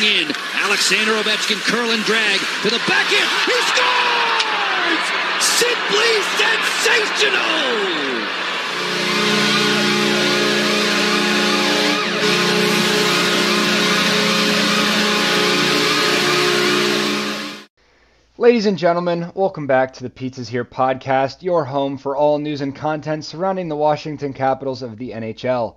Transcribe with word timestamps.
driving 0.00 0.28
in. 0.28 0.34
Alexander 0.54 1.12
Ovechkin 1.12 1.60
curl 1.60 1.90
and 1.90 2.04
drag 2.04 2.40
to 2.62 2.70
the 2.70 2.80
back 2.88 3.12
end. 3.12 3.28
He 3.46 3.52
scores! 3.68 5.06
Simply 5.40 6.22
sensational! 6.38 7.90
Ladies 18.38 18.64
and 18.64 18.78
gentlemen, 18.78 19.30
welcome 19.34 19.66
back 19.66 19.92
to 19.92 20.02
the 20.02 20.08
Pizzas 20.08 20.48
Here 20.48 20.64
podcast, 20.64 21.42
your 21.42 21.66
home 21.66 21.98
for 21.98 22.16
all 22.16 22.38
news 22.38 22.62
and 22.62 22.74
content 22.74 23.24
surrounding 23.24 23.68
the 23.68 23.76
Washington 23.76 24.32
Capitals 24.32 24.80
of 24.82 24.96
the 24.96 25.10
NHL. 25.10 25.74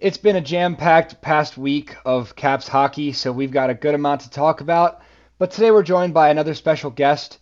It's 0.00 0.16
been 0.16 0.36
a 0.36 0.40
jam 0.40 0.76
packed 0.76 1.20
past 1.22 1.58
week 1.58 1.96
of 2.04 2.36
Caps 2.36 2.68
hockey, 2.68 3.10
so 3.10 3.32
we've 3.32 3.50
got 3.50 3.68
a 3.68 3.74
good 3.74 3.96
amount 3.96 4.20
to 4.20 4.30
talk 4.30 4.60
about. 4.60 5.02
But 5.38 5.50
today 5.50 5.72
we're 5.72 5.82
joined 5.82 6.14
by 6.14 6.28
another 6.28 6.54
special 6.54 6.92
guest, 6.92 7.38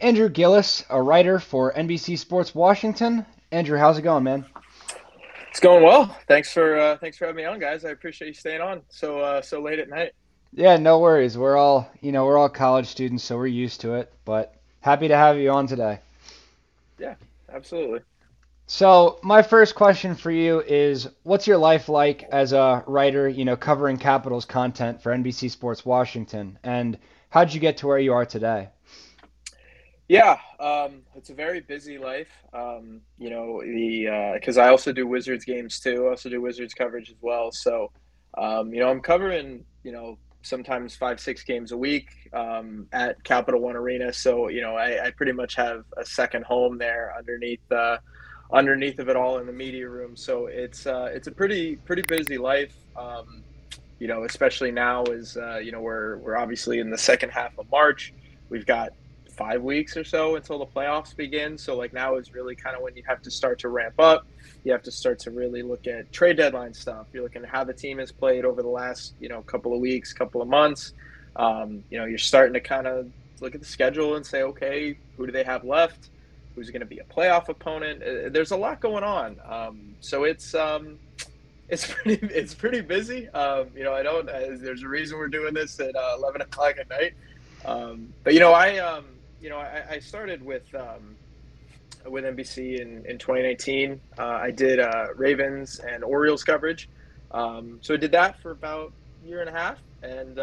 Andrew 0.00 0.28
Gillis, 0.28 0.84
a 0.90 1.00
writer 1.00 1.38
for 1.38 1.72
NBC 1.72 2.18
Sports 2.18 2.52
Washington. 2.52 3.24
Andrew, 3.52 3.78
how's 3.78 3.96
it 3.96 4.02
going, 4.02 4.24
man? 4.24 4.44
It's 5.50 5.60
going 5.60 5.84
well. 5.84 6.16
Thanks 6.26 6.52
for 6.52 6.76
uh, 6.76 6.96
thanks 6.96 7.16
for 7.16 7.26
having 7.26 7.36
me 7.36 7.44
on, 7.44 7.60
guys. 7.60 7.84
I 7.84 7.90
appreciate 7.90 8.26
you 8.26 8.34
staying 8.34 8.60
on 8.60 8.82
so 8.88 9.20
uh, 9.20 9.40
so 9.40 9.62
late 9.62 9.78
at 9.78 9.88
night. 9.88 10.12
Yeah, 10.52 10.78
no 10.78 10.98
worries. 10.98 11.38
We're 11.38 11.56
all, 11.56 11.88
you 12.00 12.10
know, 12.10 12.24
we're 12.24 12.38
all 12.38 12.48
college 12.48 12.88
students, 12.88 13.22
so 13.22 13.36
we're 13.36 13.46
used 13.46 13.82
to 13.82 13.94
it. 13.94 14.12
But 14.24 14.56
happy 14.80 15.06
to 15.06 15.16
have 15.16 15.38
you 15.38 15.52
on 15.52 15.68
today. 15.68 16.00
Yeah, 16.98 17.14
absolutely. 17.52 18.00
So 18.72 19.18
my 19.24 19.42
first 19.42 19.74
question 19.74 20.14
for 20.14 20.30
you 20.30 20.60
is, 20.60 21.08
what's 21.24 21.48
your 21.48 21.56
life 21.56 21.88
like 21.88 22.22
as 22.30 22.52
a 22.52 22.84
writer, 22.86 23.28
you 23.28 23.44
know, 23.44 23.56
covering 23.56 23.96
Capitals 23.96 24.44
content 24.44 25.02
for 25.02 25.12
NBC 25.12 25.50
Sports 25.50 25.84
Washington, 25.84 26.56
and 26.62 26.96
how 27.30 27.42
did 27.42 27.52
you 27.52 27.58
get 27.58 27.78
to 27.78 27.88
where 27.88 27.98
you 27.98 28.12
are 28.12 28.24
today? 28.24 28.68
Yeah, 30.06 30.38
um, 30.60 31.02
it's 31.16 31.30
a 31.30 31.34
very 31.34 31.62
busy 31.62 31.98
life. 31.98 32.28
Um, 32.54 33.00
you 33.18 33.28
know, 33.30 33.60
the 33.60 34.36
because 34.38 34.56
uh, 34.56 34.62
I 34.62 34.68
also 34.68 34.92
do 34.92 35.04
Wizards 35.04 35.44
games 35.44 35.80
too. 35.80 36.06
I 36.06 36.10
also 36.10 36.28
do 36.28 36.40
Wizards 36.40 36.72
coverage 36.72 37.10
as 37.10 37.16
well. 37.20 37.50
So, 37.50 37.90
um, 38.38 38.72
you 38.72 38.78
know, 38.78 38.88
I'm 38.88 39.00
covering 39.00 39.64
you 39.82 39.90
know 39.90 40.16
sometimes 40.42 40.94
five 40.94 41.18
six 41.18 41.42
games 41.42 41.72
a 41.72 41.76
week 41.76 42.08
um, 42.32 42.86
at 42.92 43.22
Capital 43.24 43.60
One 43.60 43.74
Arena. 43.74 44.12
So 44.12 44.48
you 44.48 44.60
know 44.60 44.76
I, 44.76 45.06
I, 45.06 45.10
pretty 45.10 45.32
much 45.32 45.56
have 45.56 45.82
a 45.96 46.06
second 46.06 46.44
home 46.44 46.78
there 46.78 47.12
underneath 47.18 47.60
uh, 47.72 47.98
underneath 48.52 48.98
of 48.98 49.08
it 49.08 49.16
all 49.16 49.38
in 49.38 49.46
the 49.46 49.52
media 49.52 49.88
room. 49.88 50.16
So 50.16 50.46
it's 50.46 50.86
uh, 50.86 51.10
it's 51.12 51.26
a 51.26 51.32
pretty 51.32 51.76
pretty 51.76 52.02
busy 52.02 52.38
life. 52.38 52.74
Um, 52.96 53.42
you 53.98 54.08
know, 54.08 54.24
especially 54.24 54.70
now 54.70 55.04
as 55.04 55.36
uh, 55.36 55.58
you 55.58 55.72
know 55.72 55.80
we're 55.80 56.18
we're 56.18 56.36
obviously 56.36 56.78
in 56.78 56.90
the 56.90 56.98
second 56.98 57.30
half 57.30 57.58
of 57.58 57.70
March. 57.70 58.12
We've 58.48 58.66
got 58.66 58.90
five 59.36 59.62
weeks 59.62 59.96
or 59.96 60.04
so 60.04 60.36
until 60.36 60.58
the 60.58 60.66
playoffs 60.66 61.16
begin. 61.16 61.56
So 61.56 61.76
like 61.76 61.92
now 61.92 62.16
is 62.16 62.34
really 62.34 62.54
kind 62.54 62.76
of 62.76 62.82
when 62.82 62.94
you 62.96 63.02
have 63.06 63.22
to 63.22 63.30
start 63.30 63.58
to 63.60 63.68
ramp 63.68 63.94
up. 63.98 64.26
You 64.64 64.72
have 64.72 64.82
to 64.82 64.90
start 64.90 65.18
to 65.20 65.30
really 65.30 65.62
look 65.62 65.86
at 65.86 66.12
trade 66.12 66.36
deadline 66.36 66.74
stuff. 66.74 67.06
You're 67.12 67.22
looking 67.22 67.44
at 67.44 67.48
how 67.48 67.64
the 67.64 67.72
team 67.72 67.98
has 67.98 68.12
played 68.12 68.44
over 68.44 68.62
the 68.62 68.68
last 68.68 69.14
you 69.20 69.28
know 69.28 69.42
couple 69.42 69.72
of 69.72 69.80
weeks, 69.80 70.12
couple 70.12 70.42
of 70.42 70.48
months. 70.48 70.92
Um, 71.36 71.84
you 71.90 71.98
know, 71.98 72.06
you're 72.06 72.18
starting 72.18 72.54
to 72.54 72.60
kind 72.60 72.86
of 72.86 73.10
look 73.40 73.54
at 73.54 73.60
the 73.60 73.66
schedule 73.66 74.16
and 74.16 74.26
say, 74.26 74.42
okay, 74.42 74.98
who 75.16 75.26
do 75.26 75.32
they 75.32 75.44
have 75.44 75.64
left? 75.64 76.10
Who's 76.54 76.70
going 76.70 76.80
to 76.80 76.86
be 76.86 76.98
a 76.98 77.04
playoff 77.04 77.48
opponent? 77.48 78.02
Uh, 78.02 78.28
there's 78.30 78.50
a 78.50 78.56
lot 78.56 78.80
going 78.80 79.04
on. 79.04 79.40
Um, 79.48 79.94
so 80.00 80.24
it's 80.24 80.54
um, 80.54 80.98
it's 81.68 81.86
pretty 81.92 82.26
it's 82.26 82.54
pretty 82.54 82.80
busy. 82.80 83.28
Um, 83.30 83.68
you 83.74 83.84
know, 83.84 83.94
I 83.94 84.02
don't. 84.02 84.28
Uh, 84.28 84.56
there's 84.56 84.82
a 84.82 84.88
reason 84.88 85.18
we're 85.18 85.28
doing 85.28 85.54
this 85.54 85.78
at 85.80 85.94
uh, 85.94 86.16
11 86.18 86.42
o'clock 86.42 86.76
at 86.78 86.88
night. 86.88 87.14
Um, 87.64 88.12
but 88.24 88.34
you 88.34 88.40
know, 88.40 88.52
I 88.52 88.78
um, 88.78 89.04
you 89.40 89.48
know, 89.48 89.58
I, 89.58 89.84
I 89.90 89.98
started 90.00 90.42
with 90.44 90.74
um, 90.74 91.16
with 92.06 92.24
NBC 92.24 92.80
in, 92.80 93.04
in 93.06 93.18
2019. 93.18 94.00
Uh, 94.18 94.24
I 94.24 94.50
did 94.50 94.80
uh, 94.80 95.08
Ravens 95.16 95.78
and 95.78 96.02
Orioles 96.02 96.44
coverage. 96.44 96.88
So 97.32 97.94
I 97.94 97.96
did 97.96 98.12
that 98.12 98.40
for 98.40 98.50
about 98.50 98.92
a 99.22 99.28
year 99.28 99.40
and 99.40 99.48
a 99.48 99.52
half 99.52 99.78
and 100.02 100.40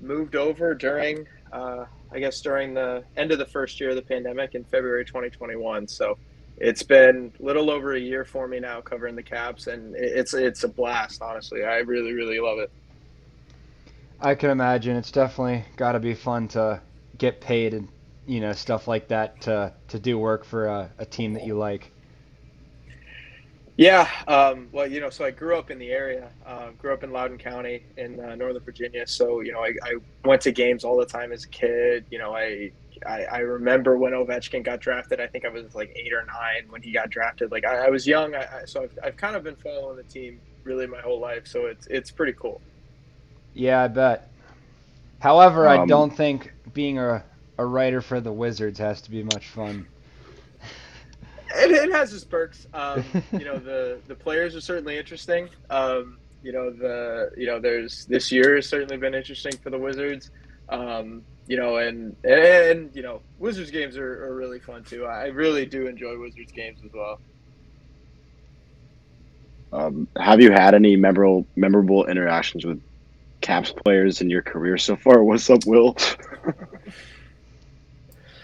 moved 0.00 0.34
over 0.34 0.74
during, 0.74 1.26
uh, 1.52 1.84
I 2.12 2.18
guess, 2.18 2.40
during 2.40 2.74
the 2.74 3.04
end 3.16 3.32
of 3.32 3.38
the 3.38 3.46
first 3.46 3.80
year 3.80 3.90
of 3.90 3.96
the 3.96 4.02
pandemic 4.02 4.54
in 4.54 4.64
February 4.64 5.04
2021. 5.04 5.88
So 5.88 6.18
it's 6.56 6.82
been 6.82 7.32
a 7.40 7.42
little 7.42 7.70
over 7.70 7.94
a 7.94 8.00
year 8.00 8.24
for 8.24 8.46
me 8.46 8.60
now 8.60 8.80
covering 8.80 9.16
the 9.16 9.22
Caps, 9.22 9.66
and 9.66 9.94
it's 9.96 10.34
it's 10.34 10.64
a 10.64 10.68
blast. 10.68 11.22
Honestly, 11.22 11.64
I 11.64 11.78
really 11.78 12.12
really 12.12 12.38
love 12.38 12.58
it. 12.58 12.70
I 14.20 14.34
can 14.34 14.50
imagine 14.50 14.96
it's 14.96 15.10
definitely 15.10 15.64
got 15.76 15.92
to 15.92 16.00
be 16.00 16.14
fun 16.14 16.48
to 16.48 16.80
get 17.16 17.40
paid 17.40 17.74
and 17.74 17.88
you 18.26 18.40
know 18.40 18.52
stuff 18.52 18.86
like 18.86 19.08
that 19.08 19.40
to 19.42 19.72
to 19.88 19.98
do 19.98 20.18
work 20.18 20.44
for 20.44 20.66
a, 20.66 20.90
a 20.98 21.06
team 21.06 21.32
that 21.34 21.46
you 21.46 21.56
like. 21.56 21.90
Yeah, 23.76 24.08
um, 24.28 24.68
well, 24.72 24.86
you 24.86 25.00
know, 25.00 25.10
so 25.10 25.24
I 25.24 25.30
grew 25.30 25.56
up 25.56 25.70
in 25.70 25.78
the 25.78 25.90
area. 25.90 26.30
Uh, 26.44 26.70
grew 26.78 26.92
up 26.92 27.02
in 27.02 27.12
Loudoun 27.12 27.38
County 27.38 27.84
in 27.96 28.20
uh, 28.20 28.34
Northern 28.34 28.62
Virginia. 28.62 29.06
So 29.06 29.40
you 29.40 29.52
know, 29.52 29.60
I, 29.60 29.74
I, 29.82 29.94
went 30.24 30.42
to 30.42 30.52
games 30.52 30.84
all 30.84 30.98
the 30.98 31.06
time 31.06 31.32
as 31.32 31.44
a 31.44 31.48
kid. 31.48 32.04
You 32.10 32.18
know, 32.18 32.34
I, 32.34 32.72
I, 33.06 33.24
I 33.24 33.38
remember 33.38 33.96
when 33.96 34.12
Ovechkin 34.12 34.64
got 34.64 34.80
drafted. 34.80 35.20
I 35.20 35.26
think 35.26 35.44
I 35.44 35.48
was 35.48 35.74
like 35.74 35.92
eight 35.96 36.12
or 36.12 36.24
nine 36.26 36.68
when 36.68 36.82
he 36.82 36.92
got 36.92 37.10
drafted. 37.10 37.50
Like 37.50 37.64
I, 37.64 37.86
I 37.86 37.88
was 37.88 38.06
young, 38.06 38.34
I, 38.34 38.64
so 38.66 38.82
I've, 38.82 38.98
I've 39.02 39.16
kind 39.16 39.34
of 39.34 39.44
been 39.44 39.56
following 39.56 39.96
the 39.96 40.02
team 40.02 40.40
really 40.64 40.86
my 40.86 41.00
whole 41.00 41.20
life. 41.20 41.46
So 41.46 41.66
it's 41.66 41.86
it's 41.86 42.10
pretty 42.10 42.34
cool. 42.34 42.60
Yeah, 43.54 43.82
I 43.82 43.88
bet. 43.88 44.30
However, 45.20 45.68
um, 45.68 45.80
I 45.80 45.86
don't 45.86 46.14
think 46.14 46.52
being 46.74 46.98
a 46.98 47.24
a 47.60 47.64
writer 47.64 48.00
for 48.00 48.20
the 48.20 48.32
Wizards 48.32 48.78
has 48.78 49.02
to 49.02 49.10
be 49.10 49.22
much 49.22 49.48
fun. 49.48 49.86
It, 51.54 51.70
it 51.70 51.92
has 51.92 52.12
its 52.12 52.24
perks. 52.24 52.66
Um, 52.74 53.04
you 53.32 53.44
know, 53.44 53.58
the 53.58 53.98
the 54.06 54.14
players 54.14 54.54
are 54.54 54.60
certainly 54.60 54.98
interesting. 54.98 55.48
Um, 55.68 56.18
you 56.42 56.52
know, 56.52 56.70
the 56.70 57.30
you 57.36 57.46
know, 57.46 57.58
there's 57.58 58.06
this 58.06 58.30
year 58.32 58.56
has 58.56 58.68
certainly 58.68 58.96
been 58.96 59.14
interesting 59.14 59.52
for 59.58 59.70
the 59.70 59.78
Wizards. 59.78 60.30
Um, 60.68 61.22
you 61.48 61.56
know, 61.56 61.78
and, 61.78 62.14
and, 62.22 62.40
and 62.40 62.96
you 62.96 63.02
know, 63.02 63.20
Wizards 63.40 63.72
games 63.72 63.96
are, 63.96 64.24
are 64.24 64.36
really 64.36 64.60
fun 64.60 64.84
too. 64.84 65.04
I 65.04 65.26
really 65.26 65.66
do 65.66 65.88
enjoy 65.88 66.16
Wizards 66.16 66.52
games 66.52 66.78
as 66.84 66.92
well. 66.92 67.18
Um, 69.72 70.06
have 70.16 70.40
you 70.40 70.52
had 70.52 70.74
any 70.74 70.96
memorable 70.96 71.46
memorable 71.56 72.06
interactions 72.06 72.64
with 72.64 72.80
Caps 73.40 73.72
players 73.72 74.20
in 74.20 74.30
your 74.30 74.42
career 74.42 74.78
so 74.78 74.96
far? 74.96 75.24
What's 75.24 75.50
up, 75.50 75.66
Will? 75.66 75.96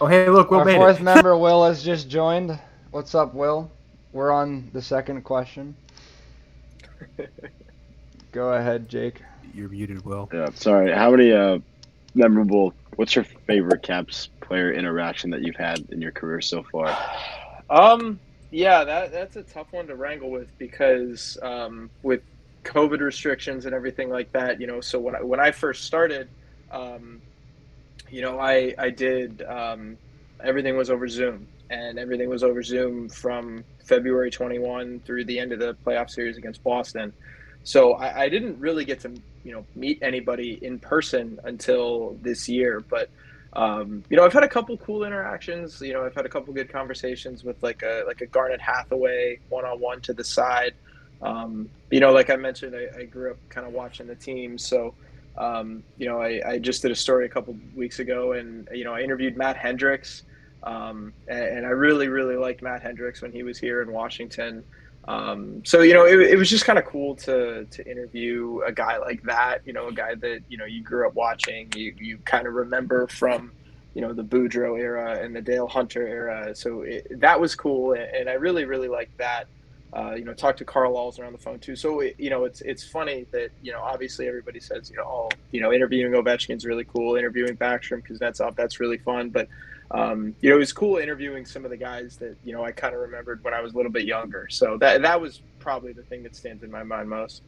Oh, 0.00 0.06
hey, 0.06 0.28
look, 0.28 0.50
Will 0.50 0.58
Our 0.58 0.64
made 0.64 0.76
fourth 0.76 1.00
it. 1.00 1.02
member, 1.02 1.36
Will, 1.38 1.64
has 1.64 1.82
just 1.82 2.08
joined. 2.08 2.58
What's 2.90 3.14
up, 3.14 3.34
Will? 3.34 3.70
We're 4.12 4.30
on 4.30 4.70
the 4.72 4.80
second 4.80 5.22
question. 5.22 5.76
Go 8.32 8.52
ahead, 8.52 8.88
Jake. 8.88 9.22
You're 9.54 9.68
muted, 9.68 10.04
Will. 10.04 10.28
Yeah, 10.32 10.50
sorry. 10.54 10.92
How 10.92 11.10
many 11.10 11.32
uh, 11.32 11.58
memorable? 12.14 12.72
What's 12.94 13.14
your 13.14 13.24
favorite 13.24 13.82
Caps 13.82 14.28
player 14.40 14.72
interaction 14.72 15.30
that 15.30 15.42
you've 15.42 15.56
had 15.56 15.84
in 15.90 16.00
your 16.00 16.12
career 16.12 16.40
so 16.40 16.62
far? 16.62 16.96
Um, 17.68 18.20
yeah, 18.50 18.84
that 18.84 19.12
that's 19.12 19.36
a 19.36 19.42
tough 19.42 19.72
one 19.72 19.88
to 19.88 19.96
wrangle 19.96 20.30
with 20.30 20.56
because 20.56 21.36
um, 21.42 21.90
with 22.02 22.22
COVID 22.64 23.00
restrictions 23.00 23.66
and 23.66 23.74
everything 23.74 24.08
like 24.10 24.30
that, 24.32 24.60
you 24.60 24.66
know. 24.66 24.80
So 24.80 25.00
when 25.00 25.16
I, 25.16 25.22
when 25.22 25.40
I 25.40 25.50
first 25.50 25.84
started, 25.84 26.28
um, 26.70 27.20
you 28.10 28.22
know, 28.22 28.38
I 28.38 28.74
I 28.78 28.90
did 28.90 29.42
um, 29.42 29.98
everything 30.42 30.76
was 30.76 30.90
over 30.90 31.08
Zoom, 31.08 31.48
and 31.70 31.98
everything 31.98 32.28
was 32.28 32.42
over 32.42 32.62
Zoom 32.62 33.08
from 33.08 33.64
February 33.84 34.30
21 34.30 35.00
through 35.00 35.24
the 35.24 35.38
end 35.38 35.52
of 35.52 35.58
the 35.58 35.76
playoff 35.84 36.10
series 36.10 36.36
against 36.36 36.62
Boston. 36.62 37.12
So 37.64 37.94
I, 37.94 38.22
I 38.24 38.28
didn't 38.28 38.58
really 38.58 38.84
get 38.84 39.00
to 39.00 39.12
you 39.44 39.52
know 39.52 39.64
meet 39.74 39.98
anybody 40.02 40.58
in 40.62 40.78
person 40.78 41.38
until 41.44 42.18
this 42.22 42.48
year, 42.48 42.80
but. 42.80 43.10
Um, 43.52 44.04
you 44.10 44.18
know, 44.18 44.24
I've 44.26 44.34
had 44.34 44.42
a 44.42 44.48
couple 44.48 44.76
cool 44.76 45.02
interactions. 45.02 45.80
You 45.80 45.94
know, 45.94 46.04
I've 46.04 46.14
had 46.14 46.26
a 46.26 46.28
couple 46.28 46.52
good 46.52 46.70
conversations 46.70 47.42
with 47.42 47.62
like 47.62 47.82
a 47.82 48.04
like 48.06 48.20
a 48.20 48.26
Garnet 48.26 48.60
Hathaway 48.60 49.38
one 49.48 49.64
on 49.64 49.80
one 49.80 50.02
to 50.02 50.12
the 50.12 50.24
side. 50.24 50.74
Um, 51.22 51.70
you 51.90 52.00
know, 52.00 52.12
like 52.12 52.28
I 52.28 52.36
mentioned, 52.36 52.76
I, 52.76 52.98
I 52.98 53.04
grew 53.04 53.30
up 53.30 53.38
kind 53.48 53.66
of 53.66 53.72
watching 53.72 54.08
the 54.08 54.14
team, 54.14 54.58
so 54.58 54.92
um, 55.38 55.82
you 55.98 56.08
know, 56.08 56.20
I, 56.20 56.40
I, 56.46 56.58
just 56.58 56.82
did 56.82 56.90
a 56.90 56.94
story 56.94 57.26
a 57.26 57.28
couple 57.28 57.56
weeks 57.74 57.98
ago, 57.98 58.32
and 58.32 58.68
you 58.72 58.84
know, 58.84 58.94
I 58.94 59.00
interviewed 59.00 59.36
Matt 59.36 59.56
Hendricks, 59.56 60.22
um, 60.62 61.12
and, 61.28 61.44
and, 61.44 61.66
I 61.66 61.70
really, 61.70 62.08
really 62.08 62.36
liked 62.36 62.62
Matt 62.62 62.82
Hendricks 62.82 63.22
when 63.22 63.30
he 63.30 63.42
was 63.42 63.58
here 63.58 63.82
in 63.82 63.92
Washington. 63.92 64.64
Um, 65.08 65.62
so 65.64 65.82
you 65.82 65.94
know, 65.94 66.04
it, 66.04 66.20
it 66.20 66.36
was 66.36 66.50
just 66.50 66.64
kind 66.64 66.78
of 66.78 66.84
cool 66.84 67.14
to 67.16 67.64
to 67.64 67.88
interview 67.88 68.60
a 68.66 68.72
guy 68.72 68.98
like 68.98 69.22
that. 69.22 69.60
You 69.64 69.72
know, 69.72 69.88
a 69.88 69.92
guy 69.92 70.14
that 70.16 70.40
you 70.48 70.58
know 70.58 70.64
you 70.64 70.82
grew 70.82 71.06
up 71.06 71.14
watching, 71.14 71.70
you 71.76 71.94
you 71.98 72.18
kind 72.24 72.46
of 72.46 72.54
remember 72.54 73.06
from 73.06 73.52
you 73.94 74.02
know 74.02 74.12
the 74.12 74.24
Boudreau 74.24 74.78
era 74.78 75.18
and 75.22 75.34
the 75.34 75.40
Dale 75.40 75.68
Hunter 75.68 76.06
era. 76.06 76.54
So 76.54 76.82
it, 76.82 77.20
that 77.20 77.40
was 77.40 77.54
cool, 77.54 77.92
and 77.94 78.28
I 78.28 78.34
really, 78.34 78.64
really 78.64 78.88
liked 78.88 79.16
that. 79.18 79.46
Uh, 79.96 80.14
you 80.14 80.24
know, 80.24 80.34
talked 80.34 80.58
to 80.58 80.64
Karl 80.64 80.94
Alzner 80.94 81.26
on 81.26 81.32
the 81.32 81.38
phone 81.38 81.58
too. 81.58 81.76
So 81.76 82.00
it, 82.00 82.16
you 82.18 82.28
know, 82.28 82.44
it's 82.44 82.60
it's 82.60 82.84
funny 82.84 83.26
that 83.30 83.50
you 83.62 83.72
know, 83.72 83.80
obviously 83.80 84.28
everybody 84.28 84.60
says 84.60 84.90
you 84.90 84.96
know, 84.96 85.04
oh, 85.06 85.28
you 85.52 85.60
know, 85.60 85.72
interviewing 85.72 86.12
Ovechkin's 86.12 86.66
really 86.66 86.84
cool, 86.84 87.16
interviewing 87.16 87.56
Backstrom 87.56 88.02
because 88.02 88.18
that's 88.18 88.40
that's 88.56 88.80
really 88.80 88.98
fun. 88.98 89.30
But 89.30 89.48
um, 89.90 90.34
you 90.40 90.50
know, 90.50 90.56
it 90.56 90.58
was 90.58 90.72
cool 90.72 90.96
interviewing 90.96 91.46
some 91.46 91.64
of 91.64 91.70
the 91.70 91.76
guys 91.76 92.16
that 92.16 92.36
you 92.44 92.52
know 92.52 92.64
I 92.64 92.72
kind 92.72 92.94
of 92.94 93.00
remembered 93.00 93.42
when 93.44 93.54
I 93.54 93.60
was 93.60 93.72
a 93.72 93.76
little 93.76 93.92
bit 93.92 94.04
younger. 94.04 94.48
So 94.50 94.76
that 94.78 95.02
that 95.02 95.20
was 95.20 95.40
probably 95.58 95.92
the 95.92 96.02
thing 96.02 96.22
that 96.24 96.34
stands 96.34 96.62
in 96.62 96.70
my 96.70 96.82
mind 96.82 97.08
most. 97.08 97.42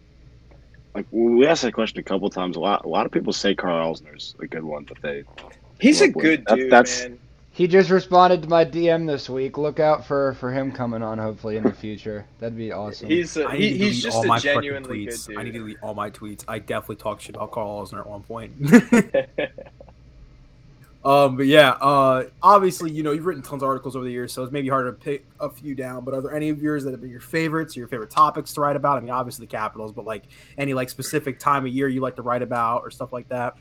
Like 0.94 1.06
we 1.10 1.46
asked 1.46 1.62
that 1.62 1.72
question 1.72 1.98
a 1.98 2.02
couple 2.02 2.30
times. 2.30 2.56
A 2.56 2.60
lot, 2.60 2.84
a 2.84 2.88
lot 2.88 3.06
of 3.06 3.12
people 3.12 3.32
say 3.32 3.54
Karl 3.54 3.94
Alzner's 3.94 4.34
a 4.40 4.46
good 4.46 4.64
one 4.64 4.84
that 4.86 5.02
they. 5.02 5.24
He's 5.80 6.00
a 6.00 6.08
good 6.08 6.44
that- 6.46 6.56
dude, 6.56 6.70
that's- 6.70 7.02
man. 7.02 7.18
He 7.50 7.66
just 7.66 7.90
responded 7.90 8.42
to 8.42 8.48
my 8.48 8.64
DM 8.64 9.04
this 9.08 9.28
week. 9.28 9.58
Look 9.58 9.80
out 9.80 10.06
for 10.06 10.34
for 10.34 10.52
him 10.52 10.70
coming 10.70 11.02
on 11.02 11.18
hopefully 11.18 11.56
in 11.56 11.64
the 11.64 11.72
future. 11.72 12.24
That'd 12.38 12.56
be 12.56 12.70
awesome. 12.70 13.08
He's 13.08 13.36
a, 13.36 13.48
I 13.48 13.56
he, 13.56 13.76
he's 13.76 14.00
just 14.00 14.16
all 14.16 14.22
a 14.22 14.26
my 14.28 14.38
fucking 14.38 14.52
genuinely 14.52 15.06
good 15.06 15.18
dude. 15.26 15.36
I 15.36 15.42
need 15.42 15.54
to 15.54 15.58
delete 15.58 15.78
all 15.82 15.92
my 15.92 16.08
tweets. 16.08 16.44
I 16.46 16.60
definitely 16.60 17.02
talked 17.02 17.22
shit 17.22 17.34
about 17.34 17.50
Karl 17.50 17.84
Alzner 17.84 17.98
at 17.98 18.06
one 18.06 18.22
point. 18.22 18.52
um, 21.08 21.38
but 21.38 21.46
yeah, 21.46 21.70
uh, 21.70 22.24
obviously, 22.42 22.90
you 22.90 23.02
know, 23.02 23.12
you've 23.12 23.24
written 23.24 23.42
tons 23.42 23.62
of 23.62 23.66
articles 23.66 23.96
over 23.96 24.04
the 24.04 24.10
years, 24.10 24.30
so 24.30 24.42
it's 24.42 24.52
maybe 24.52 24.68
harder 24.68 24.92
to 24.92 24.98
pick 24.98 25.24
a 25.40 25.48
few 25.48 25.74
down. 25.74 26.04
But 26.04 26.12
are 26.12 26.20
there 26.20 26.34
any 26.34 26.50
of 26.50 26.60
yours 26.60 26.84
that 26.84 26.90
have 26.90 27.00
been 27.00 27.08
your 27.08 27.20
favorites, 27.20 27.74
or 27.74 27.80
your 27.80 27.88
favorite 27.88 28.10
topics 28.10 28.52
to 28.52 28.60
write 28.60 28.76
about? 28.76 28.98
I 28.98 29.00
mean, 29.00 29.08
obviously 29.08 29.46
the 29.46 29.50
Capitals, 29.50 29.90
but 29.90 30.04
like 30.04 30.24
any 30.58 30.74
like 30.74 30.90
specific 30.90 31.38
time 31.38 31.64
of 31.64 31.72
year 31.72 31.88
you 31.88 32.02
like 32.02 32.16
to 32.16 32.22
write 32.22 32.42
about 32.42 32.82
or 32.82 32.90
stuff 32.90 33.10
like 33.10 33.26
that. 33.30 33.56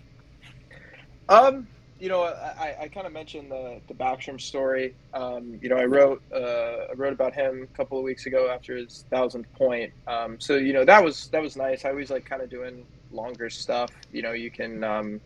Um, 1.29 1.69
you 2.01 2.09
know, 2.09 2.23
I, 2.23 2.75
I 2.81 2.87
kind 2.89 3.07
of 3.07 3.13
mentioned 3.13 3.49
the 3.49 3.79
the 3.87 3.93
Backstrom 3.93 4.41
story. 4.41 4.93
Um, 5.13 5.57
you 5.61 5.69
know, 5.69 5.77
I 5.77 5.85
wrote 5.85 6.21
uh, 6.33 6.91
I 6.91 6.93
wrote 6.97 7.13
about 7.13 7.33
him 7.33 7.63
a 7.63 7.77
couple 7.77 7.97
of 7.97 8.03
weeks 8.03 8.25
ago 8.25 8.49
after 8.49 8.75
his 8.75 9.05
thousandth 9.09 9.49
point. 9.53 9.93
Um, 10.05 10.37
so 10.37 10.57
you 10.57 10.73
know 10.73 10.83
that 10.83 11.01
was 11.01 11.29
that 11.29 11.41
was 11.41 11.55
nice. 11.55 11.85
I 11.85 11.91
always 11.91 12.11
like 12.11 12.25
kind 12.25 12.41
of 12.41 12.49
doing 12.49 12.85
longer 13.13 13.49
stuff. 13.49 13.89
You 14.11 14.21
know, 14.21 14.33
you 14.33 14.51
can 14.51 14.83
um, 14.83 15.21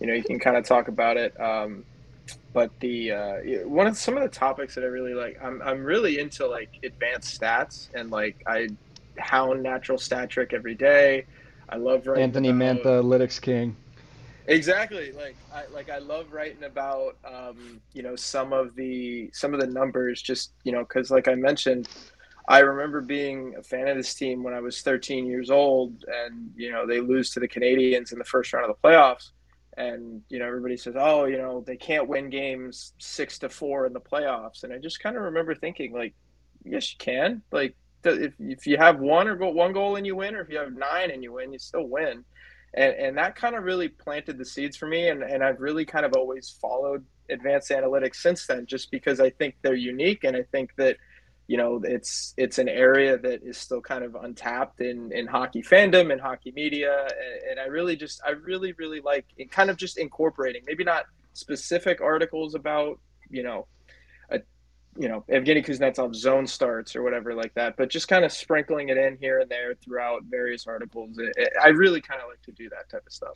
you 0.00 0.06
know 0.06 0.14
you 0.14 0.24
can 0.24 0.38
kind 0.38 0.56
of 0.56 0.64
talk 0.64 0.88
about 0.88 1.16
it. 1.16 1.38
Um, 1.40 1.84
but 2.52 2.70
the 2.80 3.12
uh, 3.12 3.36
one 3.66 3.86
of 3.86 3.96
some 3.96 4.16
of 4.16 4.22
the 4.22 4.28
topics 4.28 4.74
that 4.74 4.84
I 4.84 4.88
really 4.88 5.14
like, 5.14 5.38
I'm 5.42 5.62
I'm 5.62 5.84
really 5.84 6.18
into 6.18 6.46
like 6.46 6.70
advanced 6.82 7.40
stats 7.40 7.88
and 7.94 8.10
like 8.10 8.42
I 8.46 8.68
hound 9.18 9.62
natural 9.62 9.98
stat 9.98 10.30
trick 10.30 10.52
every 10.52 10.74
day. 10.74 11.26
I 11.68 11.76
love 11.76 12.06
writing 12.06 12.24
Anthony 12.24 12.48
about- 12.50 12.82
Mantha, 12.82 13.04
Lytics 13.04 13.40
King. 13.40 13.76
Exactly. 14.46 15.12
Like 15.12 15.36
I 15.54 15.66
like 15.72 15.90
I 15.90 15.98
love 15.98 16.32
writing 16.32 16.64
about 16.64 17.16
um, 17.24 17.80
you 17.92 18.02
know 18.02 18.16
some 18.16 18.52
of 18.52 18.74
the 18.74 19.30
some 19.32 19.54
of 19.54 19.60
the 19.60 19.66
numbers 19.66 20.20
just 20.22 20.52
you 20.64 20.72
know 20.72 20.80
because 20.80 21.10
like 21.10 21.28
I 21.28 21.36
mentioned, 21.36 21.88
I 22.48 22.60
remember 22.60 23.00
being 23.00 23.54
a 23.56 23.62
fan 23.62 23.86
of 23.86 23.96
this 23.96 24.12
team 24.14 24.42
when 24.42 24.54
I 24.54 24.60
was 24.60 24.82
13 24.82 25.26
years 25.26 25.50
old, 25.50 26.04
and 26.08 26.52
you 26.56 26.72
know 26.72 26.84
they 26.84 27.00
lose 27.00 27.30
to 27.30 27.40
the 27.40 27.46
Canadiens 27.46 28.12
in 28.12 28.18
the 28.18 28.24
first 28.24 28.52
round 28.52 28.68
of 28.68 28.76
the 28.76 28.88
playoffs, 28.88 29.30
and 29.76 30.22
you 30.28 30.38
know 30.38 30.46
everybody 30.46 30.76
says 30.76 30.94
oh 30.98 31.26
you 31.26 31.38
know 31.38 31.62
they 31.66 31.76
can't 31.76 32.08
win 32.08 32.28
games 32.28 32.92
six 32.98 33.38
to 33.38 33.48
four 33.48 33.86
in 33.86 33.92
the 33.92 34.00
playoffs, 34.00 34.64
and 34.64 34.72
I 34.72 34.78
just 34.78 35.00
kind 35.00 35.16
of 35.16 35.22
remember 35.22 35.54
thinking 35.54 35.92
like 35.92 36.14
yes 36.64 36.92
you 36.92 36.98
can. 36.98 37.42
Like 37.52 37.76
if 38.04 38.34
if 38.38 38.66
you 38.66 38.76
have 38.76 38.98
one 38.98 39.28
or 39.28 39.36
go 39.36 39.50
one 39.50 39.72
goal 39.72 39.96
and 39.96 40.06
you 40.06 40.16
win, 40.16 40.34
or 40.34 40.40
if 40.40 40.48
you 40.48 40.58
have 40.58 40.72
nine 40.72 41.10
and 41.10 41.22
you 41.22 41.32
win, 41.32 41.52
you 41.52 41.58
still 41.58 41.86
win. 41.86 42.24
And 42.74 42.94
and 42.94 43.18
that 43.18 43.36
kind 43.36 43.54
of 43.54 43.64
really 43.64 43.88
planted 43.88 44.38
the 44.38 44.44
seeds 44.44 44.76
for 44.76 44.86
me 44.86 45.08
and 45.08 45.22
and 45.22 45.42
I've 45.42 45.60
really 45.60 45.84
kind 45.84 46.06
of 46.06 46.12
always 46.14 46.56
followed 46.60 47.04
advanced 47.28 47.70
analytics 47.70 48.16
since 48.16 48.46
then 48.46 48.66
just 48.66 48.90
because 48.90 49.20
I 49.20 49.30
think 49.30 49.54
they're 49.62 49.74
unique 49.74 50.24
and 50.24 50.36
I 50.36 50.42
think 50.50 50.70
that 50.76 50.96
you 51.50 51.56
know 51.56 51.80
it's 51.82 52.32
it's 52.36 52.58
an 52.58 52.68
area 52.68 53.18
that 53.18 53.42
is 53.42 53.58
still 53.58 53.80
kind 53.80 54.04
of 54.04 54.14
untapped 54.14 54.80
in 54.80 55.10
in 55.10 55.26
hockey 55.26 55.62
fandom 55.62 56.12
and 56.12 56.20
hockey 56.20 56.52
media 56.52 56.92
and, 56.92 57.50
and 57.50 57.60
I 57.60 57.64
really 57.64 57.96
just 57.96 58.22
I 58.24 58.30
really 58.50 58.72
really 58.74 59.00
like 59.00 59.26
it 59.36 59.50
kind 59.50 59.68
of 59.68 59.76
just 59.76 59.98
incorporating 59.98 60.62
maybe 60.64 60.84
not 60.84 61.06
specific 61.32 62.00
articles 62.00 62.54
about 62.54 63.00
you 63.30 63.42
know 63.42 63.66
a 64.30 64.38
you 64.96 65.08
know 65.08 65.24
Evgeny 65.28 65.66
kuznetsov 65.66 66.14
zone 66.14 66.46
starts 66.46 66.94
or 66.94 67.02
whatever 67.02 67.34
like 67.34 67.54
that, 67.54 67.76
but 67.76 67.90
just 67.90 68.06
kind 68.06 68.24
of 68.24 68.30
sprinkling 68.30 68.88
it 68.90 68.96
in 68.96 69.18
here 69.20 69.40
and 69.40 69.50
there 69.50 69.74
throughout 69.74 70.22
various 70.30 70.68
articles. 70.68 71.18
It, 71.18 71.32
it, 71.36 71.52
I 71.60 71.68
really 71.70 72.00
kind 72.00 72.20
of 72.20 72.28
like 72.28 72.42
to 72.42 72.52
do 72.52 72.68
that 72.68 72.88
type 72.88 73.02
of 73.04 73.12
stuff. 73.12 73.34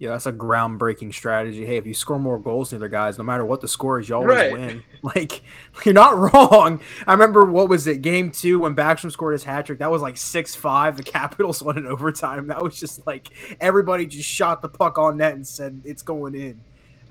Yeah, 0.00 0.10
that's 0.10 0.26
a 0.26 0.32
groundbreaking 0.32 1.12
strategy. 1.12 1.66
Hey, 1.66 1.76
if 1.76 1.84
you 1.84 1.92
score 1.92 2.20
more 2.20 2.38
goals 2.38 2.70
than 2.70 2.78
the 2.78 2.84
other 2.84 2.88
guys, 2.90 3.18
no 3.18 3.24
matter 3.24 3.44
what 3.44 3.60
the 3.60 3.66
score 3.66 3.98
is, 3.98 4.08
you 4.08 4.14
always 4.14 4.28
Right. 4.36 4.52
win. 4.52 4.82
Like 5.02 5.42
you're 5.84 5.94
not 5.94 6.16
wrong. 6.16 6.80
I 7.06 7.12
remember 7.12 7.44
what 7.44 7.68
was 7.68 7.86
it, 7.86 8.00
game 8.02 8.30
two 8.30 8.60
when 8.60 8.74
Backstrom 8.76 9.10
scored 9.12 9.32
his 9.32 9.44
hat 9.44 9.66
trick. 9.66 9.78
That 9.80 9.90
was 9.90 10.02
like 10.02 10.16
six 10.16 10.54
five. 10.54 10.96
The 10.96 11.02
Capitals 11.18 11.62
won 11.62 11.78
in 11.78 11.86
overtime. 11.86 12.46
That 12.48 12.62
was 12.62 12.78
just 12.78 13.06
like 13.06 13.28
everybody 13.60 14.06
just 14.06 14.28
shot 14.28 14.62
the 14.62 14.68
puck 14.68 14.98
on 14.98 15.16
net 15.16 15.34
and 15.34 15.46
said 15.46 15.80
it's 15.84 16.02
going 16.02 16.34
in. 16.36 16.60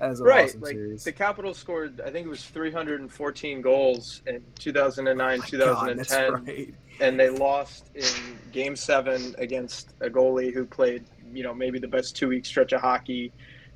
As 0.00 0.20
a 0.20 0.24
right, 0.24 0.44
awesome 0.46 0.60
like 0.60 0.74
series. 0.74 1.02
the 1.04 1.10
Capitals 1.12 1.58
scored, 1.58 2.00
I 2.02 2.10
think 2.10 2.24
it 2.26 2.30
was 2.30 2.44
314 2.44 3.60
goals 3.60 4.22
in 4.26 4.42
2009, 4.58 5.18
Oh 5.18 5.42
My 5.42 5.58
God, 5.58 5.88
2010, 5.88 6.32
right. 6.44 6.74
and 7.00 7.18
they 7.18 7.30
lost 7.30 7.90
in 7.96 8.04
Game 8.52 8.76
Seven 8.76 9.34
against 9.38 9.94
a 10.00 10.08
goalie 10.08 10.54
who 10.54 10.64
played, 10.64 11.04
you 11.32 11.42
know, 11.42 11.54
maybe 11.54 11.78
the 11.78 11.88
best 11.88 12.16
two-week 12.16 12.46
stretch 12.46 12.72
of 12.72 12.80
hockey 12.80 13.32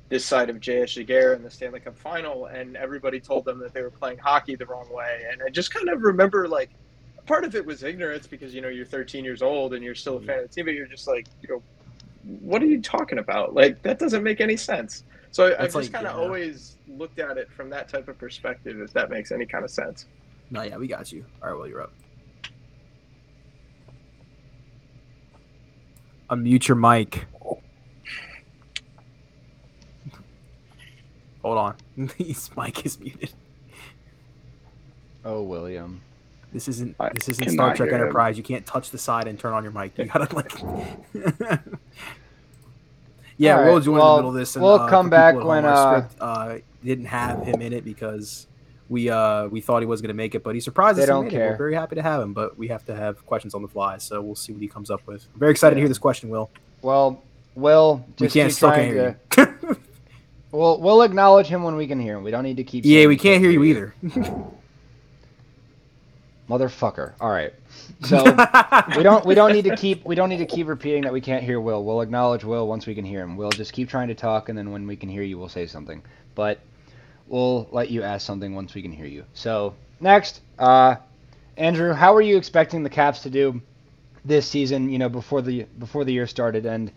this 0.09 0.25
side 0.25 0.49
of 0.49 0.59
J.S. 0.59 0.95
Giguere 0.95 1.35
in 1.35 1.41
the 1.41 1.49
Stanley 1.49 1.79
Cup 1.79 1.97
Final, 1.97 2.45
and 2.47 2.77
everybody 2.77 3.19
told 3.19 3.45
them 3.45 3.57
that 3.59 3.73
they 3.73 3.81
were 3.81 3.89
playing 3.89 4.17
hockey 4.17 4.55
the 4.55 4.65
wrong 4.65 4.91
way, 4.91 5.23
and 5.31 5.41
I 5.41 5.49
just 5.49 5.73
kind 5.73 5.89
of 5.89 6.01
remember 6.01 6.47
like. 6.47 6.69
Part 7.25 7.45
of 7.45 7.55
it 7.55 7.65
was 7.65 7.83
ignorance 7.83 8.27
because 8.27 8.53
you 8.53 8.59
know 8.59 8.67
you're 8.67 8.85
13 8.85 9.23
years 9.23 9.41
old 9.41 9.73
and 9.73 9.81
you're 9.81 9.95
still 9.95 10.17
a 10.17 10.19
fan 10.19 10.39
of 10.39 10.49
the 10.49 10.53
team, 10.53 10.65
but 10.65 10.73
you're 10.73 10.87
just 10.87 11.07
like, 11.07 11.25
you 11.41 11.47
know, 11.47 11.63
what 12.41 12.61
are 12.61 12.65
you 12.65 12.81
talking 12.81 13.19
about? 13.19 13.53
Like 13.53 13.81
that 13.83 13.99
doesn't 13.99 14.23
make 14.23 14.41
any 14.41 14.57
sense. 14.57 15.03
So 15.31 15.45
I, 15.45 15.51
I've 15.53 15.57
That's 15.59 15.73
just 15.73 15.93
kind 15.93 16.05
of 16.05 16.15
yeah. 16.15 16.21
always 16.21 16.77
looked 16.87 17.19
at 17.19 17.37
it 17.37 17.51
from 17.51 17.69
that 17.71 17.89
type 17.89 18.07
of 18.07 18.17
perspective, 18.17 18.79
if 18.79 18.93
that 18.93 19.09
makes 19.09 19.31
any 19.31 19.45
kind 19.45 19.63
of 19.63 19.71
sense. 19.71 20.05
No, 20.51 20.61
yeah, 20.61 20.77
we 20.77 20.87
got 20.87 21.11
you. 21.11 21.25
All 21.41 21.49
right, 21.49 21.57
well, 21.57 21.67
you're 21.67 21.81
up. 21.81 21.93
Unmute 26.29 26.67
your 26.67 26.77
mic. 26.77 27.25
Hold 31.43 31.57
on. 31.57 31.75
His 32.17 32.49
mic 32.55 32.85
is 32.85 32.99
muted. 32.99 33.31
Oh, 35.25 35.41
William. 35.43 36.01
This 36.51 36.67
isn't 36.67 36.95
I 36.99 37.09
this 37.09 37.29
isn't 37.29 37.45
cannot 37.45 37.53
Star 37.63 37.75
Trek 37.75 37.89
hear 37.89 37.97
him. 37.97 38.01
Enterprise. 38.03 38.37
You 38.37 38.43
can't 38.43 38.65
touch 38.65 38.91
the 38.91 38.97
side 38.97 39.27
and 39.27 39.39
turn 39.39 39.53
on 39.53 39.63
your 39.63 39.71
mic. 39.71 39.97
You 39.97 40.05
gotta 40.05 40.35
like. 40.35 40.51
yeah, 43.37 43.55
All 43.55 43.61
right, 43.63 43.71
Will 43.71 43.79
joined 43.79 43.97
well, 43.97 44.17
in 44.17 44.17
the 44.17 44.17
middle 44.17 44.29
of 44.29 44.35
this. 44.35 44.55
And, 44.55 44.63
we'll 44.63 44.73
uh, 44.75 44.87
come 44.89 45.07
for 45.07 45.11
back 45.11 45.33
people 45.33 45.51
at 45.51 45.55
when, 45.55 45.63
home, 45.63 45.73
our 45.73 45.95
uh, 45.95 45.99
script, 46.01 46.21
uh, 46.21 46.57
didn't 46.83 47.05
have 47.05 47.43
him 47.43 47.61
in 47.61 47.73
it 47.73 47.83
because 47.83 48.45
we 48.89 49.09
uh 49.09 49.47
we 49.47 49.61
thought 49.61 49.81
he 49.81 49.85
was 49.87 50.01
gonna 50.01 50.13
make 50.13 50.35
it, 50.35 50.43
but 50.43 50.53
he 50.53 50.61
surprised 50.61 50.97
They 50.99 51.03
us. 51.03 51.09
and 51.09 51.15
don't 51.15 51.23
made 51.25 51.33
it. 51.33 51.37
care. 51.37 51.49
We're 51.51 51.57
very 51.57 51.73
happy 51.73 51.95
to 51.95 52.01
have 52.03 52.21
him, 52.21 52.33
but 52.33 52.57
we 52.57 52.67
have 52.67 52.85
to 52.85 52.95
have 52.95 53.25
questions 53.25 53.55
on 53.55 53.61
the 53.63 53.67
fly, 53.67 53.97
so 53.97 54.21
we'll 54.21 54.35
see 54.35 54.53
what 54.53 54.61
he 54.61 54.67
comes 54.67 54.91
up 54.91 55.01
with. 55.07 55.25
I'm 55.33 55.39
very 55.39 55.51
excited 55.51 55.75
to 55.75 55.81
hear 55.81 55.87
this 55.87 55.97
question, 55.97 56.29
Will. 56.29 56.51
Well, 56.83 57.23
Will, 57.55 58.05
We 58.19 58.27
can't 58.27 58.49
keep 58.49 58.55
still 58.57 58.71
can't 58.71 58.81
to. 58.81 58.85
hear 58.87 59.19
you. 59.37 59.77
We'll 60.53 60.79
we'll 60.79 61.01
acknowledge 61.01 61.47
him 61.47 61.63
when 61.63 61.75
we 61.75 61.87
can 61.87 61.99
hear 61.99 62.15
him. 62.15 62.23
We 62.23 62.29
don't 62.29 62.43
need 62.43 62.57
to 62.57 62.63
keep. 62.63 62.85
yeah, 62.85 63.07
we 63.07 63.17
can't 63.17 63.41
hear 63.41 63.49
you 63.49 63.63
either. 63.63 63.95
Motherfucker. 66.47 67.13
All 67.19 67.31
right. 67.31 67.51
So 68.03 68.23
we 68.95 69.01
don't 69.01 69.25
we 69.25 69.33
don't 69.33 69.51
need 69.51 69.65
to 69.65 69.75
keep 69.75 70.05
we 70.05 70.13
don't 70.13 70.29
need 70.29 70.37
to 70.37 70.45
keep 70.45 70.67
repeating 70.67 71.01
that 71.03 71.11
we 71.11 71.21
can't 71.21 71.43
hear 71.43 71.59
Will. 71.59 71.83
We'll 71.83 72.01
acknowledge 72.01 72.43
Will 72.43 72.67
once 72.67 72.85
we 72.85 72.93
can 72.93 73.03
hear 73.03 73.23
him. 73.23 73.35
We'll 73.35 73.49
just 73.49 73.73
keep 73.73 73.89
trying 73.89 74.09
to 74.09 74.15
talk, 74.15 74.47
and 74.47 74.57
then 74.57 74.71
when 74.71 74.85
we 74.85 74.95
can 74.95 75.09
hear 75.09 75.23
you, 75.23 75.39
we'll 75.39 75.49
say 75.49 75.65
something. 75.65 76.03
But 76.35 76.59
we'll 77.27 77.67
let 77.71 77.89
you 77.89 78.03
ask 78.03 78.23
something 78.23 78.53
once 78.53 78.75
we 78.75 78.83
can 78.83 78.91
hear 78.91 79.07
you. 79.07 79.25
So 79.33 79.73
next, 79.99 80.41
uh, 80.59 80.97
Andrew, 81.57 81.93
how 81.93 82.13
are 82.15 82.21
you 82.21 82.37
expecting 82.37 82.83
the 82.83 82.91
Caps 82.91 83.23
to 83.23 83.31
do 83.31 83.59
this 84.23 84.47
season? 84.47 84.91
You 84.91 84.99
know, 84.99 85.09
before 85.09 85.41
the 85.41 85.63
before 85.79 86.05
the 86.05 86.13
year 86.13 86.27
started, 86.27 86.67
and 86.67 86.91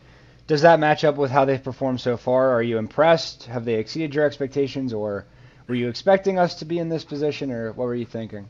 does 0.47 0.63
that 0.63 0.79
match 0.79 1.05
up 1.05 1.17
with 1.17 1.31
how 1.31 1.45
they've 1.45 1.63
performed 1.63 2.01
so 2.01 2.17
far? 2.17 2.53
Are 2.53 2.63
you 2.63 2.79
impressed? 2.79 3.47
Have 3.47 3.65
they 3.65 3.75
exceeded 3.75 4.15
your 4.15 4.25
expectations, 4.25 4.93
or 4.93 5.27
were 5.67 5.75
you 5.75 5.89
expecting 5.89 6.39
us 6.39 6.57
to 6.57 6.65
be 6.65 6.79
in 6.79 6.89
this 6.89 7.05
position, 7.05 7.51
or 7.51 7.73
what 7.73 7.87
were 7.87 7.95
you 7.95 8.07
thinking? 8.07 8.49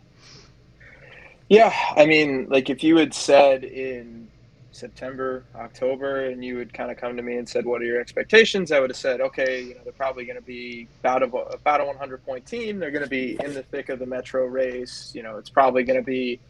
Yeah, 1.49 1.73
I 1.97 2.07
mean, 2.07 2.49
like 2.49 2.71
if 2.71 2.83
you 2.83 2.97
had 2.97 3.15
said 3.15 3.65
in 3.65 4.29
September, 4.73 5.45
October, 5.55 6.26
and 6.26 6.45
you 6.45 6.59
had 6.59 6.73
kind 6.73 6.91
of 6.91 6.99
come 6.99 7.17
to 7.17 7.23
me 7.23 7.37
and 7.37 7.49
said, 7.49 7.65
"What 7.65 7.81
are 7.81 7.85
your 7.85 8.00
expectations?" 8.00 8.73
I 8.73 8.81
would 8.81 8.91
have 8.91 8.97
said, 8.97 9.21
"Okay, 9.21 9.62
you 9.62 9.75
know, 9.75 9.81
they're 9.85 9.93
probably 9.93 10.26
going 10.26 10.37
to 10.37 10.45
be 10.45 10.88
about 11.00 11.23
a 11.23 11.26
about 11.26 11.81
a 11.81 11.85
100 11.85 12.25
point 12.26 12.45
team. 12.47 12.79
They're 12.79 12.91
going 12.91 13.05
to 13.05 13.09
be 13.09 13.38
in 13.43 13.55
the 13.55 13.62
thick 13.62 13.88
of 13.88 13.99
the 13.99 14.07
Metro 14.07 14.45
race. 14.45 15.12
You 15.15 15.23
know, 15.23 15.38
it's 15.38 15.50
probably 15.50 15.85
going 15.85 15.99
to 15.99 16.05
be 16.05 16.41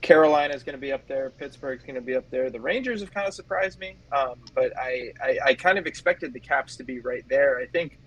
Carolina's 0.00 0.62
going 0.62 0.74
to 0.74 0.80
be 0.80 0.92
up 0.92 1.06
there, 1.06 1.30
Pittsburgh's 1.30 1.84
going 1.84 1.94
to 1.94 2.00
be 2.00 2.14
up 2.14 2.28
there. 2.30 2.50
The 2.50 2.60
Rangers 2.60 3.00
have 3.00 3.12
kind 3.12 3.28
of 3.28 3.34
surprised 3.34 3.78
me, 3.78 3.96
um, 4.12 4.36
but 4.54 4.76
I, 4.78 5.12
I 5.22 5.38
I 5.46 5.54
kind 5.54 5.78
of 5.78 5.86
expected 5.86 6.32
the 6.32 6.40
Caps 6.40 6.76
to 6.76 6.84
be 6.84 7.00
right 7.00 7.24
there. 7.28 7.58
I 7.58 7.66
think 7.66 7.98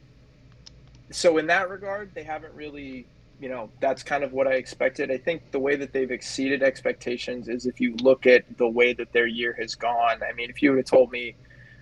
so. 1.12 1.38
In 1.38 1.48
that 1.48 1.70
regard, 1.70 2.14
they 2.14 2.24
haven't 2.24 2.54
really 2.56 3.08
you 3.44 3.50
know, 3.50 3.70
that's 3.82 4.04
kind 4.04 4.24
of 4.24 4.32
what 4.32 4.48
I 4.48 4.54
expected. 4.54 5.12
I 5.12 5.18
think 5.18 5.52
the 5.52 5.60
way 5.60 5.76
that 5.76 5.92
they've 5.92 6.12
exceeded 6.12 6.64
expectations 6.64 7.50
is 7.50 7.66
if 7.66 7.82
you 7.82 7.94
look 7.98 8.26
at 8.26 8.46
the 8.58 8.70
way 8.70 8.94
that 8.94 9.12
their 9.12 9.28
year 9.28 9.54
has 9.60 9.76
gone. 9.76 10.22
I 10.24 10.32
mean, 10.32 10.50
if 10.50 10.62
you 10.62 10.72
would 10.72 10.78
have 10.78 10.86
told 10.86 11.12
me, 11.12 11.36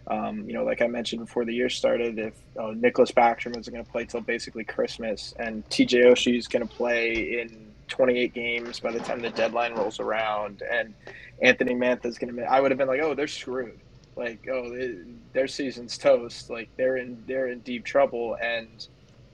um, 0.07 0.47
you 0.47 0.53
know, 0.53 0.63
like 0.63 0.81
I 0.81 0.87
mentioned 0.87 1.21
before 1.21 1.45
the 1.45 1.53
year 1.53 1.69
started, 1.69 2.17
if 2.17 2.33
uh, 2.57 2.73
Nicklas 2.73 3.13
Backstrom 3.13 3.55
was 3.55 3.69
going 3.69 3.85
to 3.85 3.91
play 3.91 4.05
till 4.05 4.21
basically 4.21 4.63
Christmas 4.63 5.35
and 5.37 5.67
TJ 5.69 6.05
Oshie 6.05 6.35
is 6.35 6.47
going 6.47 6.67
to 6.67 6.73
play 6.73 7.41
in 7.41 7.71
28 7.91 8.33
games 8.33 8.79
by 8.79 8.91
the 8.91 8.99
time 8.99 9.21
the 9.21 9.29
deadline 9.29 9.75
rolls 9.75 9.99
around, 9.99 10.63
and 10.71 10.95
Anthony 11.41 11.75
Mantha 11.75 12.05
is 12.05 12.17
going 12.17 12.35
to. 12.35 12.43
I 12.43 12.59
would 12.59 12.71
have 12.71 12.77
been 12.77 12.87
like, 12.87 13.01
oh, 13.01 13.13
they're 13.13 13.27
screwed. 13.27 13.79
Like, 14.15 14.47
oh, 14.51 14.71
their 15.33 15.47
season's 15.47 15.97
toast. 15.97 16.49
Like 16.49 16.69
they're 16.77 16.97
in 16.97 17.23
they're 17.27 17.47
in 17.47 17.59
deep 17.59 17.85
trouble, 17.85 18.37
and 18.41 18.87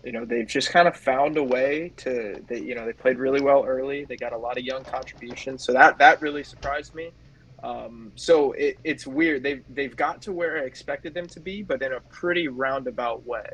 you 0.03 0.11
know 0.11 0.25
they've 0.25 0.47
just 0.47 0.71
kind 0.71 0.87
of 0.87 0.97
found 0.97 1.37
a 1.37 1.43
way 1.43 1.93
to. 1.97 2.43
They, 2.47 2.59
you 2.59 2.75
know, 2.75 2.85
they 2.85 2.93
played 2.93 3.19
really 3.19 3.41
well 3.41 3.63
early. 3.65 4.05
They 4.05 4.17
got 4.17 4.33
a 4.33 4.37
lot 4.37 4.57
of 4.57 4.63
young 4.63 4.83
contributions, 4.83 5.63
so 5.63 5.73
that 5.73 5.97
that 5.99 6.21
really 6.21 6.43
surprised 6.43 6.95
me. 6.95 7.11
Um, 7.63 8.11
so 8.15 8.53
it, 8.53 8.77
it's 8.83 9.07
weird. 9.07 9.43
They've 9.43 9.63
they've 9.69 9.95
got 9.95 10.21
to 10.23 10.33
where 10.33 10.57
I 10.57 10.61
expected 10.61 11.13
them 11.13 11.27
to 11.27 11.39
be, 11.39 11.63
but 11.63 11.81
in 11.81 11.93
a 11.93 12.01
pretty 12.01 12.47
roundabout 12.47 13.25
way. 13.25 13.49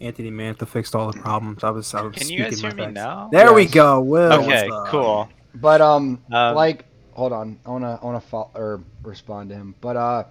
Anthony 0.00 0.30
Mantha 0.30 0.66
fixed 0.66 0.94
all 0.94 1.10
the 1.12 1.18
problems. 1.18 1.64
I 1.64 1.70
was. 1.70 1.94
I 1.94 2.02
was 2.02 2.16
Can 2.16 2.28
you 2.28 2.38
guys 2.38 2.60
hear 2.60 2.70
speaking 2.70 2.76
me 2.76 2.82
facts. 2.84 2.94
now? 2.94 3.28
There 3.32 3.52
we 3.52 3.66
go. 3.66 4.00
Will. 4.00 4.32
Okay, 4.44 4.68
cool. 4.88 5.28
But 5.54 5.80
um, 5.80 6.20
Um, 6.32 6.54
like, 6.56 6.84
hold 7.12 7.32
on, 7.32 7.58
I 7.64 7.70
wanna 7.70 7.98
I 8.02 8.04
wanna 8.04 8.20
fo- 8.20 8.50
or 8.54 8.80
respond 9.02 9.50
to 9.50 9.54
him. 9.56 9.74
But 9.80 9.96
uh, 9.96 10.24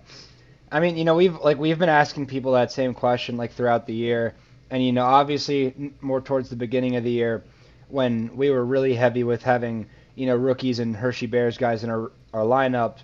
I 0.72 0.80
mean, 0.80 0.98
you 0.98 1.06
know, 1.06 1.16
we've 1.16 1.38
like 1.40 1.58
we've 1.58 1.80
been 1.80 1.90
asking 1.90 2.26
people 2.28 2.52
that 2.54 2.72
same 2.72 2.94
question 2.94 3.38
like 3.38 3.54
throughout 3.54 3.88
the 3.88 3.94
year, 3.96 4.36
and 4.70 4.84
you 4.84 4.92
know, 4.92 5.06
obviously 5.06 5.94
more 6.02 6.20
towards 6.22 6.50
the 6.50 6.56
beginning 6.58 6.96
of 6.98 7.04
the 7.04 7.12
year, 7.12 7.44
when 7.88 8.36
we 8.36 8.50
were 8.50 8.66
really 8.66 8.94
heavy 8.96 9.24
with 9.24 9.42
having 9.44 9.88
you 10.16 10.26
know 10.26 10.36
rookies 10.36 10.80
and 10.80 10.96
Hershey 10.96 11.26
Bears 11.28 11.58
guys 11.58 11.84
in 11.86 11.90
our 11.90 12.12
our 12.34 12.42
lineup, 12.44 12.98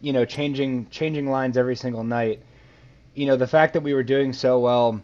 you 0.00 0.12
know, 0.14 0.24
changing 0.24 0.88
changing 0.90 1.28
lines 1.28 1.58
every 1.58 1.76
single 1.76 2.04
night. 2.04 2.40
You 3.14 3.26
know, 3.26 3.36
the 3.36 3.46
fact 3.46 3.74
that 3.74 3.82
we 3.82 3.92
were 3.92 4.02
doing 4.02 4.32
so 4.32 4.58
well 4.58 5.00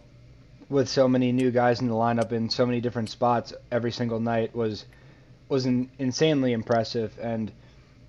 with 0.73 0.89
so 0.89 1.07
many 1.07 1.31
new 1.31 1.51
guys 1.51 1.81
in 1.81 1.87
the 1.87 1.95
lineup 1.95 2.33
in 2.33 2.49
so 2.49 2.65
many 2.67 2.81
different 2.81 3.11
spots 3.11 3.53
every 3.71 3.93
single 3.93 4.19
night 4.19 4.55
was 4.57 4.87
was 5.49 5.67
in, 5.67 5.91
insanely 5.99 6.53
impressive. 6.53 7.13
And 7.21 7.53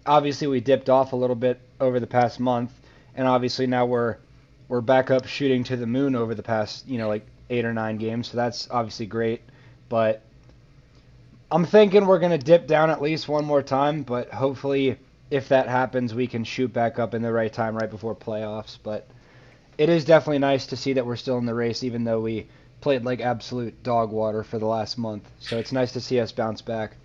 obviously, 0.06 0.48
we 0.48 0.62
dipped 0.62 0.90
off 0.90 1.12
a 1.14 1.16
little 1.16 1.36
bit 1.36 1.60
over 1.80 2.00
the 2.00 2.08
past 2.08 2.40
month, 2.40 2.72
and 3.16 3.28
obviously 3.28 3.68
now 3.68 3.86
we're 3.86 4.18
we're 4.70 4.82
back 4.82 5.12
up 5.12 5.28
shooting 5.28 5.64
to 5.66 5.76
the 5.76 5.86
moon 5.86 6.16
over 6.16 6.34
the 6.34 6.42
past 6.42 6.88
you 6.88 6.98
know 6.98 7.10
like 7.10 7.26
eight 7.50 7.66
or 7.66 7.74
nine 7.74 7.98
games. 7.98 8.30
So 8.30 8.38
that's 8.38 8.70
obviously 8.72 9.06
great, 9.06 9.42
but 9.90 10.22
I'm 11.52 11.66
thinking 11.66 12.08
we're 12.08 12.20
gonna 12.20 12.38
dip 12.38 12.66
down 12.66 12.90
at 12.90 13.02
least 13.02 13.28
one 13.28 13.46
more 13.46 13.62
time. 13.62 14.04
But 14.04 14.30
hopefully, 14.32 14.98
if 15.30 15.50
that 15.50 15.68
happens, 15.68 16.14
we 16.16 16.28
can 16.28 16.46
shoot 16.46 16.72
back 16.72 16.98
up 16.98 17.14
in 17.14 17.22
the 17.22 17.32
right 17.32 17.52
time 17.52 17.76
right 17.76 17.90
before 17.90 18.16
playoffs. 18.16 18.78
But 18.82 19.06
it 19.78 19.90
is 19.90 20.06
definitely 20.06 20.40
nice 20.40 20.68
to 20.68 20.76
see 20.76 20.94
that 20.94 21.06
we're 21.06 21.16
still 21.16 21.38
in 21.38 21.46
the 21.46 21.54
race, 21.54 21.84
even 21.84 22.04
though 22.04 22.20
we 22.20 22.48
played 22.82 23.06
like 23.06 23.22
absolute 23.22 23.82
dog 23.84 24.12
water 24.12 24.44
for 24.44 24.60
the 24.60 24.66
last 24.66 24.98
month. 24.98 25.30
So 25.40 25.58
it's 25.58 25.72
nice 25.72 25.94
to 25.94 26.02
see 26.02 26.20
us 26.20 26.32
bounce 26.32 26.62
back. 26.62 26.98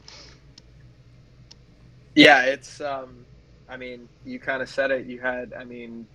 Yeah, 2.15 2.43
it's. 2.43 2.81
Um, 2.81 3.25
I 3.69 3.77
mean, 3.77 4.09
you 4.25 4.39
kind 4.41 4.63
of 4.63 4.69
said 4.69 4.91
it. 4.91 5.07
You 5.07 5.21
had, 5.21 5.53
I 5.53 5.65
mean, 5.65 6.07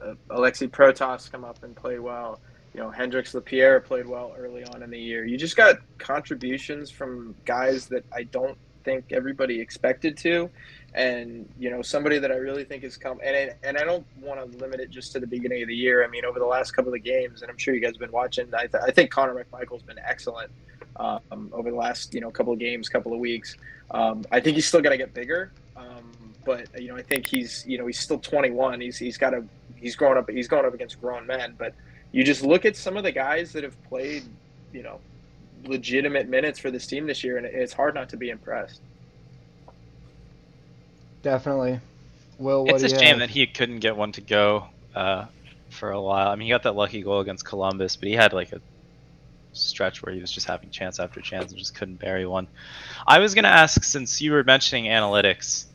uh, 0.00 0.14
Alexi 0.30 0.68
Protas 0.68 1.30
come 1.30 1.44
up 1.44 1.62
and 1.62 1.74
play 1.74 1.98
well. 1.98 2.40
You 2.74 2.80
know, 2.80 2.90
Hendrix 2.90 3.34
Lapierre 3.34 3.80
played 3.80 4.06
well 4.06 4.34
early 4.38 4.64
on 4.64 4.82
in 4.82 4.90
the 4.90 4.98
year. 4.98 5.26
You 5.26 5.36
just 5.36 5.56
got 5.56 5.76
contributions 5.98 6.90
from 6.90 7.34
guys 7.44 7.86
that 7.88 8.04
I 8.14 8.22
don't 8.22 8.56
think 8.84 9.12
everybody 9.12 9.60
expected 9.60 10.16
to, 10.18 10.48
and 10.94 11.48
you 11.58 11.70
know, 11.70 11.82
somebody 11.82 12.18
that 12.18 12.30
I 12.30 12.36
really 12.36 12.64
think 12.64 12.82
has 12.82 12.96
come. 12.96 13.20
And 13.24 13.54
and 13.62 13.78
I 13.78 13.84
don't 13.84 14.06
want 14.20 14.40
to 14.40 14.58
limit 14.58 14.80
it 14.80 14.90
just 14.90 15.12
to 15.12 15.20
the 15.20 15.26
beginning 15.26 15.62
of 15.62 15.68
the 15.68 15.76
year. 15.76 16.04
I 16.04 16.08
mean, 16.08 16.24
over 16.24 16.38
the 16.38 16.46
last 16.46 16.72
couple 16.72 16.92
of 16.92 17.02
games, 17.02 17.42
and 17.42 17.50
I'm 17.50 17.58
sure 17.58 17.74
you 17.74 17.80
guys 17.80 17.92
have 17.92 18.00
been 18.00 18.12
watching. 18.12 18.52
I, 18.54 18.66
th- 18.66 18.82
I 18.86 18.90
think 18.90 19.10
Connor 19.10 19.34
McMichael's 19.34 19.82
been 19.82 19.98
excellent 19.98 20.50
um, 20.96 21.50
over 21.52 21.70
the 21.70 21.76
last 21.76 22.12
you 22.14 22.20
know 22.20 22.30
couple 22.30 22.52
of 22.52 22.58
games, 22.58 22.88
couple 22.88 23.12
of 23.12 23.18
weeks. 23.18 23.56
Um, 23.90 24.24
I 24.30 24.40
think 24.40 24.56
he's 24.56 24.66
still 24.66 24.80
got 24.80 24.90
to 24.90 24.96
get 24.98 25.14
bigger, 25.14 25.52
um, 25.76 26.12
but 26.44 26.68
you 26.80 26.88
know 26.88 26.96
I 26.96 27.02
think 27.02 27.26
he's 27.26 27.64
you 27.66 27.78
know 27.78 27.86
he's 27.86 28.00
still 28.00 28.18
21. 28.18 28.80
He's 28.80 28.98
he's 28.98 29.16
got 29.16 29.30
to 29.30 29.44
he's 29.76 29.96
growing 29.96 30.18
up. 30.18 30.30
He's 30.30 30.48
going 30.48 30.64
up 30.64 30.74
against 30.74 31.00
grown 31.00 31.26
men. 31.26 31.54
But 31.58 31.74
you 32.12 32.24
just 32.24 32.42
look 32.42 32.64
at 32.64 32.76
some 32.76 32.96
of 32.96 33.02
the 33.02 33.12
guys 33.12 33.52
that 33.52 33.64
have 33.64 33.82
played, 33.84 34.24
you 34.72 34.82
know, 34.82 35.00
legitimate 35.64 36.28
minutes 36.28 36.58
for 36.58 36.70
this 36.70 36.86
team 36.86 37.06
this 37.06 37.24
year, 37.24 37.36
and 37.36 37.46
it's 37.46 37.72
hard 37.72 37.94
not 37.94 38.08
to 38.10 38.16
be 38.16 38.30
impressed. 38.30 38.80
Definitely. 41.22 41.80
Will, 42.38 42.64
what 42.64 42.82
It's 42.82 42.92
a 42.92 42.98
shame 42.98 43.08
have? 43.08 43.18
that 43.20 43.30
he 43.30 43.46
couldn't 43.46 43.80
get 43.80 43.96
one 43.96 44.12
to 44.12 44.20
go 44.20 44.66
uh, 44.94 45.26
for 45.70 45.90
a 45.90 46.00
while. 46.00 46.28
I 46.28 46.34
mean, 46.34 46.46
he 46.46 46.50
got 46.50 46.64
that 46.64 46.74
lucky 46.74 47.02
goal 47.02 47.20
against 47.20 47.44
Columbus, 47.44 47.96
but 47.96 48.08
he 48.08 48.14
had 48.14 48.32
like 48.32 48.52
a 48.52 48.60
stretch 49.52 50.02
where 50.02 50.14
he 50.14 50.20
was 50.20 50.32
just 50.32 50.46
having 50.46 50.70
chance 50.70 50.98
after 50.98 51.20
chance 51.20 51.52
and 51.52 51.58
just 51.58 51.74
couldn't 51.74 52.00
bury 52.00 52.26
one. 52.26 52.48
I 53.06 53.18
was 53.20 53.34
gonna 53.34 53.48
ask, 53.48 53.84
since 53.84 54.20
you 54.20 54.32
were 54.32 54.44
mentioning 54.44 54.86
analytics, 54.86 55.66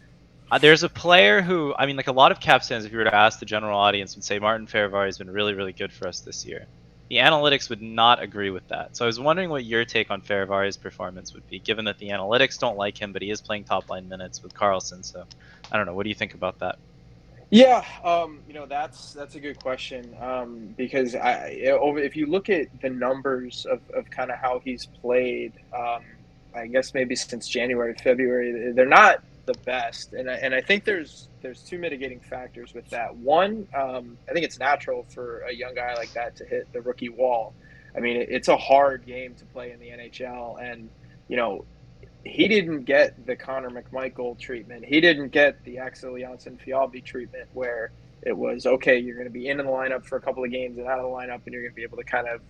uh, 0.51 0.58
there's 0.58 0.84
a 0.84 0.89
player 0.89 1.42
who, 1.42 1.74
I 1.77 1.86
mean, 1.86 1.96
like 1.96 2.08
a 2.08 2.13
lot 2.13 2.32
of 2.32 2.39
Caps 2.39 2.70
fans, 2.70 2.86
if 2.86 2.92
you 2.92 2.98
were 2.98 3.04
to 3.04 3.16
ask 3.16 3.39
the 3.39 3.46
general 3.46 3.77
audience, 3.77 4.16
would 4.16 4.24
say 4.24 4.39
Martin 4.39 4.68
Fehervary 4.68 5.06
has 5.06 5.18
been 5.18 5.30
really, 5.30 5.54
really 5.54 5.74
good 5.74 5.92
for 5.92 6.08
us 6.08 6.22
this 6.22 6.46
year. 6.46 6.68
The 7.10 7.18
analytics 7.18 7.70
would 7.70 7.82
not 7.82 8.22
agree 8.22 8.50
with 8.50 8.68
that. 8.68 8.98
So 8.98 9.06
I 9.06 9.08
was 9.08 9.20
wondering 9.20 9.50
what 9.50 9.64
your 9.64 9.86
take 9.86 10.12
on 10.12 10.22
Fehervary's 10.22 10.78
performance 10.78 11.34
would 11.34 11.48
be, 11.50 11.60
given 11.60 11.86
that 11.86 11.98
the 12.00 12.10
analytics 12.10 12.60
don't 12.60 12.78
like 12.78 12.98
him, 13.02 13.14
but 13.14 13.22
he 13.22 13.32
is 13.32 13.40
playing 13.40 13.64
top 13.64 13.90
line 13.90 14.10
minutes 14.10 14.44
with 14.44 14.54
Carlson. 14.54 15.04
So 15.04 15.26
I 15.72 15.78
don't 15.78 15.86
know. 15.86 15.94
What 15.94 16.04
do 16.04 16.10
you 16.10 16.16
think 16.16 16.34
about 16.34 16.60
that? 16.60 16.78
Yeah, 17.50 17.86
um, 18.04 18.42
you 18.46 18.54
know 18.54 18.66
that's 18.66 19.14
that's 19.14 19.36
a 19.36 19.40
good 19.40 19.58
question 19.62 20.14
um, 20.20 20.74
because 20.76 21.16
I 21.16 21.56
if 21.58 22.16
you 22.18 22.26
look 22.26 22.50
at 22.50 22.68
the 22.82 22.90
numbers 22.90 23.66
of, 23.66 23.80
of 23.92 24.10
kind 24.10 24.32
of 24.32 24.38
how 24.38 24.60
he's 24.60 24.86
played, 24.86 25.54
um, 25.74 26.04
I 26.54 26.68
guess 26.68 26.94
maybe 26.94 27.16
since 27.16 27.48
January, 27.48 27.96
February, 28.04 28.74
they're 28.74 28.86
not 28.86 29.24
the 29.48 29.56
best, 29.66 30.13
and 30.13 30.30
I, 30.30 30.36
and 30.36 30.54
I 30.54 30.62
think 30.62 30.86
there's 30.86 31.30
there's 31.42 31.62
two 31.62 31.80
mitigating 31.80 32.20
factors 32.20 32.74
with 32.74 32.88
that. 32.89 33.16
One, 33.16 33.68
um, 33.74 34.18
I 34.30 34.34
think 34.34 34.46
it's 34.46 34.60
natural 34.60 35.06
for 35.10 35.39
a 35.39 35.54
young 35.54 35.74
guy 35.74 35.96
like 35.96 36.13
that 36.13 36.36
to 36.38 36.46
hit 36.46 36.72
the 36.74 36.82
rookie 36.82 37.10
wall. 37.10 37.54
I 37.96 38.00
mean, 38.00 38.18
it, 38.18 38.30
it's 38.30 38.48
a 38.48 38.58
hard 38.58 39.06
game 39.06 39.34
to 39.36 39.46
play 39.46 39.72
in 39.72 39.80
the 39.80 39.89
NHL, 39.89 40.62
and 40.62 40.89
you 41.27 41.38
know 41.38 41.66
he 42.24 42.48
didn't 42.48 42.84
get 42.84 43.25
the 43.25 43.36
Connor 43.36 43.70
McMichael 43.70 44.38
treatment. 44.38 44.86
He 44.86 45.01
didn't 45.01 45.30
get 45.30 45.63
the 45.63 45.80
Axel 45.80 46.13
Jonsson-Fjallby 46.13 47.04
treatment 47.04 47.48
where 47.54 47.92
it 48.22 48.36
was 48.38 48.66
okay, 48.66 48.98
you're 48.98 49.16
going 49.16 49.27
to 49.27 49.34
be 49.34 49.48
in 49.48 49.58
the 49.58 49.63
lineup 49.63 50.06
for 50.06 50.18
a 50.18 50.22
couple 50.22 50.44
of 50.44 50.51
games 50.51 50.77
and 50.77 50.88
out 50.88 51.00
of 51.00 51.06
the 51.06 51.10
lineup, 51.10 51.42
and 51.46 51.54
you're 51.54 51.62
going 51.62 51.72
to 51.72 51.75
be 51.75 51.84
able 51.84 51.98
to 51.98 52.04
kind 52.04 52.27
of 52.27 52.42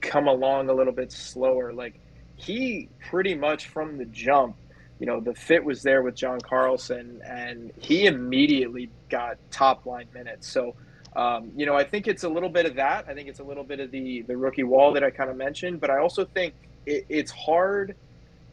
come 0.00 0.26
along 0.26 0.68
a 0.68 0.72
little 0.72 0.92
bit 0.92 1.12
slower. 1.12 1.72
Like 1.72 2.00
he 2.36 2.88
pretty 3.08 3.34
much 3.34 3.68
from 3.68 3.98
the 3.98 4.04
jump, 4.06 4.56
you 4.98 5.06
know, 5.06 5.20
the 5.20 5.34
fit 5.34 5.64
was 5.64 5.82
there 5.82 6.02
with 6.02 6.14
John 6.14 6.40
Carlson, 6.40 7.20
and 7.24 7.72
he 7.78 8.06
immediately 8.06 8.90
got 9.08 9.38
top 9.50 9.86
line 9.86 10.08
minutes. 10.14 10.48
So. 10.48 10.74
Um, 11.14 11.52
you 11.54 11.66
know, 11.66 11.74
I 11.74 11.84
think 11.84 12.08
it's 12.08 12.24
a 12.24 12.28
little 12.30 12.48
bit 12.48 12.64
of 12.64 12.76
that. 12.76 13.04
I 13.06 13.12
think 13.12 13.28
it's 13.28 13.40
a 13.40 13.44
little 13.44 13.64
bit 13.64 13.80
of 13.80 13.90
the 13.90 14.22
the 14.22 14.34
rookie 14.34 14.62
wall 14.62 14.94
that 14.94 15.04
I 15.04 15.10
kind 15.10 15.28
of 15.28 15.36
mentioned, 15.36 15.78
but 15.78 15.90
I 15.90 15.98
also 15.98 16.24
think 16.24 16.54
it, 16.86 17.04
it's 17.10 17.30
hard 17.30 17.94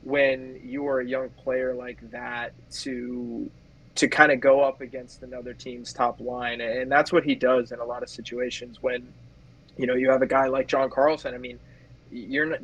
when 0.04 0.60
you 0.64 0.88
are 0.88 1.00
a 1.00 1.06
young 1.06 1.30
player 1.30 1.74
like 1.74 1.98
that 2.12 2.54
to 2.72 3.50
to 3.96 4.08
kind 4.08 4.32
of 4.32 4.40
go 4.40 4.62
up 4.62 4.82
against 4.82 5.24
another 5.24 5.54
team's 5.54 5.92
top 5.92 6.22
line 6.22 6.62
and 6.62 6.90
that's 6.90 7.12
what 7.12 7.24
he 7.24 7.36
does 7.36 7.72
in 7.72 7.80
a 7.80 7.84
lot 7.84 8.02
of 8.02 8.10
situations 8.10 8.82
when 8.82 9.12
you 9.78 9.86
know 9.86 9.96
you 9.96 10.10
have 10.10 10.22
a 10.22 10.28
guy 10.28 10.48
like 10.48 10.68
John 10.68 10.90
Carlson 10.90 11.34
I 11.34 11.38
mean 11.38 11.60
you're 12.12 12.46
not 12.46 12.60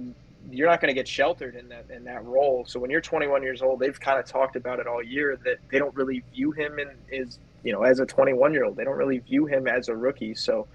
you're 0.51 0.69
not 0.69 0.81
going 0.81 0.89
to 0.89 0.93
get 0.93 1.07
sheltered 1.07 1.55
in 1.55 1.67
that 1.69 1.85
in 1.89 2.03
that 2.03 2.23
role 2.25 2.65
so 2.67 2.79
when 2.79 2.89
you're 2.89 3.01
21 3.01 3.41
years 3.41 3.61
old 3.61 3.79
they've 3.79 3.99
kind 3.99 4.19
of 4.19 4.25
talked 4.25 4.55
about 4.55 4.79
it 4.79 4.87
all 4.87 5.01
year 5.01 5.37
that 5.43 5.57
they 5.71 5.79
don't 5.79 5.95
really 5.95 6.23
view 6.33 6.51
him 6.51 6.79
in 6.79 6.89
is 7.09 7.39
you 7.63 7.71
know 7.71 7.83
as 7.83 7.99
a 7.99 8.05
21 8.05 8.53
year 8.53 8.65
old 8.65 8.75
they 8.75 8.83
don't 8.83 8.97
really 8.97 9.19
view 9.19 9.45
him 9.45 9.67
as 9.67 9.87
a 9.89 9.95
rookie 9.95 10.35
so 10.35 10.67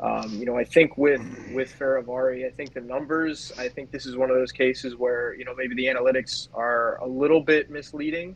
um, 0.00 0.28
you 0.34 0.44
know, 0.44 0.56
I 0.56 0.64
think 0.64 0.98
with 0.98 1.22
with 1.52 1.74
Fehervary, 1.78 2.46
I 2.46 2.50
think 2.50 2.74
the 2.74 2.80
numbers. 2.80 3.52
I 3.56 3.68
think 3.68 3.90
this 3.90 4.06
is 4.06 4.16
one 4.16 4.28
of 4.28 4.36
those 4.36 4.52
cases 4.52 4.96
where 4.96 5.34
you 5.34 5.44
know 5.44 5.54
maybe 5.54 5.74
the 5.74 5.86
analytics 5.86 6.48
are 6.52 6.96
a 6.96 7.06
little 7.06 7.40
bit 7.40 7.70
misleading 7.70 8.34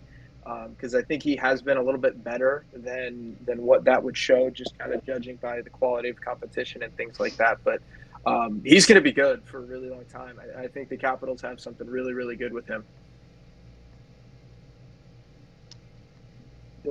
because 0.71 0.95
um, 0.95 1.01
I 1.01 1.03
think 1.03 1.23
he 1.23 1.37
has 1.37 1.61
been 1.61 1.77
a 1.77 1.83
little 1.83 2.01
bit 2.01 2.23
better 2.23 2.65
than 2.73 3.37
than 3.45 3.63
what 3.63 3.85
that 3.85 4.03
would 4.03 4.17
show, 4.17 4.51
just 4.51 4.79
kind 4.79 4.95
of 4.95 5.05
judging 5.05 5.37
by 5.37 5.61
the 5.61 5.71
quality 5.71 6.09
of 6.09 6.21
competition 6.21 6.83
and 6.83 6.97
things 6.97 7.19
like 7.19 7.37
that. 7.37 7.59
But 7.65 7.83
um, 8.27 8.63
he's 8.65 8.87
going 8.87 8.97
to 8.97 9.03
be 9.03 9.13
good 9.13 9.43
for 9.45 9.59
a 9.59 9.63
really 9.63 9.89
long 9.89 10.05
time. 10.07 10.39
I, 10.57 10.65
I 10.65 10.69
think 10.69 10.89
the 10.89 10.97
Capitals 10.97 11.41
have 11.43 11.61
something 11.61 11.87
really, 11.87 12.13
really 12.13 12.37
good 12.37 12.53
with 12.53 12.67
him. 12.67 12.85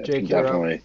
Jake. 0.04 0.28
Definitely. 0.28 0.82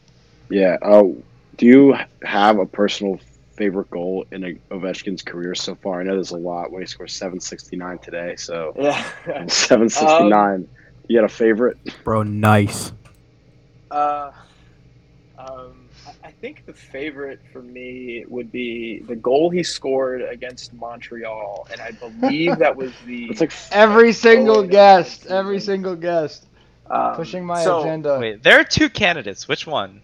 Yeah. 0.48 0.76
Oh, 0.82 1.16
do 1.56 1.66
you 1.66 1.96
have 2.22 2.58
a 2.58 2.66
personal 2.66 3.20
favorite 3.56 3.90
goal 3.90 4.24
in 4.32 4.44
a, 4.44 4.54
Ovechkin's 4.74 5.22
career 5.22 5.54
so 5.54 5.74
far? 5.74 6.00
I 6.00 6.04
know 6.04 6.14
there's 6.14 6.30
a 6.30 6.36
lot 6.36 6.72
when 6.72 6.82
he 6.82 6.86
scored 6.86 7.10
769 7.10 7.98
today. 7.98 8.34
So 8.36 8.72
Yeah. 8.78 9.02
769. 9.46 10.68
you 11.08 11.18
got 11.18 11.24
a 11.24 11.28
favorite? 11.28 11.78
Bro, 12.04 12.24
nice. 12.24 12.92
Uh, 13.90 14.30
um, 15.38 15.46
I- 15.46 15.48
I 15.48 15.81
think 16.42 16.66
the 16.66 16.72
favorite 16.72 17.38
for 17.52 17.62
me 17.62 18.24
would 18.28 18.50
be 18.50 18.98
the 19.06 19.14
goal 19.14 19.48
he 19.48 19.62
scored 19.62 20.22
against 20.22 20.74
Montreal, 20.74 21.68
and 21.70 21.80
I 21.80 21.92
believe 21.92 22.58
that 22.58 22.74
was 22.76 22.90
the 23.06 23.26
It's 23.30 23.40
like 23.40 23.52
Every 23.70 24.12
single 24.12 24.64
guest, 24.64 25.26
every 25.26 25.60
single 25.60 25.94
guest, 25.94 26.44
um, 26.90 27.14
pushing 27.14 27.46
my 27.46 27.62
so- 27.62 27.80
agenda. 27.82 28.18
Wait, 28.18 28.42
there 28.42 28.58
are 28.58 28.64
two 28.64 28.90
candidates. 28.90 29.46
Which 29.46 29.66
one? 29.68 30.02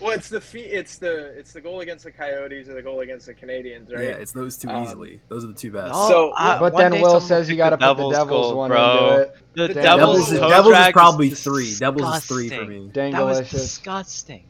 Well, 0.00 0.12
it's 0.12 0.28
the 0.30 0.40
fee- 0.40 0.60
it's 0.80 0.96
the 0.98 1.38
it's 1.38 1.52
the 1.52 1.60
goal 1.60 1.80
against 1.80 2.04
the 2.04 2.10
Coyotes 2.10 2.68
or 2.70 2.74
the 2.74 2.82
goal 2.82 3.00
against 3.00 3.26
the 3.26 3.34
Canadiens, 3.34 3.90
right? 3.92 4.02
Yeah, 4.04 4.10
it's 4.22 4.32
those 4.32 4.56
two 4.58 4.68
Um, 4.70 4.82
easily. 4.84 5.20
Those 5.28 5.44
are 5.44 5.48
the 5.48 5.54
two 5.54 5.70
best. 5.72 5.92
No, 5.92 6.08
So- 6.08 6.30
uh, 6.38 6.58
but 6.58 6.74
then 6.76 7.00
Will 7.02 7.20
says 7.20 7.48
you 7.50 7.56
got 7.56 7.70
to 7.70 7.78
put 7.78 7.96
the 7.98 8.10
Devils 8.10 8.28
goal, 8.28 8.56
one 8.56 8.70
bro. 8.70 9.08
into 9.08 9.20
it. 9.22 9.36
The 9.54 9.68
Devils 9.68 9.84
Devils, 9.84 10.32
is- 10.32 10.40
Devils 10.40 10.76
is 10.78 10.92
probably 10.92 11.28
was 11.30 11.42
three. 11.44 11.74
Devils 11.78 12.16
is 12.16 12.24
three 12.24 12.48
for 12.48 12.64
me. 12.64 12.88
Dang 12.92 13.12
That 13.12 13.24
was 13.26 13.38
delicious. 13.38 13.60
disgusting. 13.62 14.44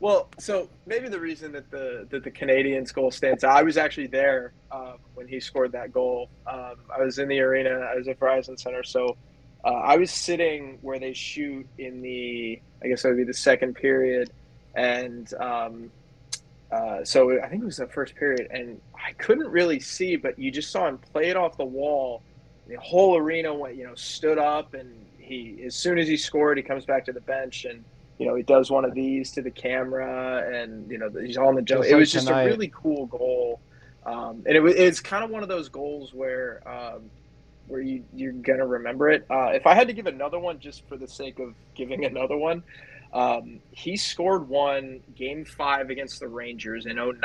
Well, 0.00 0.30
so 0.38 0.68
maybe 0.86 1.08
the 1.08 1.20
reason 1.20 1.52
that 1.52 1.70
the 1.70 2.06
that 2.08 2.24
the 2.24 2.30
Canadiens 2.30 2.92
goal 2.92 3.10
stands 3.10 3.44
out. 3.44 3.54
I 3.54 3.62
was 3.62 3.76
actually 3.76 4.06
there 4.06 4.52
um, 4.72 4.96
when 5.14 5.28
he 5.28 5.40
scored 5.40 5.72
that 5.72 5.92
goal. 5.92 6.30
Um, 6.46 6.76
I 6.94 7.02
was 7.02 7.18
in 7.18 7.28
the 7.28 7.38
arena. 7.40 7.70
I 7.70 7.94
was 7.96 8.08
at 8.08 8.18
Verizon 8.18 8.58
Center, 8.58 8.82
so 8.82 9.18
uh, 9.62 9.68
I 9.68 9.96
was 9.96 10.10
sitting 10.10 10.78
where 10.80 10.98
they 10.98 11.12
shoot 11.12 11.66
in 11.76 12.00
the. 12.00 12.60
I 12.82 12.88
guess 12.88 13.02
that 13.02 13.10
would 13.10 13.18
be 13.18 13.24
the 13.24 13.34
second 13.34 13.74
period, 13.74 14.30
and 14.74 15.32
um, 15.34 15.92
uh, 16.72 17.04
so 17.04 17.38
I 17.38 17.48
think 17.48 17.62
it 17.62 17.66
was 17.66 17.76
the 17.76 17.86
first 17.86 18.14
period, 18.16 18.48
and 18.50 18.80
I 18.94 19.12
couldn't 19.12 19.48
really 19.48 19.80
see, 19.80 20.16
but 20.16 20.38
you 20.38 20.50
just 20.50 20.70
saw 20.70 20.88
him 20.88 20.96
play 20.96 21.28
it 21.28 21.36
off 21.36 21.58
the 21.58 21.64
wall. 21.64 22.22
The 22.68 22.76
whole 22.76 23.18
arena 23.18 23.52
went, 23.52 23.76
you 23.76 23.84
know, 23.84 23.96
stood 23.96 24.38
up, 24.38 24.72
and 24.72 24.94
he 25.18 25.62
as 25.66 25.76
soon 25.76 25.98
as 25.98 26.08
he 26.08 26.16
scored, 26.16 26.56
he 26.56 26.62
comes 26.62 26.86
back 26.86 27.04
to 27.04 27.12
the 27.12 27.20
bench 27.20 27.66
and 27.66 27.84
you 28.20 28.26
know, 28.26 28.34
he 28.34 28.42
does 28.42 28.70
one 28.70 28.84
of 28.84 28.92
these 28.92 29.30
to 29.32 29.40
the 29.40 29.50
camera, 29.50 30.46
and 30.52 30.90
you 30.90 30.98
know, 30.98 31.08
he's 31.08 31.38
on 31.38 31.54
the 31.54 31.62
jump. 31.62 31.86
It 31.86 31.94
was 31.94 32.12
just 32.12 32.26
tonight. 32.26 32.42
a 32.42 32.46
really 32.48 32.70
cool 32.72 33.06
goal, 33.06 33.60
um, 34.04 34.42
and 34.44 34.54
it 34.54 34.60
was 34.60 34.74
it's 34.74 35.00
kind 35.00 35.24
of 35.24 35.30
one 35.30 35.42
of 35.42 35.48
those 35.48 35.70
goals 35.70 36.12
where 36.12 36.60
um, 36.68 37.10
where 37.66 37.80
you 37.80 38.04
you're 38.14 38.32
gonna 38.32 38.66
remember 38.66 39.08
it. 39.08 39.24
Uh, 39.30 39.52
if 39.54 39.66
I 39.66 39.74
had 39.74 39.86
to 39.86 39.94
give 39.94 40.06
another 40.06 40.38
one, 40.38 40.60
just 40.60 40.86
for 40.86 40.98
the 40.98 41.08
sake 41.08 41.38
of 41.38 41.54
giving 41.74 42.04
another 42.12 42.36
one, 42.36 42.62
um, 43.14 43.58
he 43.70 43.96
scored 43.96 44.46
one 44.46 45.00
game 45.16 45.46
five 45.46 45.88
against 45.88 46.20
the 46.20 46.28
Rangers 46.28 46.84
in 46.84 46.96
09. 46.96 47.16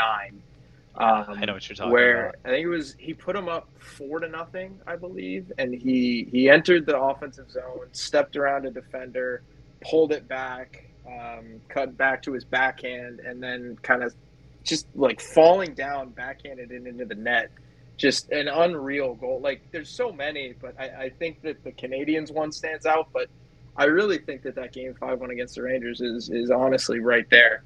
Um, 0.97 1.25
I 1.27 1.43
know 1.43 1.55
what 1.55 1.67
you're 1.67 1.75
talking 1.75 1.91
where 1.91 2.29
about. 2.29 2.35
I 2.45 2.49
think 2.51 2.63
it 2.63 2.69
was 2.69 2.95
he 2.97 3.13
put 3.13 3.35
him 3.35 3.49
up 3.49 3.67
four 3.79 4.21
to 4.21 4.29
nothing, 4.29 4.79
I 4.87 4.95
believe, 4.95 5.51
and 5.57 5.73
he 5.73 6.29
he 6.31 6.49
entered 6.49 6.85
the 6.85 6.97
offensive 6.97 7.51
zone, 7.51 7.89
stepped 7.91 8.37
around 8.37 8.65
a 8.65 8.71
defender, 8.71 9.43
pulled 9.81 10.11
it 10.11 10.27
back, 10.27 10.85
um, 11.07 11.61
cut 11.69 11.97
back 11.97 12.21
to 12.23 12.33
his 12.33 12.43
backhand, 12.43 13.19
and 13.19 13.41
then 13.41 13.77
kind 13.81 14.03
of 14.03 14.13
just 14.63 14.87
like 14.95 15.21
falling 15.21 15.73
down, 15.73 16.09
backhanded 16.09 16.71
it 16.71 16.85
into 16.87 17.05
the 17.05 17.15
net. 17.15 17.51
Just 17.97 18.29
an 18.31 18.49
unreal 18.49 19.15
goal. 19.15 19.39
Like 19.39 19.61
there's 19.71 19.89
so 19.89 20.11
many, 20.11 20.53
but 20.59 20.75
I, 20.79 21.05
I 21.05 21.09
think 21.09 21.41
that 21.43 21.63
the 21.63 21.71
Canadiens 21.71 22.31
one 22.31 22.51
stands 22.51 22.85
out. 22.85 23.07
But 23.13 23.29
I 23.77 23.85
really 23.85 24.17
think 24.17 24.41
that 24.43 24.55
that 24.55 24.73
game 24.73 24.93
five 24.99 25.21
one 25.21 25.29
against 25.31 25.55
the 25.55 25.61
Rangers 25.61 26.01
is 26.01 26.29
is 26.29 26.51
honestly 26.51 26.99
right 26.99 27.29
there. 27.29 27.63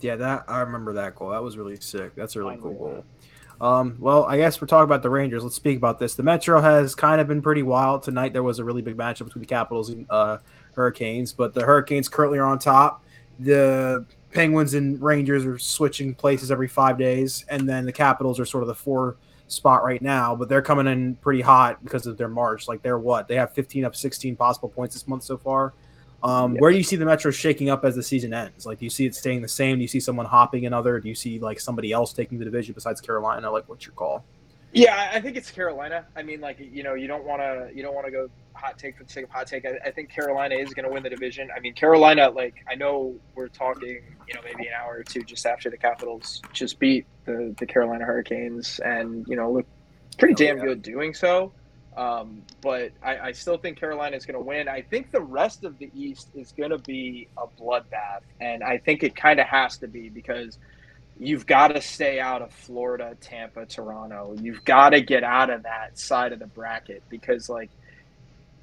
Yeah, 0.00 0.16
that 0.16 0.44
I 0.48 0.60
remember 0.60 0.94
that 0.94 1.14
goal. 1.14 1.30
That 1.30 1.42
was 1.42 1.56
really 1.56 1.76
sick. 1.76 2.16
That's 2.16 2.34
a 2.34 2.40
really 2.40 2.56
cool 2.56 2.72
goal. 2.72 3.04
Um, 3.62 3.96
well, 4.00 4.24
I 4.24 4.38
guess 4.38 4.60
we're 4.60 4.66
talking 4.66 4.84
about 4.84 5.02
the 5.02 5.08
Rangers. 5.08 5.44
Let's 5.44 5.54
speak 5.54 5.76
about 5.76 6.00
this. 6.00 6.16
The 6.16 6.24
Metro 6.24 6.60
has 6.60 6.96
kind 6.96 7.20
of 7.20 7.28
been 7.28 7.40
pretty 7.40 7.62
wild 7.62 8.02
tonight. 8.02 8.32
There 8.32 8.42
was 8.42 8.58
a 8.58 8.64
really 8.64 8.82
big 8.82 8.96
matchup 8.96 9.26
between 9.26 9.40
the 9.40 9.46
Capitals 9.46 9.88
and 9.90 10.04
uh, 10.10 10.38
Hurricanes, 10.74 11.32
but 11.32 11.54
the 11.54 11.64
Hurricanes 11.64 12.08
currently 12.08 12.40
are 12.40 12.46
on 12.46 12.58
top. 12.58 13.04
The 13.38 14.04
Penguins 14.32 14.74
and 14.74 15.00
Rangers 15.00 15.46
are 15.46 15.58
switching 15.58 16.12
places 16.12 16.50
every 16.50 16.66
five 16.66 16.98
days, 16.98 17.44
and 17.48 17.68
then 17.68 17.86
the 17.86 17.92
Capitals 17.92 18.40
are 18.40 18.44
sort 18.44 18.64
of 18.64 18.68
the 18.68 18.74
four 18.74 19.16
spot 19.46 19.84
right 19.84 20.02
now, 20.02 20.34
but 20.34 20.48
they're 20.48 20.62
coming 20.62 20.88
in 20.88 21.14
pretty 21.16 21.40
hot 21.40 21.84
because 21.84 22.08
of 22.08 22.16
their 22.18 22.28
March. 22.28 22.66
Like 22.66 22.82
they're 22.82 22.98
what 22.98 23.28
they 23.28 23.36
have 23.36 23.52
15 23.52 23.84
up 23.84 23.94
16 23.94 24.34
possible 24.34 24.70
points 24.70 24.96
this 24.96 25.06
month 25.06 25.22
so 25.22 25.38
far. 25.38 25.72
Um, 26.22 26.54
Yeah. 26.54 26.60
Where 26.60 26.70
do 26.70 26.76
you 26.76 26.84
see 26.84 26.96
the 26.96 27.04
Metro 27.04 27.30
shaking 27.30 27.68
up 27.70 27.84
as 27.84 27.96
the 27.96 28.02
season 28.02 28.32
ends? 28.32 28.64
Like, 28.66 28.78
do 28.78 28.84
you 28.86 28.90
see 28.90 29.06
it 29.06 29.14
staying 29.14 29.42
the 29.42 29.48
same? 29.48 29.76
Do 29.76 29.82
you 29.82 29.88
see 29.88 30.00
someone 30.00 30.26
hopping 30.26 30.66
another? 30.66 31.00
Do 31.00 31.08
you 31.08 31.14
see 31.14 31.38
like 31.38 31.58
somebody 31.60 31.92
else 31.92 32.12
taking 32.12 32.38
the 32.38 32.44
division 32.44 32.74
besides 32.74 33.00
Carolina? 33.00 33.50
Like, 33.50 33.68
what's 33.68 33.86
your 33.86 33.94
call? 33.94 34.24
Yeah, 34.74 35.10
I- 35.12 35.20
think 35.20 35.36
it's 35.36 35.50
Carolina. 35.50 36.06
I 36.16 36.22
mean, 36.22 36.40
like 36.40 36.58
you 36.58 36.82
know, 36.82 36.94
you 36.94 37.06
don't 37.06 37.24
want 37.24 37.42
to 37.42 37.70
you 37.76 37.82
don't 37.82 37.94
want 37.94 38.06
to 38.06 38.12
go 38.12 38.30
hot 38.54 38.78
take 38.78 38.96
for 38.96 39.04
the 39.04 39.12
sake 39.12 39.24
of 39.24 39.30
hot 39.30 39.46
take. 39.46 39.66
I, 39.66 39.78
I 39.84 39.90
think 39.90 40.08
Carolina 40.10 40.54
is 40.54 40.72
going 40.72 40.86
to 40.86 40.90
win 40.92 41.02
the 41.02 41.10
division. 41.10 41.50
I 41.54 41.60
mean, 41.60 41.74
Carolina. 41.74 42.30
Like 42.30 42.54
I 42.70 42.74
know 42.74 43.14
we're 43.34 43.48
talking, 43.48 44.00
you 44.28 44.34
know, 44.34 44.40
maybe 44.44 44.68
an 44.68 44.74
hour 44.80 44.96
or 44.98 45.02
two 45.02 45.22
just 45.24 45.44
after 45.44 45.68
the 45.68 45.76
Capitals 45.76 46.40
just 46.54 46.78
beat 46.78 47.04
the 47.26 47.54
the 47.58 47.66
Carolina 47.66 48.04
Hurricanes, 48.06 48.78
and 48.78 49.26
you 49.28 49.36
know, 49.36 49.50
look 49.52 49.66
pretty 50.18 50.34
Oh, 50.34 50.36
damn 50.54 50.58
good 50.64 50.80
doing 50.82 51.12
so. 51.12 51.52
Um, 51.96 52.42
but 52.62 52.92
I, 53.02 53.18
I 53.18 53.32
still 53.32 53.58
think 53.58 53.78
Carolina 53.78 54.16
is 54.16 54.24
going 54.24 54.38
to 54.38 54.44
win. 54.44 54.66
I 54.68 54.80
think 54.80 55.10
the 55.10 55.20
rest 55.20 55.64
of 55.64 55.78
the 55.78 55.90
East 55.94 56.28
is 56.34 56.52
going 56.52 56.70
to 56.70 56.78
be 56.78 57.28
a 57.36 57.46
bloodbath, 57.46 58.22
and 58.40 58.62
I 58.62 58.78
think 58.78 59.02
it 59.02 59.14
kind 59.14 59.38
of 59.38 59.46
has 59.46 59.76
to 59.78 59.88
be 59.88 60.08
because 60.08 60.58
you've 61.18 61.46
got 61.46 61.68
to 61.68 61.82
stay 61.82 62.18
out 62.18 62.40
of 62.40 62.50
Florida, 62.52 63.16
Tampa, 63.20 63.66
Toronto. 63.66 64.34
You've 64.40 64.64
got 64.64 64.90
to 64.90 65.02
get 65.02 65.22
out 65.22 65.50
of 65.50 65.64
that 65.64 65.98
side 65.98 66.32
of 66.32 66.38
the 66.38 66.46
bracket 66.46 67.02
because, 67.10 67.50
like, 67.50 67.70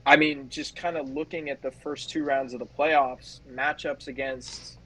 I 0.05 0.15
mean, 0.15 0.49
just 0.49 0.75
kind 0.75 0.97
of 0.97 1.09
looking 1.09 1.49
at 1.49 1.61
the 1.61 1.71
first 1.71 2.09
two 2.09 2.23
rounds 2.23 2.53
of 2.53 2.59
the 2.59 2.65
playoffs, 2.65 3.41
matchups 3.51 4.07
against, 4.07 4.79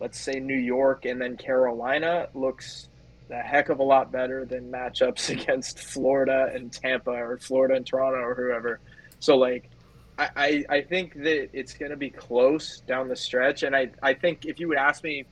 let's 0.00 0.20
say, 0.20 0.38
New 0.38 0.58
York 0.58 1.06
and 1.06 1.18
then 1.18 1.38
Carolina 1.38 2.28
looks 2.34 2.88
a 3.30 3.40
heck 3.40 3.68
of 3.68 3.80
a 3.80 3.82
lot 3.82 4.12
better 4.12 4.44
than 4.44 4.70
matchups 4.70 5.30
against 5.42 5.80
Florida 5.80 6.50
and 6.54 6.72
Tampa 6.72 7.10
or 7.10 7.38
Florida 7.38 7.74
and 7.74 7.86
Toronto 7.86 8.18
or 8.18 8.34
whoever. 8.34 8.80
So, 9.20 9.36
like, 9.36 9.70
I, 10.18 10.28
I, 10.36 10.64
I 10.76 10.80
think 10.82 11.14
that 11.14 11.50
it's 11.52 11.74
going 11.74 11.90
to 11.90 11.96
be 11.96 12.10
close 12.10 12.80
down 12.80 13.08
the 13.08 13.16
stretch. 13.16 13.62
And 13.62 13.74
I, 13.74 13.90
I 14.02 14.14
think 14.14 14.46
if 14.46 14.60
you 14.60 14.68
would 14.68 14.78
ask 14.78 15.02
me 15.02 15.24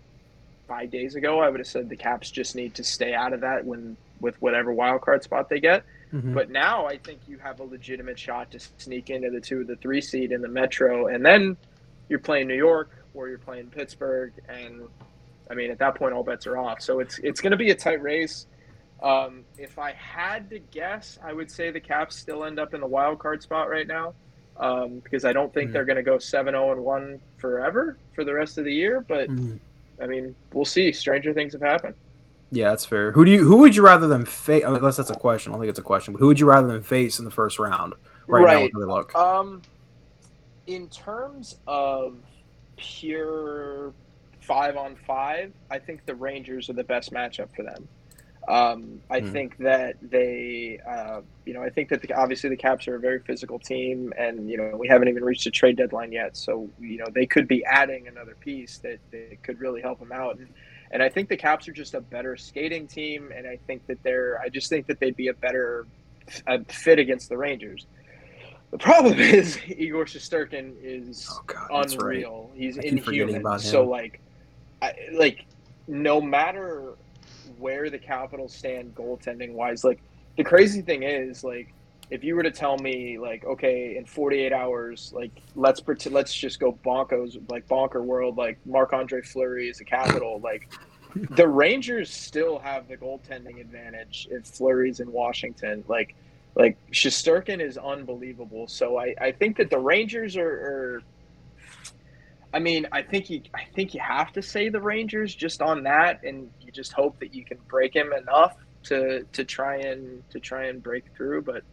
five 0.66 0.90
days 0.90 1.14
ago, 1.14 1.40
I 1.40 1.48
would 1.48 1.60
have 1.60 1.66
said 1.66 1.88
the 1.88 1.96
Caps 1.96 2.30
just 2.30 2.54
need 2.54 2.74
to 2.74 2.84
stay 2.84 3.14
out 3.14 3.32
of 3.32 3.40
that 3.40 3.64
when 3.64 3.96
with 4.20 4.40
whatever 4.40 4.72
wild 4.72 5.02
card 5.02 5.22
spot 5.22 5.48
they 5.48 5.60
get. 5.60 5.84
Mm-hmm. 6.12 6.34
But 6.34 6.50
now 6.50 6.86
I 6.86 6.96
think 6.96 7.20
you 7.26 7.38
have 7.38 7.60
a 7.60 7.64
legitimate 7.64 8.18
shot 8.18 8.50
to 8.52 8.60
sneak 8.78 9.10
into 9.10 9.30
the 9.30 9.40
two 9.40 9.62
or 9.62 9.64
the 9.64 9.76
three 9.76 10.00
seed 10.00 10.32
in 10.32 10.40
the 10.40 10.48
Metro, 10.48 11.08
and 11.08 11.24
then 11.24 11.56
you're 12.08 12.20
playing 12.20 12.48
New 12.48 12.56
York 12.56 12.90
or 13.14 13.28
you're 13.28 13.38
playing 13.38 13.66
Pittsburgh, 13.66 14.32
and 14.48 14.88
I 15.50 15.54
mean 15.54 15.70
at 15.70 15.78
that 15.78 15.94
point 15.94 16.14
all 16.14 16.22
bets 16.24 16.46
are 16.46 16.56
off. 16.58 16.80
So 16.80 17.00
it's 17.00 17.18
it's 17.18 17.40
going 17.40 17.50
to 17.52 17.56
be 17.56 17.70
a 17.70 17.74
tight 17.74 18.02
race. 18.02 18.46
Um, 19.02 19.44
if 19.58 19.78
I 19.78 19.92
had 19.92 20.48
to 20.50 20.58
guess, 20.58 21.18
I 21.22 21.32
would 21.32 21.50
say 21.50 21.70
the 21.70 21.80
Caps 21.80 22.16
still 22.16 22.44
end 22.44 22.58
up 22.58 22.72
in 22.74 22.80
the 22.80 22.86
wild 22.86 23.18
card 23.18 23.42
spot 23.42 23.68
right 23.68 23.86
now 23.86 24.14
um, 24.56 25.00
because 25.00 25.24
I 25.24 25.32
don't 25.32 25.52
think 25.52 25.70
Mhm. 25.70 25.72
they're 25.74 25.84
going 25.84 25.96
to 25.96 26.02
go 26.02 26.18
seven 26.18 26.54
zero 26.54 26.72
and 26.72 26.82
one 26.82 27.20
forever 27.36 27.98
for 28.14 28.24
the 28.24 28.32
rest 28.32 28.56
of 28.56 28.64
the 28.64 28.72
year. 28.72 29.00
But 29.06 29.28
Mhm. 29.28 29.58
I 30.00 30.06
mean, 30.06 30.34
we'll 30.52 30.64
see. 30.64 30.90
Stranger 30.92 31.32
things 31.34 31.52
have 31.52 31.60
happened. 31.62 31.94
Yeah, 32.50 32.70
that's 32.70 32.84
fair. 32.86 33.10
Who 33.12 33.24
do 33.24 33.30
you? 33.32 33.44
Who 33.44 33.56
would 33.58 33.74
you 33.76 33.82
rather 33.84 34.06
them 34.06 34.24
face? 34.24 34.62
Unless 34.64 34.96
that's 34.96 35.10
a 35.10 35.14
question. 35.14 35.50
I 35.50 35.54
don't 35.54 35.62
think 35.62 35.70
it's 35.70 35.78
a 35.78 35.82
question. 35.82 36.14
But 36.14 36.20
who 36.20 36.28
would 36.28 36.38
you 36.40 36.46
rather 36.46 36.68
them 36.68 36.82
face 36.82 37.18
in 37.18 37.24
the 37.24 37.30
first 37.30 37.58
round? 37.58 37.94
Right, 38.26 38.40
now, 38.40 38.46
Right. 38.46 38.72
with 38.72 38.80
the 38.80 38.86
look. 38.88 39.14
Um, 39.14 39.60
in 40.66 40.88
terms 40.88 41.58
of 41.66 42.16
pure 42.76 43.92
five 44.46 44.76
on 44.76 44.96
five, 45.06 45.52
I 45.70 45.78
think 45.78 46.00
the 46.06 46.14
Rangers 46.14 46.68
are 46.70 46.74
the 46.74 46.84
best 46.84 47.12
matchup 47.12 47.48
for 47.54 47.64
them. 47.64 47.88
Um, 48.48 49.00
I 49.10 49.20
Hmm. 49.20 49.28
think 49.32 49.56
that 49.58 49.96
they, 50.02 50.78
uh, 50.88 51.22
you 51.46 51.54
know, 51.54 51.62
I 51.62 51.70
think 51.70 51.88
that 51.90 52.02
the, 52.02 52.12
obviously 52.14 52.50
the 52.50 52.56
Caps 52.56 52.88
are 52.88 52.96
a 52.96 53.00
very 53.00 53.20
physical 53.26 53.58
team, 53.58 54.12
and 54.18 54.50
you 54.50 54.58
know 54.58 54.76
we 54.78 54.88
haven't 54.88 55.08
even 55.08 55.24
reached 55.24 55.46
a 55.46 55.50
trade 55.50 55.76
deadline 55.78 56.12
yet, 56.12 56.36
so 56.36 56.70
you 56.78 56.98
know 56.98 57.06
they 57.14 57.26
could 57.26 57.48
be 57.48 57.64
adding 57.64 58.06
another 58.06 58.36
piece 58.40 58.80
that, 58.82 58.98
that 59.12 59.38
could 59.42 59.60
really 59.60 59.80
help 59.80 59.98
them 59.98 60.12
out. 60.12 60.36
And, 60.38 60.48
and 60.90 61.02
I 61.02 61.08
think 61.08 61.28
the 61.30 61.36
Caps 61.38 61.68
are 61.68 61.72
just 61.72 61.94
a 61.94 62.00
better 62.02 62.36
skating 62.36 62.86
team, 62.86 63.30
and 63.36 63.46
I 63.46 63.60
think 63.66 63.82
that 63.88 63.98
they're, 64.04 64.38
I 64.44 64.50
just 64.50 64.68
think 64.68 64.88
that 64.88 65.00
they'd 65.00 65.16
be 65.16 65.28
a 65.28 65.34
better 65.34 65.88
uh, 66.46 66.58
fit 66.68 66.98
against 66.98 67.30
the 67.30 67.38
Rangers. 67.38 67.86
The 68.72 68.78
problem 68.78 69.18
is 69.20 69.58
Igor 69.68 70.04
Shesterkin 70.06 70.74
is 70.82 71.30
Oh 71.30 71.42
God, 71.46 71.74
that's 71.76 71.98
right. 71.98 72.28
unreal. 72.28 72.52
He's 72.56 72.78
inhuman. 72.78 73.56
So 73.56 73.86
like, 73.86 74.20
I, 74.84 74.94
like 75.12 75.46
no 75.86 76.20
matter 76.20 76.94
where 77.58 77.90
the 77.90 77.98
Capitals 77.98 78.54
stand 78.54 78.94
goaltending 78.94 79.52
wise, 79.52 79.84
like 79.84 80.00
the 80.36 80.44
crazy 80.44 80.82
thing 80.82 81.02
is 81.02 81.44
like 81.44 81.72
if 82.10 82.22
you 82.22 82.36
were 82.36 82.42
to 82.42 82.50
tell 82.50 82.76
me 82.78 83.18
like 83.18 83.44
okay 83.44 83.96
in 83.96 84.04
48 84.04 84.52
hours 84.52 85.10
like 85.14 85.30
let's 85.56 85.80
pretend 85.80 86.14
let's 86.14 86.34
just 86.34 86.60
go 86.60 86.78
bonkos 86.84 87.40
like 87.50 87.66
bonker 87.66 88.02
world 88.02 88.36
like 88.36 88.58
Marc 88.66 88.92
Andre 88.92 89.22
Fleury 89.22 89.70
is 89.70 89.80
a 89.80 89.84
Capital 89.84 90.38
like 90.40 90.68
the 91.30 91.46
Rangers 91.46 92.10
still 92.12 92.58
have 92.58 92.88
the 92.88 92.96
goaltending 92.96 93.60
advantage 93.60 94.28
if 94.30 94.46
Fleury's 94.46 95.00
in 95.00 95.10
Washington. 95.12 95.84
Like, 95.88 96.14
like 96.54 96.76
Shesterkin 96.92 97.60
is 97.60 97.78
unbelievable. 97.78 98.66
So 98.68 98.98
I, 98.98 99.14
I 99.20 99.32
think 99.32 99.56
that 99.58 99.70
the 99.70 99.78
Rangers 99.78 100.36
are, 100.36 100.48
are 100.48 101.02
I 102.54 102.60
mean, 102.60 102.86
I 102.92 103.02
think 103.02 103.28
you 103.28 103.42
I 103.52 103.64
think 103.74 103.94
you 103.94 104.00
have 104.00 104.32
to 104.32 104.42
say 104.42 104.68
the 104.68 104.80
Rangers 104.80 105.34
just 105.34 105.60
on 105.60 105.82
that, 105.82 106.22
and 106.22 106.48
you 106.60 106.70
just 106.70 106.92
hope 106.92 107.18
that 107.18 107.34
you 107.34 107.44
can 107.44 107.58
break 107.68 107.94
him 107.94 108.12
enough 108.12 108.56
to 108.84 109.24
to 109.32 109.44
try 109.44 109.78
and 109.78 110.22
to 110.30 110.38
try 110.38 110.66
and 110.66 110.80
break 110.80 111.04
through. 111.16 111.42
But 111.42 111.64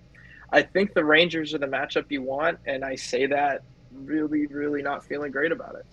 I 0.52 0.64
think 0.64 0.96
the 0.96 1.06
Rangers 1.06 1.54
are 1.54 1.60
the 1.60 1.68
matchup 1.68 2.06
you 2.10 2.24
want, 2.24 2.58
and 2.66 2.84
I 2.84 2.96
say 2.96 3.28
that 3.28 3.62
really, 3.94 4.48
really 4.48 4.82
not 4.82 5.06
feeling 5.06 5.32
great 5.32 5.52
about 5.52 5.76
it. 5.76 5.86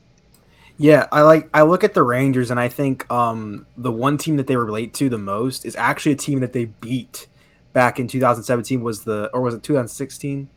Yeah, 0.78 1.06
I 1.12 1.20
like 1.20 1.50
I 1.52 1.62
look 1.62 1.84
at 1.84 1.92
the 1.92 2.02
Rangers 2.02 2.50
and 2.50 2.58
I 2.58 2.68
think 2.68 3.10
um, 3.12 3.66
the 3.76 3.92
one 3.92 4.16
team 4.16 4.38
that 4.38 4.46
they 4.46 4.56
relate 4.56 4.94
to 4.94 5.10
the 5.10 5.18
most 5.18 5.66
is 5.66 5.76
actually 5.76 6.12
a 6.12 6.16
team 6.16 6.40
that 6.40 6.54
they 6.54 6.66
beat 6.66 7.26
back 7.74 8.00
in 8.00 8.08
2017 8.08 8.80
was 8.80 9.04
the 9.04 9.28
or 9.34 9.42
was 9.42 9.54
it 9.54 9.62
2016? 9.62 10.48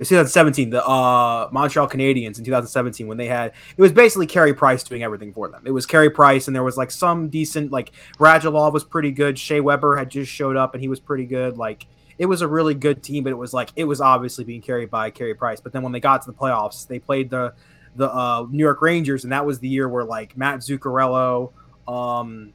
It's 0.00 0.08
2017, 0.08 0.70
the 0.70 0.82
uh, 0.82 1.50
Montreal 1.52 1.86
Canadiens 1.86 2.38
in 2.38 2.44
2017 2.44 3.06
when 3.06 3.18
they 3.18 3.26
had 3.26 3.52
it 3.76 3.82
was 3.82 3.92
basically 3.92 4.26
Carey 4.26 4.54
Price 4.54 4.82
doing 4.82 5.02
everything 5.02 5.30
for 5.30 5.48
them. 5.48 5.62
It 5.66 5.72
was 5.72 5.84
Carey 5.84 6.08
Price 6.08 6.46
and 6.46 6.56
there 6.56 6.62
was 6.62 6.78
like 6.78 6.90
some 6.90 7.28
decent 7.28 7.70
like 7.70 7.92
Radulov 8.18 8.72
was 8.72 8.82
pretty 8.82 9.12
good. 9.12 9.38
Shea 9.38 9.60
Weber 9.60 9.96
had 9.96 10.10
just 10.10 10.32
showed 10.32 10.56
up 10.56 10.72
and 10.72 10.82
he 10.82 10.88
was 10.88 11.00
pretty 11.00 11.26
good. 11.26 11.58
Like 11.58 11.86
it 12.16 12.24
was 12.24 12.40
a 12.40 12.48
really 12.48 12.72
good 12.72 13.02
team, 13.02 13.24
but 13.24 13.30
it 13.30 13.36
was 13.36 13.52
like 13.52 13.72
it 13.76 13.84
was 13.84 14.00
obviously 14.00 14.42
being 14.42 14.62
carried 14.62 14.90
by 14.90 15.10
Carey 15.10 15.34
Price. 15.34 15.60
But 15.60 15.74
then 15.74 15.82
when 15.82 15.92
they 15.92 16.00
got 16.00 16.22
to 16.22 16.30
the 16.30 16.36
playoffs, 16.36 16.86
they 16.86 16.98
played 16.98 17.28
the 17.28 17.52
the 17.94 18.10
uh, 18.10 18.46
New 18.50 18.64
York 18.64 18.80
Rangers, 18.80 19.24
and 19.24 19.32
that 19.34 19.44
was 19.44 19.58
the 19.58 19.68
year 19.68 19.86
where 19.86 20.04
like 20.04 20.34
Matt 20.34 20.60
Zuccarello, 20.60 21.52
um, 21.86 22.54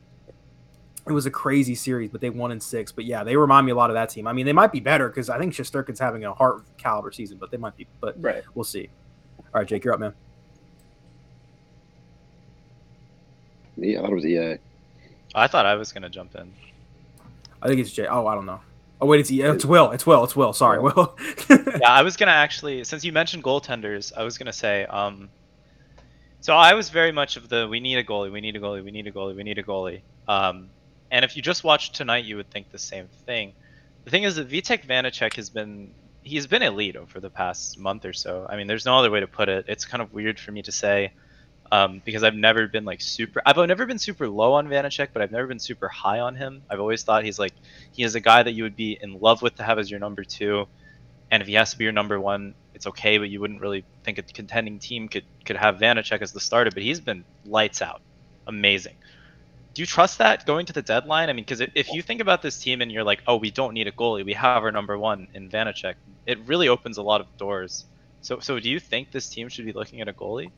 it 1.07 1.11
was 1.11 1.25
a 1.25 1.31
crazy 1.31 1.75
series, 1.75 2.09
but 2.09 2.19
they 2.19 2.29
won 2.29 2.51
in 2.51 2.59
six. 2.59 2.91
But 2.91 3.05
yeah, 3.05 3.23
they 3.23 3.35
remind 3.35 3.65
me 3.65 3.71
a 3.71 3.75
lot 3.75 3.89
of 3.89 3.93
that 3.93 4.09
team. 4.09 4.27
I 4.27 4.33
mean, 4.33 4.45
they 4.45 4.53
might 4.53 4.71
be 4.71 4.79
better 4.79 5.07
because 5.07 5.29
I 5.29 5.37
think 5.37 5.53
Shesterkin's 5.53 5.99
having 5.99 6.25
a 6.25 6.33
Hart 6.33 6.63
caliber 6.77 7.11
season, 7.11 7.37
but 7.37 7.51
they 7.51 7.57
might 7.57 7.75
be. 7.77 7.87
But 8.01 8.21
right. 8.21 8.43
we'll 8.55 8.63
see. 8.63 8.89
All 9.37 9.61
right, 9.61 9.67
Jake, 9.67 9.83
you're 9.83 9.93
up, 9.93 9.99
man. 9.99 10.13
Yeah, 13.77 13.99
I 13.99 14.01
thought 14.01 14.11
it 14.11 14.15
was 14.15 14.25
EA. 14.25 14.57
I 15.35 15.47
thought 15.47 15.65
I 15.65 15.75
was 15.75 15.91
gonna 15.91 16.09
jump 16.09 16.35
in. 16.35 16.51
I 17.61 17.67
think 17.67 17.79
it's 17.79 17.91
Jay. 17.91 18.07
Oh, 18.07 18.25
I 18.25 18.35
don't 18.35 18.45
know. 18.45 18.61
Oh 19.01 19.05
wait, 19.05 19.19
it's 19.19 19.29
it's 19.29 19.65
Will. 19.65 19.91
It's 19.91 20.05
Will. 20.05 20.23
It's 20.23 20.35
Will. 20.35 20.53
Sorry, 20.53 20.79
Will. 20.79 21.17
yeah, 21.49 21.89
I 21.91 22.01
was 22.01 22.15
gonna 22.15 22.31
actually, 22.31 22.83
since 22.85 23.03
you 23.03 23.11
mentioned 23.11 23.43
goaltenders, 23.43 24.13
I 24.15 24.23
was 24.23 24.37
gonna 24.37 24.53
say, 24.53 24.85
um, 24.85 25.29
so 26.39 26.55
I 26.55 26.73
was 26.73 26.89
very 26.89 27.11
much 27.11 27.35
of 27.35 27.49
the 27.49 27.67
we 27.67 27.79
need 27.81 27.97
a 27.97 28.03
goalie, 28.03 28.31
we 28.31 28.39
need 28.39 28.55
a 28.55 28.59
goalie, 28.59 28.83
we 28.83 28.91
need 28.91 29.07
a 29.07 29.11
goalie, 29.11 29.35
we 29.35 29.43
need 29.43 29.57
a 29.57 29.63
goalie. 29.63 30.01
Um, 30.27 30.69
and 31.11 31.25
if 31.25 31.35
you 31.35 31.41
just 31.41 31.63
watched 31.63 31.95
tonight, 31.95 32.25
you 32.25 32.37
would 32.37 32.49
think 32.49 32.71
the 32.71 32.79
same 32.79 33.07
thing. 33.25 33.53
The 34.03 34.11
thing 34.11 34.23
is 34.23 34.35
that 34.35 34.49
Vitek 34.49 34.85
Vanacek 34.85 35.35
has 35.35 35.49
been 35.49 35.93
he's 36.23 36.47
been 36.47 36.63
elite 36.63 36.95
over 36.95 37.19
the 37.19 37.29
past 37.29 37.77
month 37.77 38.03
or 38.05 38.13
so. 38.13 38.47
I 38.49 38.57
mean, 38.57 38.67
there's 38.67 38.85
no 38.85 38.97
other 38.97 39.11
way 39.11 39.19
to 39.19 39.27
put 39.27 39.47
it. 39.47 39.65
It's 39.67 39.85
kind 39.85 40.01
of 40.01 40.13
weird 40.13 40.39
for 40.39 40.51
me 40.51 40.63
to 40.63 40.71
say 40.71 41.13
um, 41.71 42.01
because 42.05 42.23
I've 42.23 42.35
never 42.35 42.67
been 42.67 42.85
like 42.85 43.01
super. 43.01 43.41
I've 43.45 43.57
never 43.57 43.85
been 43.85 43.99
super 43.99 44.27
low 44.27 44.53
on 44.53 44.67
Vanacek, 44.67 45.09
but 45.13 45.21
I've 45.21 45.31
never 45.31 45.47
been 45.47 45.59
super 45.59 45.87
high 45.87 46.19
on 46.19 46.35
him. 46.35 46.63
I've 46.69 46.79
always 46.79 47.03
thought 47.03 47.23
he's 47.23 47.39
like 47.39 47.53
he 47.91 48.03
is 48.03 48.15
a 48.15 48.19
guy 48.19 48.43
that 48.43 48.51
you 48.51 48.63
would 48.63 48.75
be 48.75 48.97
in 49.01 49.19
love 49.19 49.41
with 49.41 49.55
to 49.55 49.63
have 49.63 49.79
as 49.79 49.89
your 49.89 49.99
number 49.99 50.23
two, 50.23 50.67
and 51.31 51.41
if 51.41 51.47
he 51.47 51.55
has 51.55 51.71
to 51.71 51.77
be 51.77 51.83
your 51.83 51.93
number 51.93 52.19
one, 52.19 52.55
it's 52.73 52.87
okay. 52.87 53.17
But 53.17 53.29
you 53.29 53.39
wouldn't 53.41 53.61
really 53.61 53.83
think 54.03 54.17
a 54.17 54.23
contending 54.23 54.79
team 54.79 55.07
could 55.09 55.25
could 55.45 55.57
have 55.57 55.77
Vanacek 55.77 56.21
as 56.21 56.31
the 56.31 56.39
starter. 56.39 56.71
But 56.71 56.83
he's 56.83 56.99
been 56.99 57.25
lights 57.45 57.81
out, 57.81 58.01
amazing. 58.47 58.95
Do 59.75 59.81
you 59.81 59.85
trust 59.85 60.19
that 60.19 60.45
going 60.45 60.65
to 60.67 60.73
the 60.73 60.81
deadline? 60.81 61.29
I 61.29 61.33
mean, 61.33 61.43
because 61.43 61.61
if 61.75 61.91
you 61.91 62.01
think 62.01 62.21
about 62.21 62.41
this 62.41 62.57
team 62.57 62.81
and 62.81 62.89
you're 62.89 63.03
like, 63.03 63.21
oh, 63.27 63.35
we 63.35 63.51
don't 63.51 63.73
need 63.73 63.87
a 63.87 63.91
goalie, 63.91 64.25
we 64.25 64.31
have 64.33 64.63
our 64.63 64.71
number 64.71 64.97
one 64.97 65.27
in 65.33 65.49
Vanacek, 65.49 65.95
it 66.25 66.39
really 66.47 66.69
opens 66.69 66.97
a 66.97 67.03
lot 67.03 67.19
of 67.19 67.27
doors. 67.37 67.83
So, 68.21 68.39
so 68.39 68.57
do 68.57 68.69
you 68.69 68.79
think 68.79 69.11
this 69.11 69.27
team 69.27 69.49
should 69.49 69.65
be 69.65 69.73
looking 69.73 69.99
at 69.99 70.07
a 70.07 70.13
goalie? 70.13 70.49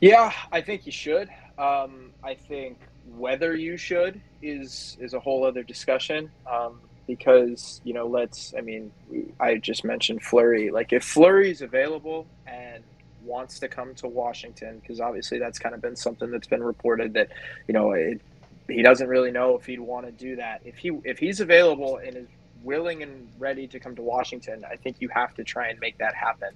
Yeah, 0.00 0.32
I 0.50 0.62
think 0.62 0.86
you 0.86 0.92
should. 0.92 1.28
Um, 1.58 2.12
I 2.24 2.34
think 2.34 2.78
whether 3.16 3.54
you 3.54 3.76
should 3.76 4.20
is 4.42 4.96
is 4.98 5.12
a 5.12 5.20
whole 5.20 5.44
other 5.44 5.62
discussion. 5.62 6.30
Um, 6.50 6.80
because 7.06 7.80
you 7.84 7.92
know, 7.92 8.06
let's. 8.06 8.54
I 8.56 8.62
mean, 8.62 8.90
I 9.38 9.56
just 9.56 9.84
mentioned 9.84 10.22
Fleury. 10.22 10.70
Like, 10.70 10.92
if 10.92 11.04
Fleury 11.04 11.50
is 11.50 11.62
available 11.62 12.26
and 12.46 12.82
wants 13.26 13.58
to 13.60 13.68
come 13.68 13.94
to 13.96 14.08
Washington, 14.08 14.78
because 14.78 15.00
obviously 15.00 15.38
that's 15.38 15.58
kind 15.58 15.74
of 15.74 15.82
been 15.82 15.96
something 15.96 16.30
that's 16.30 16.46
been 16.46 16.62
reported 16.62 17.14
that, 17.14 17.28
you 17.66 17.74
know, 17.74 17.92
it, 17.92 18.20
he 18.68 18.82
doesn't 18.82 19.08
really 19.08 19.30
know 19.30 19.56
if 19.56 19.66
he'd 19.66 19.80
want 19.80 20.06
to 20.06 20.12
do 20.12 20.36
that. 20.36 20.60
If 20.64 20.76
he 20.76 20.90
if 21.04 21.18
he's 21.18 21.40
available 21.40 21.98
and 21.98 22.16
is 22.16 22.26
willing 22.62 23.02
and 23.02 23.28
ready 23.38 23.66
to 23.68 23.78
come 23.78 23.94
to 23.96 24.02
Washington, 24.02 24.64
I 24.70 24.76
think 24.76 24.96
you 25.00 25.08
have 25.08 25.34
to 25.34 25.44
try 25.44 25.68
and 25.68 25.78
make 25.78 25.98
that 25.98 26.14
happen. 26.14 26.50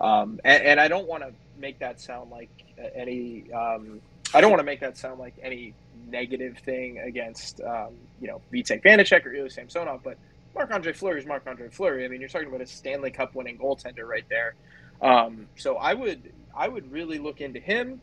Um, 0.00 0.40
and, 0.44 0.62
and, 0.64 0.80
I 0.80 0.88
don't 0.88 1.06
want 1.06 1.22
to 1.22 1.32
make 1.58 1.78
that 1.78 2.00
sound 2.00 2.30
like 2.30 2.50
any. 2.94 3.52
Um, 3.52 4.00
I 4.34 4.40
don't 4.40 4.50
want 4.50 4.60
to 4.60 4.64
make 4.64 4.80
that 4.80 4.96
sound 4.96 5.20
like 5.20 5.34
any 5.42 5.74
negative 6.08 6.58
thing 6.58 6.98
against 6.98 7.60
um, 7.60 7.94
you 8.20 8.26
know 8.26 8.40
Vitek 8.52 8.82
Vanacek 8.82 9.24
or 9.24 9.32
Ilya 9.32 9.50
Samsonov, 9.50 10.02
but 10.02 10.18
Marc 10.54 10.70
Andre 10.70 10.92
Fleury 10.92 11.20
is 11.20 11.26
Marc 11.26 11.46
Andre 11.46 11.68
Fleury. 11.68 12.04
I 12.04 12.08
mean, 12.08 12.20
you're 12.20 12.28
talking 12.28 12.48
about 12.48 12.60
a 12.60 12.66
Stanley 12.66 13.10
Cup 13.10 13.34
winning 13.34 13.58
goaltender 13.58 14.06
right 14.06 14.24
there. 14.28 14.54
Um, 15.02 15.48
so 15.56 15.76
I 15.76 15.94
would 15.94 16.32
I 16.54 16.68
would 16.68 16.90
really 16.92 17.18
look 17.18 17.40
into 17.40 17.60
him. 17.60 18.00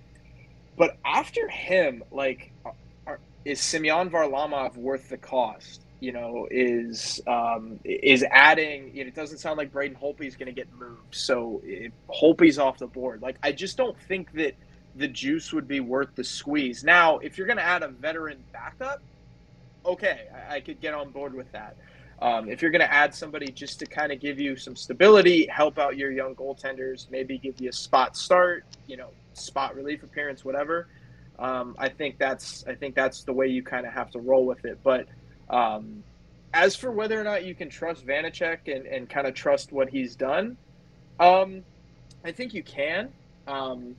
But 0.77 0.97
after 1.03 1.47
him, 1.47 2.03
like, 2.11 2.51
are, 3.05 3.19
is 3.43 3.59
Semyon 3.59 4.09
Varlamov 4.09 4.77
worth 4.77 5.09
the 5.09 5.17
cost? 5.17 5.81
you 5.99 6.13
know, 6.13 6.47
is 6.49 7.21
um, 7.27 7.79
is 7.83 8.23
adding. 8.31 8.95
You 8.95 9.03
know, 9.03 9.09
it 9.09 9.15
doesn't 9.15 9.39
sound 9.39 9.57
like 9.57 9.71
Braden 9.71 9.97
Holtby 9.97 10.25
is 10.25 10.35
going 10.35 10.47
to 10.47 10.53
get 10.53 10.71
moved, 10.73 11.13
so 11.13 11.61
Holtby's 12.09 12.57
off 12.57 12.77
the 12.77 12.87
board. 12.87 13.21
Like, 13.21 13.37
I 13.43 13.51
just 13.51 13.77
don't 13.77 13.97
think 14.07 14.31
that 14.33 14.55
the 14.95 15.07
juice 15.07 15.53
would 15.53 15.67
be 15.67 15.79
worth 15.79 16.15
the 16.15 16.23
squeeze. 16.23 16.83
Now, 16.83 17.19
if 17.19 17.37
you're 17.37 17.47
going 17.47 17.57
to 17.57 17.63
add 17.63 17.83
a 17.83 17.89
veteran 17.89 18.43
backup, 18.51 19.01
okay, 19.85 20.27
I, 20.33 20.55
I 20.55 20.59
could 20.61 20.81
get 20.81 20.93
on 20.93 21.11
board 21.11 21.33
with 21.33 21.51
that. 21.51 21.75
Um, 22.21 22.49
if 22.49 22.61
you're 22.61 22.71
going 22.71 22.81
to 22.81 22.93
add 22.93 23.15
somebody 23.15 23.51
just 23.51 23.79
to 23.79 23.85
kind 23.85 24.11
of 24.11 24.19
give 24.19 24.39
you 24.39 24.57
some 24.57 24.75
stability, 24.75 25.47
help 25.47 25.79
out 25.79 25.97
your 25.97 26.11
young 26.11 26.35
goaltenders, 26.35 27.09
maybe 27.09 27.37
give 27.37 27.61
you 27.61 27.69
a 27.69 27.73
spot 27.73 28.17
start, 28.17 28.65
you 28.87 28.97
know, 28.97 29.09
spot 29.33 29.75
relief 29.75 30.03
appearance, 30.03 30.43
whatever. 30.43 30.87
Um, 31.37 31.75
I 31.77 31.87
think 31.87 32.17
that's 32.17 32.65
I 32.67 32.75
think 32.75 32.95
that's 32.95 33.23
the 33.23 33.31
way 33.31 33.47
you 33.47 33.63
kind 33.63 33.87
of 33.87 33.93
have 33.93 34.11
to 34.11 34.19
roll 34.19 34.45
with 34.45 34.65
it. 34.65 34.79
But 34.83 35.07
um, 35.49 36.03
as 36.53 36.75
for 36.75 36.91
whether 36.91 37.19
or 37.19 37.23
not 37.23 37.45
you 37.45 37.55
can 37.55 37.69
trust 37.69 38.05
Vanacek 38.05 38.73
and, 38.73 38.85
and 38.85 39.09
kind 39.09 39.25
of 39.25 39.33
trust 39.33 39.71
what 39.71 39.89
he's 39.89 40.15
done, 40.15 40.57
um, 41.19 41.63
I 42.25 42.33
think 42.33 42.53
you 42.53 42.63
can. 42.63 43.09
Um, 43.47 43.95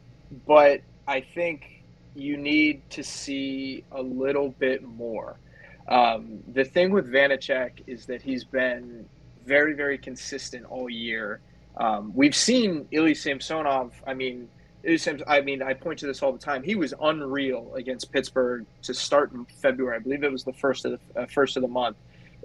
but 0.46 0.82
I 1.08 1.20
think 1.20 1.82
you 2.14 2.36
need 2.36 2.82
to 2.90 3.02
see 3.02 3.84
a 3.92 4.02
little 4.02 4.50
bit 4.50 4.82
more. 4.82 5.38
Um, 5.90 6.38
the 6.52 6.64
thing 6.64 6.90
with 6.92 7.10
Vanacek 7.12 7.82
is 7.86 8.06
that 8.06 8.22
he's 8.22 8.44
been 8.44 9.06
very, 9.44 9.74
very 9.74 9.98
consistent 9.98 10.64
all 10.66 10.88
year. 10.88 11.40
Um, 11.76 12.12
we've 12.14 12.34
seen 12.34 12.86
Ilya 12.92 13.16
Samsonov. 13.16 13.92
I 14.06 14.14
mean, 14.14 14.48
I 15.26 15.40
mean, 15.42 15.62
I 15.62 15.74
point 15.74 15.98
to 15.98 16.06
this 16.06 16.22
all 16.22 16.32
the 16.32 16.38
time. 16.38 16.62
He 16.62 16.74
was 16.74 16.94
unreal 17.02 17.74
against 17.74 18.10
Pittsburgh 18.12 18.64
to 18.82 18.94
start 18.94 19.32
in 19.32 19.44
February. 19.44 19.96
I 19.96 19.98
believe 19.98 20.24
it 20.24 20.32
was 20.32 20.44
the 20.44 20.54
first 20.54 20.84
of 20.84 20.98
the 21.14 21.20
uh, 21.20 21.26
first 21.26 21.56
of 21.56 21.62
the 21.62 21.68
month, 21.68 21.96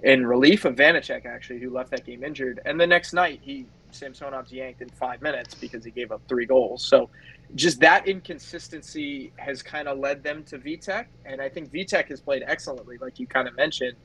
in 0.02 0.26
relief 0.26 0.64
of 0.64 0.76
Vanacek, 0.76 1.24
actually, 1.24 1.60
who 1.60 1.70
left 1.70 1.90
that 1.92 2.04
game 2.04 2.22
injured. 2.22 2.60
And 2.66 2.78
the 2.78 2.86
next 2.86 3.14
night, 3.14 3.40
he 3.42 3.66
Samsonov's 3.92 4.52
yanked 4.52 4.82
in 4.82 4.88
five 4.88 5.22
minutes 5.22 5.54
because 5.54 5.84
he 5.84 5.90
gave 5.90 6.12
up 6.12 6.20
three 6.28 6.46
goals. 6.46 6.84
So, 6.84 7.10
just 7.54 7.80
that 7.80 8.08
inconsistency 8.08 9.32
has 9.36 9.62
kind 9.62 9.88
of 9.88 9.98
led 9.98 10.22
them 10.22 10.42
to 10.44 10.58
Vitek, 10.58 11.06
and 11.24 11.40
I 11.40 11.48
think 11.48 11.72
Vitek 11.72 12.08
has 12.08 12.20
played 12.20 12.42
excellently, 12.46 12.98
like 12.98 13.18
you 13.20 13.26
kind 13.26 13.46
of 13.46 13.56
mentioned. 13.56 13.96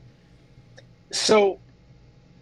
So 1.10 1.58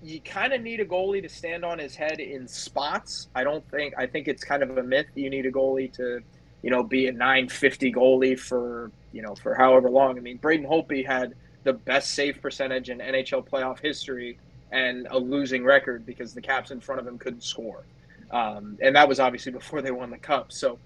you 0.03 0.20
kind 0.20 0.53
of 0.53 0.62
need 0.62 0.81
a 0.81 0.85
goalie 0.85 1.22
to 1.22 1.29
stand 1.29 1.64
on 1.64 1.79
his 1.79 1.94
head 1.94 2.20
in 2.20 2.48
spots. 2.48 3.29
I 3.35 3.44
don't 3.44 3.68
think 3.70 3.94
I 3.98 4.07
think 4.07 4.29
it's 4.29 4.44
kind 4.44 4.62
of 4.62 4.79
a 4.79 4.83
myth 4.83 5.07
you 5.14 5.29
need 5.29 5.46
a 5.46 5.53
goalie 5.53 5.92
to, 5.94 6.20
you 6.62 6.70
know, 6.70 6.83
be 6.83 7.09
a 7.09 7.12
950 7.12 7.92
goalie 7.92 8.38
for, 8.38 8.90
you 9.12 9.22
know, 9.22 9.35
for 9.35 9.55
however 9.55 9.90
long. 9.90 10.16
I 10.16 10.20
mean, 10.20 10.38
Braden 10.38 10.66
Holtby 10.66 11.05
had 11.07 11.35
the 11.64 11.72
best 11.72 12.12
save 12.12 12.40
percentage 12.40 12.88
in 12.88 12.98
NHL 12.98 13.46
playoff 13.46 13.81
history 13.81 14.38
and 14.72 15.06
a 15.11 15.18
losing 15.18 15.64
record 15.64 16.06
because 16.06 16.35
the 16.35 16.40
Caps 16.40 16.70
in 16.70 16.80
front 16.80 17.00
of 17.00 17.06
him 17.06 17.18
couldn't 17.18 17.42
score. 17.42 17.85
Um, 18.30 18.78
and 18.80 18.94
that 18.94 19.09
was 19.09 19.20
obviously 19.20 19.52
before 19.61 19.83
they 19.83 19.90
won 19.90 20.11
the 20.11 20.18
cup. 20.18 20.52
So 20.52 20.78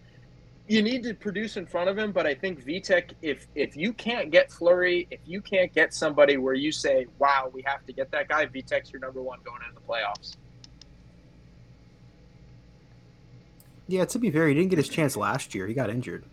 you 0.67 0.81
need 0.83 1.03
to 1.03 1.15
produce 1.15 1.57
in 1.57 1.67
front 1.67 1.91
of 1.91 1.99
him, 1.99 2.11
but 2.13 2.27
I 2.27 2.35
think 2.35 2.65
Vitek, 2.65 3.11
if 3.21 3.47
if 3.55 3.77
you 3.77 3.93
can't 3.93 4.31
get 4.31 4.51
Fleury, 4.51 5.07
if 5.11 5.21
you 5.27 5.43
can't 5.43 5.73
get 5.75 5.93
somebody 5.93 6.39
where 6.39 6.55
you 6.55 6.73
say, 6.73 7.07
"Wow, 7.19 7.51
we 7.53 7.63
have 7.67 7.85
to 7.87 7.93
get 7.93 8.11
that 8.13 8.29
guy," 8.29 8.47
Vitek's 8.47 8.91
your 8.91 9.01
number 9.01 9.23
one 9.23 9.41
going 9.45 9.61
into 9.69 9.75
the 9.75 9.87
playoffs. 9.87 10.37
Yeah, 13.87 14.07
to 14.07 14.19
be 14.19 14.31
fair, 14.31 14.49
he 14.49 14.55
didn't 14.55 14.71
get 14.71 14.79
his 14.79 14.89
chance 14.89 15.17
last 15.17 15.55
year. 15.55 15.67
He 15.67 15.75
got 15.75 15.91
injured. 15.91 16.25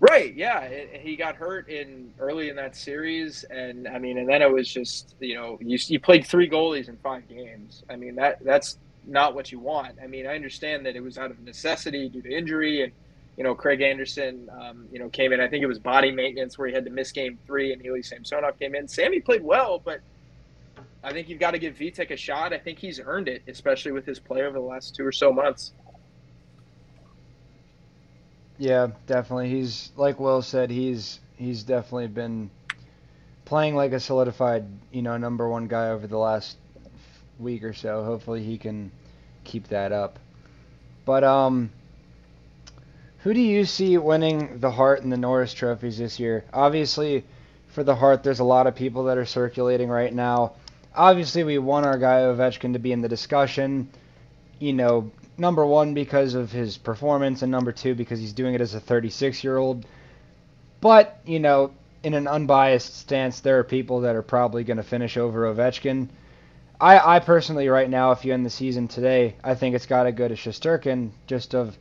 Right. 0.00 0.34
Yeah. 0.34 0.60
It, 0.62 1.00
he 1.02 1.14
got 1.14 1.36
hurt 1.36 1.68
in 1.68 2.12
early 2.18 2.48
in 2.48 2.56
that 2.56 2.74
series, 2.74 3.44
and 3.44 3.86
I 3.86 3.98
mean, 3.98 4.18
and 4.18 4.28
then 4.28 4.40
it 4.42 4.50
was 4.50 4.72
just 4.72 5.14
you 5.20 5.34
know 5.34 5.58
you 5.60 5.78
you 5.88 6.00
played 6.00 6.26
three 6.26 6.48
goalies 6.48 6.88
in 6.88 6.96
five 6.98 7.28
games. 7.28 7.84
I 7.90 7.96
mean 7.96 8.14
that 8.16 8.42
that's 8.42 8.78
not 9.06 9.34
what 9.34 9.52
you 9.52 9.58
want. 9.58 9.96
I 10.02 10.06
mean, 10.06 10.26
I 10.26 10.34
understand 10.34 10.86
that 10.86 10.96
it 10.96 11.02
was 11.02 11.18
out 11.18 11.30
of 11.30 11.40
necessity 11.40 12.08
due 12.08 12.22
to 12.22 12.30
injury, 12.34 12.82
and 12.82 12.92
you 13.36 13.44
know 13.44 13.54
Craig 13.54 13.82
Anderson, 13.82 14.48
um, 14.58 14.86
you 14.90 14.98
know, 14.98 15.08
came 15.10 15.32
in. 15.32 15.40
I 15.40 15.48
think 15.48 15.62
it 15.62 15.66
was 15.66 15.78
body 15.78 16.10
maintenance 16.10 16.58
where 16.58 16.68
he 16.68 16.74
had 16.74 16.84
to 16.86 16.90
miss 16.90 17.12
game 17.12 17.38
three, 17.46 17.72
and 17.72 17.84
Ilya 17.84 18.04
Samsonov 18.04 18.58
came 18.58 18.74
in. 18.74 18.88
Sammy 18.88 19.20
played 19.20 19.42
well, 19.42 19.80
but 19.84 20.00
I 21.02 21.12
think 21.12 21.28
you've 21.28 21.40
got 21.40 21.52
to 21.52 21.58
give 21.58 21.76
Vitek 21.76 22.10
a 22.10 22.16
shot. 22.16 22.52
I 22.52 22.58
think 22.58 22.78
he's 22.78 23.00
earned 23.00 23.28
it, 23.28 23.42
especially 23.48 23.92
with 23.92 24.04
his 24.06 24.18
play 24.18 24.42
over 24.42 24.58
the 24.58 24.64
last 24.64 24.94
two 24.94 25.04
or 25.04 25.12
so 25.12 25.32
months. 25.32 25.72
Yeah, 28.60 28.88
definitely. 29.06 29.48
He's 29.48 29.90
like 29.96 30.20
Will 30.20 30.42
said. 30.42 30.68
He's 30.68 31.18
he's 31.38 31.62
definitely 31.62 32.08
been 32.08 32.50
playing 33.46 33.74
like 33.74 33.92
a 33.92 34.00
solidified, 34.00 34.66
you 34.92 35.00
know, 35.00 35.16
number 35.16 35.48
one 35.48 35.66
guy 35.66 35.88
over 35.88 36.06
the 36.06 36.18
last 36.18 36.58
week 37.38 37.64
or 37.64 37.72
so. 37.72 38.04
Hopefully, 38.04 38.44
he 38.44 38.58
can 38.58 38.92
keep 39.44 39.68
that 39.68 39.92
up. 39.92 40.18
But 41.06 41.24
um, 41.24 41.70
who 43.20 43.32
do 43.32 43.40
you 43.40 43.64
see 43.64 43.96
winning 43.96 44.60
the 44.60 44.70
Hart 44.70 45.02
and 45.02 45.10
the 45.10 45.16
Norris 45.16 45.54
trophies 45.54 45.96
this 45.96 46.20
year? 46.20 46.44
Obviously, 46.52 47.24
for 47.68 47.82
the 47.82 47.94
Hart, 47.94 48.22
there's 48.22 48.40
a 48.40 48.44
lot 48.44 48.66
of 48.66 48.74
people 48.74 49.04
that 49.04 49.16
are 49.16 49.24
circulating 49.24 49.88
right 49.88 50.12
now. 50.12 50.52
Obviously, 50.94 51.44
we 51.44 51.56
want 51.56 51.86
our 51.86 51.96
guy 51.96 52.20
Ovechkin 52.20 52.74
to 52.74 52.78
be 52.78 52.92
in 52.92 53.00
the 53.00 53.08
discussion. 53.08 53.88
You 54.58 54.74
know, 54.74 55.10
number 55.40 55.64
one 55.64 55.94
because 55.94 56.34
of 56.34 56.52
his 56.52 56.76
performance, 56.76 57.42
and 57.42 57.50
number 57.50 57.72
two 57.72 57.94
because 57.94 58.20
he's 58.20 58.34
doing 58.34 58.54
it 58.54 58.60
as 58.60 58.74
a 58.74 58.80
36 58.80 59.42
year 59.42 59.56
old. 59.56 59.86
But 60.80 61.20
you 61.24 61.40
know, 61.40 61.72
in 62.02 62.14
an 62.14 62.28
unbiased 62.28 62.96
stance, 62.96 63.40
there 63.40 63.58
are 63.58 63.64
people 63.64 64.02
that 64.02 64.14
are 64.14 64.22
probably 64.22 64.64
going 64.64 64.76
to 64.76 64.82
finish 64.82 65.16
over 65.16 65.52
Ovechkin. 65.52 66.08
I, 66.80 67.16
I 67.16 67.18
personally, 67.18 67.68
right 67.68 67.90
now, 67.90 68.12
if 68.12 68.24
you 68.24 68.32
end 68.32 68.46
the 68.46 68.50
season 68.50 68.88
today, 68.88 69.34
I 69.42 69.54
think 69.54 69.74
it's 69.74 69.86
got 69.86 70.04
to 70.04 70.12
go 70.12 70.28
to 70.28 70.34
Shesterkin, 70.34 71.10
just 71.26 71.54
of 71.54 71.76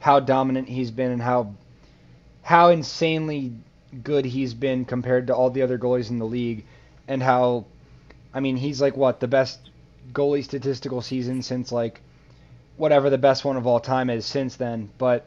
how 0.00 0.20
dominant 0.20 0.68
he's 0.68 0.90
been 0.90 1.10
and 1.10 1.22
how 1.22 1.54
how 2.42 2.70
insanely 2.70 3.52
good 4.02 4.24
he's 4.24 4.54
been 4.54 4.84
compared 4.84 5.26
to 5.26 5.34
all 5.34 5.50
the 5.50 5.62
other 5.62 5.78
goalies 5.78 6.10
in 6.10 6.18
the 6.18 6.26
league, 6.26 6.64
and 7.08 7.22
how, 7.22 7.64
I 8.32 8.40
mean, 8.40 8.56
he's 8.56 8.80
like 8.80 8.96
what 8.96 9.20
the 9.20 9.28
best 9.28 9.58
goalie 10.12 10.44
statistical 10.44 11.02
season 11.02 11.42
since 11.42 11.72
like 11.72 12.00
whatever 12.76 13.10
the 13.10 13.18
best 13.18 13.44
one 13.44 13.56
of 13.56 13.66
all 13.66 13.80
time 13.80 14.10
is 14.10 14.26
since 14.26 14.56
then. 14.56 14.88
But 14.98 15.26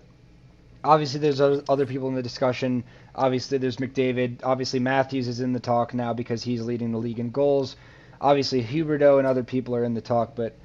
obviously, 0.84 1.20
there's 1.20 1.42
other 1.42 1.86
people 1.86 2.08
in 2.10 2.16
the 2.16 2.24
discussion. 2.24 2.84
Obviously, 3.16 3.58
there's 3.58 3.78
McDavid. 3.78 4.40
Obviously, 4.44 4.80
Matthews 4.80 5.28
is 5.28 5.40
in 5.40 5.54
the 5.54 5.60
talk 5.60 5.94
now 5.94 6.14
because 6.14 6.44
he's 6.44 6.62
leading 6.62 6.92
the 6.92 6.98
league 7.00 7.20
in 7.20 7.32
goals. 7.32 7.76
Obviously, 8.22 8.64
Huberdeau 8.64 9.18
and 9.18 9.28
other 9.28 9.44
people 9.44 9.76
are 9.76 9.84
in 9.84 9.94
the 9.94 10.02
talk. 10.02 10.36
But 10.36 10.56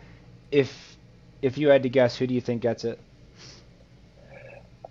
if 0.50 0.96
if 1.42 1.58
you 1.58 1.68
had 1.68 1.82
to 1.82 1.88
guess, 1.88 2.16
who 2.16 2.26
do 2.26 2.34
you 2.34 2.40
think 2.40 2.62
gets 2.62 2.84
it? 2.84 2.98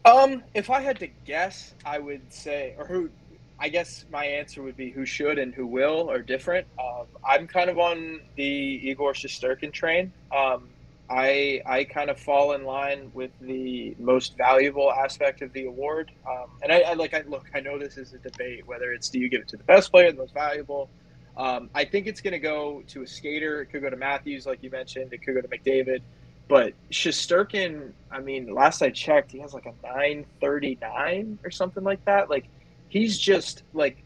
Um, 0.05 0.43
if 0.53 0.69
I 0.69 0.81
had 0.81 0.99
to 0.99 1.07
guess, 1.25 1.73
I 1.85 1.97
would 1.97 2.21
say, 2.31 2.75
or 2.77 2.85
who, 2.85 3.09
I 3.57 3.69
guess 3.69 4.05
my 4.11 4.25
answer 4.25 4.61
would 4.61 4.75
be 4.75 4.89
who 4.91 5.05
should 5.05 5.39
and 5.39 5.53
who 5.53 5.65
will 5.65 6.11
are 6.11 6.21
different. 6.21 6.67
Um, 6.77 7.05
I'm 7.25 7.47
kind 7.47 7.69
of 7.69 7.79
on 7.79 8.19
the 8.35 8.43
Igor 8.43 9.13
Shesterkin 9.13 9.71
train. 9.71 10.11
Um, 10.35 10.67
I 11.13 11.61
I 11.65 11.83
kind 11.83 12.09
of 12.09 12.19
fall 12.19 12.53
in 12.53 12.65
line 12.65 13.11
with 13.13 13.31
the 13.39 13.95
most 13.99 14.35
valuable 14.35 14.91
aspect 14.91 15.43
of 15.43 15.53
the 15.53 15.65
award. 15.65 16.11
Um, 16.27 16.45
and 16.63 16.71
I, 16.71 16.79
I, 16.79 16.93
like 16.93 17.13
I 17.13 17.21
look. 17.27 17.45
I 17.53 17.59
know 17.59 17.77
this 17.77 17.97
is 17.97 18.13
a 18.13 18.17
debate 18.17 18.65
whether 18.67 18.91
it's 18.91 19.09
do 19.09 19.19
you 19.19 19.29
give 19.29 19.41
it 19.41 19.47
to 19.49 19.57
the 19.57 19.63
best 19.63 19.91
player, 19.91 20.11
the 20.11 20.17
most 20.17 20.33
valuable. 20.33 20.89
Um, 21.37 21.69
I 21.75 21.85
think 21.85 22.07
it's 22.07 22.21
going 22.21 22.33
to 22.33 22.39
go 22.39 22.83
to 22.87 23.03
a 23.03 23.07
skater. 23.07 23.61
It 23.61 23.67
could 23.67 23.81
go 23.81 23.89
to 23.89 23.95
Matthews, 23.95 24.45
like 24.45 24.61
you 24.63 24.69
mentioned. 24.69 25.13
It 25.13 25.23
could 25.23 25.35
go 25.35 25.41
to 25.41 25.47
McDavid. 25.47 26.01
But 26.47 26.73
Shesterkin, 26.91 27.91
I 28.11 28.19
mean, 28.19 28.53
last 28.53 28.81
I 28.81 28.89
checked, 28.89 29.31
he 29.31 29.39
has 29.39 29.53
like 29.53 29.65
a 29.65 29.73
939 29.83 31.39
or 31.43 31.51
something 31.51 31.83
like 31.83 32.03
that. 32.05 32.29
Like 32.29 32.45
he's 32.89 33.19
just 33.19 33.61
like 33.73 34.03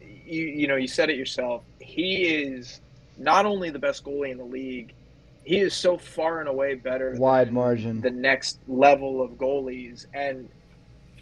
you 0.00 0.46
you 0.46 0.66
know, 0.66 0.76
you 0.76 0.88
said 0.88 1.10
it 1.10 1.16
yourself. 1.16 1.62
He 1.78 2.24
is 2.24 2.80
not 3.18 3.46
only 3.46 3.70
the 3.70 3.78
best 3.78 4.04
goalie 4.04 4.32
in 4.32 4.38
the 4.38 4.44
league, 4.44 4.94
he 5.44 5.58
is 5.58 5.74
so 5.74 5.96
far 5.96 6.40
and 6.40 6.48
away 6.48 6.74
better 6.74 7.14
wide 7.16 7.52
margin. 7.52 8.00
the 8.00 8.10
next 8.10 8.58
level 8.68 9.22
of 9.22 9.32
goalies. 9.32 10.06
And 10.14 10.48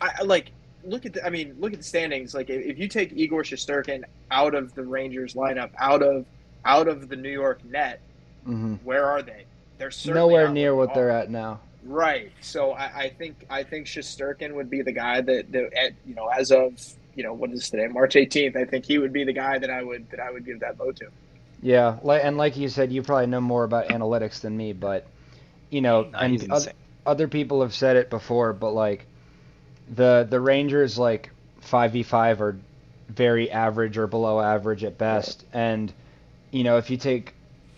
I 0.00 0.22
like 0.22 0.52
look 0.84 1.06
at 1.06 1.12
the 1.14 1.24
I 1.24 1.30
mean 1.30 1.56
look 1.58 1.72
at 1.72 1.78
the 1.78 1.84
standings. 1.84 2.34
Like 2.34 2.50
if 2.50 2.78
you 2.78 2.88
take 2.88 3.12
Igor 3.12 3.42
Shesterkin 3.42 4.04
out 4.30 4.54
of 4.54 4.74
the 4.74 4.84
Rangers 4.84 5.34
lineup 5.34 5.70
out 5.78 6.02
of 6.02 6.26
out 6.64 6.88
of 6.88 7.08
the 7.08 7.16
New 7.16 7.30
York 7.30 7.64
net 7.64 8.00
mm-hmm. 8.46 8.74
where 8.84 9.06
are 9.06 9.22
they? 9.22 9.44
They're 9.78 9.92
nowhere 10.06 10.48
near 10.48 10.74
what 10.74 10.92
they're 10.92 11.10
at 11.10 11.30
now. 11.30 11.60
Right. 11.84 12.32
So 12.40 12.72
I, 12.72 13.02
I 13.02 13.08
think 13.10 13.46
I 13.48 13.62
think 13.62 13.86
Shesterkin 13.86 14.52
would 14.54 14.68
be 14.68 14.82
the 14.82 14.92
guy 14.92 15.20
that, 15.20 15.52
that 15.52 15.72
at, 15.74 15.92
you 16.04 16.14
know 16.14 16.26
as 16.26 16.50
of 16.50 16.74
you 17.14 17.22
know 17.22 17.32
what 17.32 17.50
is 17.50 17.70
today 17.70 17.86
March 17.86 18.14
18th 18.14 18.56
I 18.56 18.64
think 18.64 18.84
he 18.84 18.98
would 18.98 19.12
be 19.12 19.24
the 19.24 19.32
guy 19.32 19.58
that 19.58 19.70
I 19.70 19.82
would 19.82 20.10
that 20.10 20.20
I 20.20 20.30
would 20.30 20.44
give 20.44 20.60
that 20.60 20.76
vote 20.76 20.96
to 20.96 21.08
yeah, 21.62 21.98
and 22.04 22.36
like 22.36 22.56
you 22.56 22.68
said, 22.68 22.92
you 22.92 23.02
probably 23.02 23.26
know 23.26 23.40
more 23.40 23.64
about 23.64 23.88
analytics 23.88 24.40
than 24.40 24.56
me, 24.56 24.72
but 24.72 25.06
you 25.70 25.80
know, 25.80 26.02
no, 26.02 26.18
and 26.18 26.50
other, 26.52 26.72
other 27.04 27.28
people 27.28 27.62
have 27.62 27.74
said 27.74 27.96
it 27.96 28.10
before, 28.10 28.52
but 28.52 28.72
like 28.72 29.06
the 29.94 30.26
the 30.28 30.40
Rangers 30.40 30.98
like 30.98 31.30
five 31.60 31.92
v 31.92 32.02
five 32.02 32.40
are 32.40 32.56
very 33.08 33.50
average 33.50 33.98
or 33.98 34.06
below 34.06 34.40
average 34.40 34.84
at 34.84 34.98
best, 34.98 35.44
right. 35.52 35.60
and 35.60 35.92
you 36.50 36.64
know 36.64 36.76
if 36.76 36.90
you 36.90 36.96
take 36.96 37.34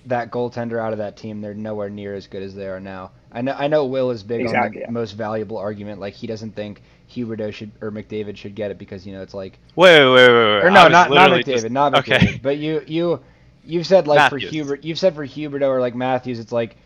that 0.06 0.30
goaltender 0.30 0.78
out 0.78 0.92
of 0.92 0.98
that 0.98 1.16
team, 1.16 1.40
they're 1.40 1.54
nowhere 1.54 1.90
near 1.90 2.14
as 2.14 2.26
good 2.26 2.42
as 2.42 2.54
they 2.54 2.66
are 2.66 2.80
now. 2.80 3.12
I 3.32 3.42
know 3.42 3.52
I 3.52 3.68
know 3.68 3.86
Will 3.86 4.10
is 4.10 4.22
big 4.22 4.42
exactly, 4.42 4.66
on 4.66 4.72
the 4.72 4.80
yeah. 4.80 4.90
most 4.90 5.12
valuable 5.12 5.56
argument, 5.56 6.00
like 6.00 6.14
he 6.14 6.26
doesn't 6.26 6.54
think 6.54 6.82
Huberdeau 7.10 7.52
should 7.52 7.70
or 7.80 7.90
McDavid 7.90 8.36
should 8.36 8.54
get 8.54 8.70
it 8.70 8.78
because 8.78 9.06
you 9.06 9.12
know 9.12 9.22
it's 9.22 9.34
like 9.34 9.58
wait 9.76 10.00
wait 10.00 10.12
wait 10.14 10.28
wait, 10.28 10.34
wait. 10.34 10.64
or 10.64 10.70
no 10.70 10.88
not 10.88 11.10
not 11.10 11.30
McDavid 11.30 11.44
just... 11.44 11.70
not 11.70 11.92
McDavid 11.92 12.22
okay. 12.22 12.40
but 12.42 12.58
you 12.58 12.82
you 12.86 13.20
You've 13.64 13.86
said 13.86 14.06
like 14.06 14.18
Matthews. 14.18 14.44
for 14.44 14.48
Hubert, 14.48 14.84
you've 14.84 14.98
said 14.98 15.14
for 15.14 15.26
Huberdeau 15.26 15.68
or 15.68 15.80
like 15.80 15.94
Matthews, 15.94 16.38
it's 16.38 16.52
like 16.52 16.76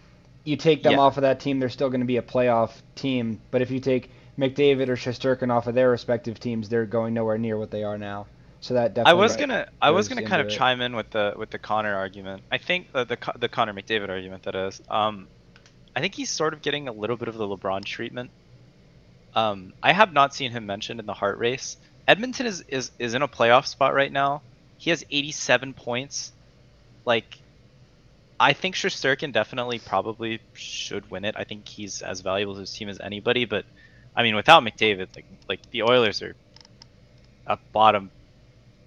you 0.45 0.57
take 0.57 0.83
them 0.83 0.93
yeah. 0.93 0.99
off 0.99 1.17
of 1.17 1.23
that 1.23 1.41
team, 1.41 1.59
they're 1.59 1.71
still 1.71 1.89
going 1.89 2.01
to 2.01 2.07
be 2.07 2.17
a 2.17 2.23
playoff 2.23 2.73
team. 2.95 3.41
But 3.51 3.63
if 3.63 3.71
you 3.71 3.81
take 3.81 4.11
McDavid 4.39 4.89
or 4.89 4.97
Shesterkin 4.97 5.51
off 5.51 5.67
of 5.67 5.75
their 5.75 5.91
respective 5.91 6.39
teams, 6.41 6.69
they're 6.69 6.87
going 6.87 7.15
nowhere 7.15 7.39
near 7.39 7.57
what 7.57 7.71
they 7.71 7.85
are 7.85 7.99
now. 7.99 8.27
So 8.61 8.75
that 8.75 8.95
definitely. 8.95 9.11
I 9.11 9.23
was 9.23 9.37
gonna, 9.37 9.69
I 9.81 9.91
was 9.91 10.09
gonna 10.09 10.27
kind 10.27 10.41
of 10.41 10.49
it. 10.49 10.53
chime 10.53 10.81
in 10.81 10.97
with 10.97 11.11
the 11.11 11.35
with 11.37 11.51
the 11.51 11.59
Connor 11.59 11.95
argument. 11.95 12.43
I 12.51 12.59
think 12.59 12.89
uh, 12.95 13.05
the 13.05 13.19
the 13.39 13.49
Connor 13.49 13.75
McDavid 13.75 14.09
argument 14.09 14.45
that 14.45 14.55
is. 14.55 14.81
Um, 14.89 15.29
I 15.97 16.01
think 16.01 16.15
he's 16.15 16.31
sort 16.31 16.55
of 16.55 16.63
getting 16.63 16.89
a 16.89 16.93
little 16.93 17.17
bit 17.17 17.29
of 17.29 17.35
the 17.37 17.47
LeBron 17.47 17.85
treatment. 17.85 18.31
Um, 19.35 19.73
I 19.83 19.93
have 19.93 20.13
not 20.13 20.35
seen 20.35 20.51
him 20.51 20.67
mentioned 20.67 21.01
in 21.01 21.07
the 21.07 21.15
Hart 21.15 21.39
race. 21.39 21.77
Edmonton 22.07 22.47
is, 22.47 22.65
is, 22.69 22.91
is 22.99 23.15
in 23.15 23.23
a 23.23 23.29
playoff 23.29 23.67
spot 23.67 23.95
right 23.95 24.13
now. 24.13 24.43
He 24.77 24.91
has 24.91 25.05
87 25.11 25.73
points 25.75 26.33
like 27.05 27.38
I 28.38 28.53
think 28.53 28.75
Shesterkin 28.75 29.33
definitely 29.33 29.79
probably 29.79 30.40
should 30.55 31.11
win 31.11 31.25
it. 31.25 31.35
I 31.38 31.45
think 31.45 31.69
he's 31.69 32.03
as 32.03 32.21
valuable 32.21 32.55
to 32.55 32.61
his 32.61 32.73
team 32.73 32.88
as 32.88 33.01
anybody. 33.01 33.45
But 33.45 33.64
I 34.17 34.23
mean, 34.23 34.35
without 34.35 34.62
McDavid, 34.62 35.09
like 35.14 35.27
like 35.49 35.71
the 35.71 35.83
Oilers 35.83 36.23
are 36.23 36.35
a 37.47 37.59
bottom 37.73 38.11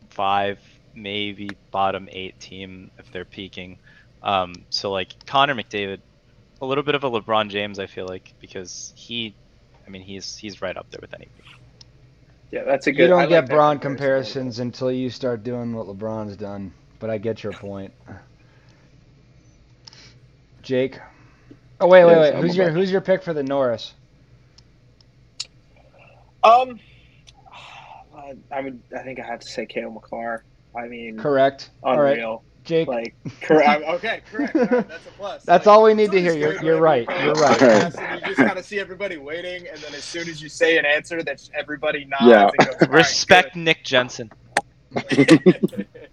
five, 0.09 0.59
maybe 0.93 1.49
bottom 1.71 2.09
eight 2.11 2.39
team 2.39 2.91
if 2.97 3.11
they're 3.11 3.25
peaking. 3.25 3.77
Um, 4.21 4.53
so 4.69 4.91
like 4.91 5.25
Connor 5.25 5.55
McDavid, 5.55 5.99
a 6.61 6.65
little 6.65 6.83
bit 6.83 6.95
of 6.95 7.03
a 7.03 7.09
LeBron 7.09 7.49
James, 7.49 7.79
I 7.79 7.85
feel 7.85 8.07
like, 8.07 8.33
because 8.39 8.91
he, 8.95 9.33
I 9.85 9.89
mean, 9.89 10.01
he's 10.01 10.35
he's 10.35 10.61
right 10.61 10.75
up 10.75 10.89
there 10.91 10.99
with 11.01 11.13
anybody. 11.13 11.33
Yeah, 12.51 12.63
that's 12.63 12.87
a 12.87 12.91
good. 12.91 13.03
You 13.03 13.07
don't 13.09 13.19
I 13.19 13.27
get 13.27 13.41
like 13.41 13.49
Braun 13.49 13.79
comparisons 13.79 14.59
until 14.59 14.91
you 14.91 15.09
start 15.09 15.43
doing 15.43 15.73
what 15.73 15.87
LeBron's 15.87 16.35
done 16.35 16.73
but 16.99 17.09
I 17.09 17.17
get 17.17 17.43
your 17.43 17.53
point. 17.53 17.93
Jake. 20.61 20.99
Oh 21.79 21.87
wait, 21.87 22.05
wait, 22.05 22.17
wait. 22.17 22.35
Who's 22.35 22.55
your 22.55 22.69
Who's 22.69 22.91
your 22.91 23.01
pick 23.01 23.23
for 23.23 23.33
the 23.33 23.43
Norris? 23.43 23.93
Um, 26.43 26.79
I 28.51 28.61
mean, 28.61 28.81
I 28.95 28.99
think 29.03 29.19
I 29.19 29.25
have 29.25 29.39
to 29.39 29.47
say 29.47 29.65
Cale 29.65 29.91
Makar. 29.91 30.43
I 30.75 30.87
mean, 30.87 31.17
correct. 31.17 31.71
Unreal. 31.83 32.25
All 32.25 32.33
right. 32.35 32.41
Jake. 32.67 32.87
Like, 32.87 33.15
correct. 33.41 33.83
Okay, 33.83 34.21
correct. 34.29 34.53
Right, 34.53 34.69
that's 34.69 35.07
a 35.07 35.11
plus. 35.17 35.43
That's 35.43 35.65
like, 35.65 35.73
all 35.73 35.83
we 35.83 35.93
need 35.93 36.11
to 36.11 36.21
hear. 36.21 36.35
You're, 36.35 36.61
you're 36.61 36.81
right. 36.81 37.07
You're 37.23 37.33
right. 37.33 37.61
you 37.61 38.27
just 38.27 38.37
kind 38.37 38.57
of 38.57 38.65
see 38.65 38.79
everybody 38.79 39.17
waiting, 39.17 39.67
and 39.67 39.79
then 39.79 39.95
as 39.95 40.03
soon 40.03 40.29
as 40.29 40.41
you 40.41 40.49
say 40.49 40.77
an 40.77 40.85
answer, 40.85 41.23
that's 41.23 41.49
everybody 41.57 42.05
nods. 42.05 42.25
Yeah. 42.59 42.65
Goes, 42.65 42.89
Respect 42.89 43.55
right, 43.55 43.63
Nick 43.63 43.83
Jensen. 43.83 44.29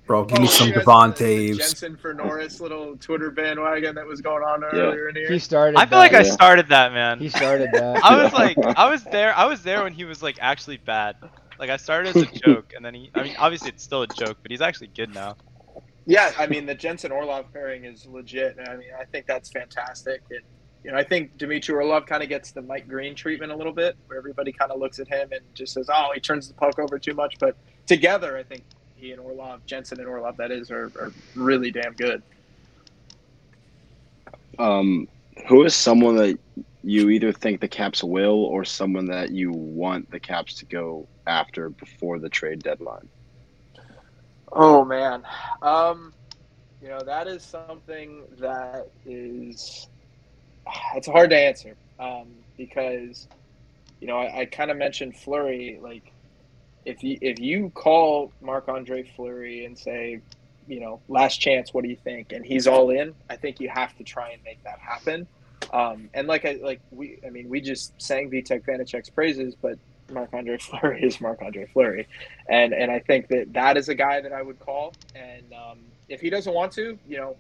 Bro, 0.07 0.25
give 0.27 0.39
me 0.39 0.45
Oh, 0.45 0.51
some 0.51 0.69
you 0.69 0.75
guys 0.75 0.85
saw 0.85 1.07
the- 1.07 1.13
the 1.15 1.25
Devontaves. 1.25 1.57
Jensen 1.59 1.97
for 1.97 2.13
Norris 2.13 2.61
little 2.61 2.97
Twitter 2.99 3.31
bandwagon 3.31 3.95
that 3.95 4.07
was 4.07 4.21
going 4.21 4.43
on 4.43 4.61
Yeah. 4.61 4.81
earlier 4.81 5.09
in 5.09 5.15
the 5.15 5.27
He 5.27 5.39
started. 5.39 5.79
I 5.79 5.87
feel 5.87 5.99
like 5.99 6.13
I 6.13 6.23
started 6.23 6.69
that, 6.69 6.93
man. 6.93 7.19
He 7.19 7.31
started 7.31 7.71
that. 7.73 8.01
I 8.05 8.23
was 8.23 8.33
like, 8.35 8.59
I 8.77 8.91
was 8.91 9.03
there. 9.05 9.35
I 9.37 9.47
was 9.47 9.63
there 9.63 9.83
when 9.83 9.95
he 9.95 10.05
was 10.05 10.23
like 10.23 10.37
actually 10.41 10.77
bad. 10.77 11.17
Like 11.59 11.71
I 11.71 11.77
started 11.79 12.15
as 12.17 12.23
a 12.23 12.27
joke, 12.47 12.73
and 12.77 12.85
then 12.85 12.95
he. 12.95 13.11
I 13.15 13.23
mean, 13.23 13.35
obviously 13.39 13.71
it's 13.71 13.83
still 13.83 14.03
a 14.03 14.07
joke, 14.09 14.37
but 14.43 14.51
he's 14.51 14.61
actually 14.61 14.89
good 14.89 15.15
now. 15.15 15.37
Yeah, 16.07 16.33
I 16.39 16.47
mean 16.49 16.67
the 16.67 16.75
Jensen 16.75 17.11
Orlov 17.11 17.51
pairing 17.53 17.87
is 17.87 18.05
legit. 18.07 18.59
I 18.69 18.77
mean, 18.77 18.89
I 19.01 19.05
think 19.05 19.27
that's 19.27 19.51
fantastic. 19.51 20.21
And 20.31 20.41
you 20.85 20.91
know, 20.91 20.99
I 20.99 21.03
think 21.03 21.39
Dimitri 21.39 21.75
Orlov 21.75 22.05
kind 22.05 22.23
of 22.23 22.29
gets 22.29 22.51
the 22.51 22.61
Mike 22.61 22.87
Green 22.87 23.15
treatment 23.15 23.53
a 23.53 23.57
little 23.57 23.73
bit, 23.73 23.97
where 24.07 24.19
everybody 24.19 24.53
kind 24.53 24.71
of 24.71 24.79
looks 24.81 24.99
at 24.99 25.09
him 25.09 25.31
and 25.33 25.41
just 25.55 25.73
says, 25.73 25.89
"Oh, 25.91 26.11
he 26.13 26.21
turns 26.21 26.47
the 26.49 26.53
puck 26.53 26.79
over 26.79 26.99
too 26.99 27.15
much." 27.15 27.37
But 27.41 27.57
together, 27.87 28.37
I 28.37 28.43
think 28.43 28.65
he 28.97 29.13
and 29.13 29.21
Orlov, 29.21 29.65
Jensen 29.67 30.01
and 30.01 30.09
Orlov, 30.09 30.37
that 30.39 30.51
is, 30.51 30.71
are, 30.71 30.93
are 30.99 31.13
really 31.35 31.71
damn 31.71 31.93
good. 31.93 32.23
Um, 34.59 35.09
who 35.49 35.65
is 35.65 35.75
someone 35.75 36.17
that 36.17 36.39
you 36.83 37.11
either 37.11 37.33
think 37.33 37.61
the 37.61 37.69
Caps 37.69 38.05
will 38.05 38.45
or 38.45 38.65
someone 38.65 39.07
that 39.07 39.31
you 39.31 39.51
want 39.51 40.11
the 40.11 40.21
Caps 40.21 40.55
to 40.57 40.67
go 40.67 41.09
after 41.27 41.71
before 41.71 42.19
the 42.19 42.29
trade 42.29 42.63
deadline? 42.63 43.09
Oh 44.53 44.85
man, 44.85 45.25
um, 45.63 46.13
you 46.81 46.89
know 46.89 47.01
that 47.01 47.27
is 47.27 47.43
something 47.43 48.23
that 48.39 48.89
is 49.05 49.89
it's 50.95 51.09
hard 51.09 51.31
to 51.31 51.37
answer 51.37 51.75
um, 51.99 52.29
because 52.57 53.27
you 54.01 54.07
know 54.07 54.19
I, 54.19 54.41
I 54.41 54.45
kind 54.45 54.71
of 54.71 54.77
mentioned 54.77 55.17
Fleury. 55.17 55.81
Like 55.83 56.14
if 56.85 57.03
you 57.03 57.19
if 57.21 57.39
you 57.39 57.71
call 57.71 58.33
Marc 58.41 58.69
Andre 58.69 59.03
Fleury 59.03 59.65
and 59.65 59.79
say, 59.79 60.21
you 60.67 60.81
know, 60.81 61.01
last 61.09 61.39
chance, 61.39 61.73
what 61.73 61.85
do 61.85 61.91
you 61.91 61.97
think? 61.97 62.33
And 62.33 62.45
he's 62.45 62.67
all 62.67 62.91
in. 62.91 63.15
I 63.29 63.37
think 63.37 63.61
you 63.61 63.69
have 63.69 63.97
to 63.97 64.05
try 64.05 64.31
and 64.31 64.43
make 64.45 64.63
that 64.65 64.79
happen. 64.79 65.27
Um, 65.73 66.09
and 66.15 66.29
like 66.29 66.45
I 66.45 66.59
like 66.63 66.81
we, 66.91 67.19
I 67.27 67.31
mean, 67.31 67.49
we 67.49 67.61
just 67.61 68.01
sang 68.01 68.31
Vitek 68.31 68.65
Vanacek's 68.65 69.11
praises, 69.11 69.55
but 69.55 69.79
Marc 70.13 70.33
Andre 70.33 70.59
Fleury 70.61 71.03
is 71.03 71.21
Marc 71.21 71.43
Andre 71.43 71.67
Fleury, 71.67 72.07
and 72.49 72.73
and 72.73 72.91
I 72.91 73.01
think 73.01 73.29
that 73.29 73.53
that 73.53 73.77
is 73.77 73.89
a 73.89 73.95
guy 73.95 74.21
that 74.21 74.33
I 74.33 74.43
would 74.43 74.59
call. 74.61 74.95
And 75.15 75.45
um, 75.53 75.79
if 76.09 76.21
he 76.21 76.31
doesn't 76.31 76.53
want 76.53 76.73
to, 76.73 76.99
you 77.09 77.17
know, 77.17 77.37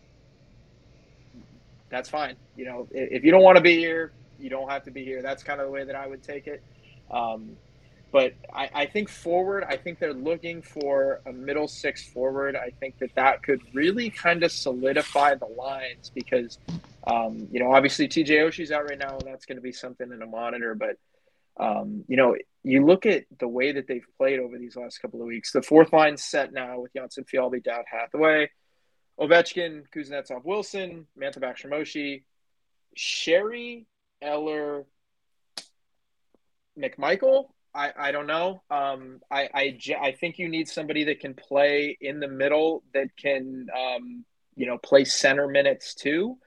that's 1.91 2.09
fine. 2.09 2.37
You 2.57 2.65
know, 2.65 2.89
if, 2.91 3.13
if 3.13 3.25
you 3.25 3.31
don't 3.31 3.43
want 3.43 3.57
to 3.57 3.63
be 3.63 3.77
here, 3.79 4.13
you 4.39 4.51
don't 4.51 4.69
have 4.71 4.85
to 4.85 4.91
be 4.91 5.05
here. 5.05 5.23
That's 5.23 5.43
kind 5.43 5.61
of 5.61 5.67
the 5.67 5.73
way 5.73 5.85
that 5.85 5.95
I 5.95 6.07
would 6.07 6.23
take 6.23 6.47
it. 6.47 6.63
Um, 7.11 7.57
but 8.15 8.33
I, 8.55 8.71
I 8.73 8.87
think 8.87 9.09
forward, 9.09 9.65
I 9.69 9.77
think 9.77 9.99
they're 9.99 10.15
looking 10.15 10.63
for 10.63 11.21
a 11.27 11.33
middle 11.33 11.67
six 11.67 12.07
forward. 12.07 12.55
I 12.55 12.71
think 12.71 13.01
that 13.01 13.13
that 13.17 13.43
could 13.43 13.61
really 13.75 14.09
kind 14.09 14.45
of 14.45 14.53
solidify 14.53 15.35
the 15.35 15.47
lines 15.47 16.13
because, 16.15 16.59
um, 17.09 17.49
you 17.51 17.59
know, 17.59 17.73
obviously 17.73 18.07
TJ 18.07 18.47
Oshie's 18.47 18.71
out 18.71 18.89
right 18.89 19.01
now, 19.01 19.19
and 19.19 19.23
that's 19.23 19.47
going 19.47 19.57
to 19.57 19.63
be 19.63 19.73
something 19.73 20.13
in 20.13 20.23
a 20.23 20.27
monitor. 20.27 20.77
But, 20.77 20.97
um, 21.59 22.05
you 22.07 22.17
know, 22.17 22.37
you 22.63 22.87
look 22.87 23.05
at 23.05 23.25
the 23.41 23.49
way 23.49 23.73
that 23.73 23.89
they've 23.89 24.07
played 24.17 24.39
over 24.39 24.59
these 24.59 24.77
last 24.77 24.99
couple 24.99 25.21
of 25.21 25.27
weeks. 25.27 25.51
The 25.51 25.63
fourth 25.63 25.93
line 25.93 26.17
set 26.17 26.53
now 26.53 26.79
with 26.79 26.93
Jonsson-Fjallby, 26.95 27.65
Dowd 27.65 27.87
Hathaway, 27.91 28.49
Ovechkin, 29.19 29.87
Kuznetsov, 29.93 30.45
Wilson, 30.45 31.09
Mantha 31.21 31.41
Bakshamoshi, 31.41 32.23
Sheary, 32.97 33.87
Eller, 34.23 34.87
McMichael. 36.79 37.47
I, 37.75 37.93
I 37.99 38.13
don't 38.13 38.27
know. 38.27 38.63
Um, 38.71 39.21
I, 39.31 39.49
I, 39.53 39.79
I 40.01 40.13
think 40.13 40.39
you 40.39 40.49
need 40.49 40.69
somebody 40.69 41.05
that 41.05 41.21
can 41.21 41.35
play 41.35 41.99
in 42.01 42.21
the 42.21 42.29
middle 42.29 42.85
that 42.95 43.09
can, 43.17 43.67
um, 43.77 44.25
you 44.55 44.67
know, 44.67 44.79
play 44.79 45.05
center 45.05 45.49
minutes 45.49 45.95
too. 45.95 46.39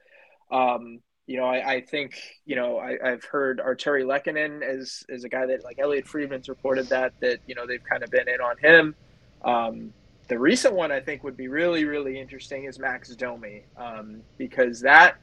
Um, 0.50 1.00
you 1.26 1.36
know, 1.36 1.44
I, 1.44 1.74
I 1.74 1.80
think, 1.82 2.18
you 2.46 2.56
know, 2.56 2.78
I, 2.78 2.96
I've 3.04 3.24
heard 3.24 3.58
Artturi 3.58 4.04
Lehkonen 4.04 4.62
as, 4.62 5.04
as 5.10 5.24
a 5.24 5.28
guy 5.28 5.44
that 5.44 5.62
like 5.62 5.78
Elliotte 5.78 6.06
Friedman's 6.06 6.48
reported 6.48 6.86
that, 6.86 7.12
that, 7.20 7.40
you 7.46 7.54
know, 7.54 7.66
they've 7.66 7.84
kind 7.84 8.02
of 8.02 8.10
been 8.10 8.28
in 8.28 8.40
on 8.40 8.56
him. 8.56 8.94
Um, 9.44 9.92
the 10.28 10.38
recent 10.38 10.74
one 10.74 10.90
I 10.90 11.00
think 11.00 11.24
would 11.24 11.36
be 11.36 11.48
really, 11.48 11.84
really 11.84 12.18
interesting 12.18 12.64
is 12.64 12.78
Max 12.78 13.14
Domi 13.14 13.64
um, 13.76 14.22
because 14.38 14.80
that, 14.80 15.18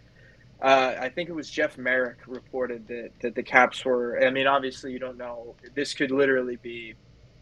uh, 0.61 0.95
I 0.99 1.09
think 1.09 1.29
it 1.29 1.33
was 1.33 1.49
Jeff 1.49 1.77
Marek 1.77 2.19
reported 2.27 2.87
that, 2.87 3.11
that 3.21 3.35
the 3.35 3.43
Caps 3.43 3.83
were. 3.83 4.23
I 4.23 4.29
mean, 4.29 4.47
obviously, 4.47 4.91
you 4.91 4.99
don't 4.99 5.17
know. 5.17 5.55
This 5.75 5.93
could 5.93 6.11
literally 6.11 6.55
be, 6.55 6.93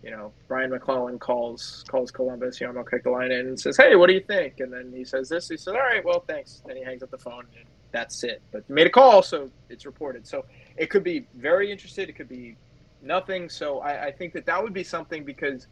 you 0.03 0.11
know, 0.11 0.33
Brian 0.47 0.71
MacLellan 0.71 1.19
calls 1.19 1.83
calls 1.87 2.11
Columbus, 2.11 2.59
you 2.59 2.71
know, 2.71 2.83
in 3.21 3.31
and 3.31 3.59
says, 3.59 3.77
"Hey, 3.77 3.95
what 3.95 4.07
do 4.07 4.13
you 4.13 4.21
think?" 4.21 4.59
And 4.59 4.73
then 4.73 4.91
he 4.95 5.05
says 5.05 5.29
this. 5.29 5.47
He 5.47 5.57
says, 5.57 5.73
"All 5.73 5.79
right, 5.79 6.03
well, 6.03 6.23
thanks." 6.27 6.63
Then 6.65 6.75
he 6.77 6.83
hangs 6.83 7.03
up 7.03 7.11
the 7.11 7.19
phone, 7.19 7.45
and 7.55 7.65
that's 7.91 8.23
it. 8.23 8.41
But 8.51 8.67
made 8.69 8.87
a 8.87 8.89
call, 8.89 9.21
so 9.21 9.49
it's 9.69 9.85
reported. 9.85 10.27
So 10.27 10.45
it 10.75 10.89
could 10.89 11.03
be 11.03 11.27
very 11.35 11.71
interested. 11.71 12.09
It 12.09 12.13
could 12.13 12.29
be 12.29 12.57
nothing. 13.01 13.47
So 13.47 13.79
I, 13.79 14.05
I 14.07 14.11
think 14.11 14.33
that 14.33 14.45
that 14.47 14.61
would 14.61 14.73
be 14.73 14.83
something 14.83 15.23
because 15.23 15.67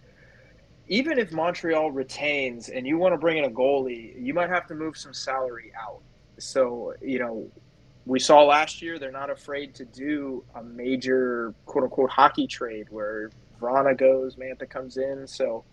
even 0.88 1.17
if 1.17 1.32
Montreal 1.32 1.91
retains 1.91 2.69
and 2.69 2.86
you 2.86 2.97
want 2.97 3.13
to 3.13 3.17
bring 3.17 3.38
in 3.38 3.45
a 3.45 3.49
goalie, 3.49 4.13
you 4.21 4.34
might 4.34 4.49
have 4.49 4.67
to 4.67 4.75
move 4.75 4.97
some 4.97 5.13
salary 5.13 5.71
out. 5.80 6.01
So, 6.41 6.93
you 7.01 7.19
know, 7.19 7.49
we 8.06 8.19
saw 8.19 8.43
last 8.43 8.82
year 8.82 8.97
they're 8.99 9.12
not 9.12 9.30
afraid 9.30 9.75
to 9.75 9.86
do 9.86 10.43
a 10.56 10.63
major 10.63 11.54
quote 11.65 11.84
unquote 11.86 12.10
hockey 12.10 12.47
trade 12.47 12.88
where 12.89 13.30
Vrana 13.60 13.97
goes, 13.97 14.36
Mantha 14.36 14.69
comes 14.69 14.97
in. 14.97 15.27
So 15.27 15.63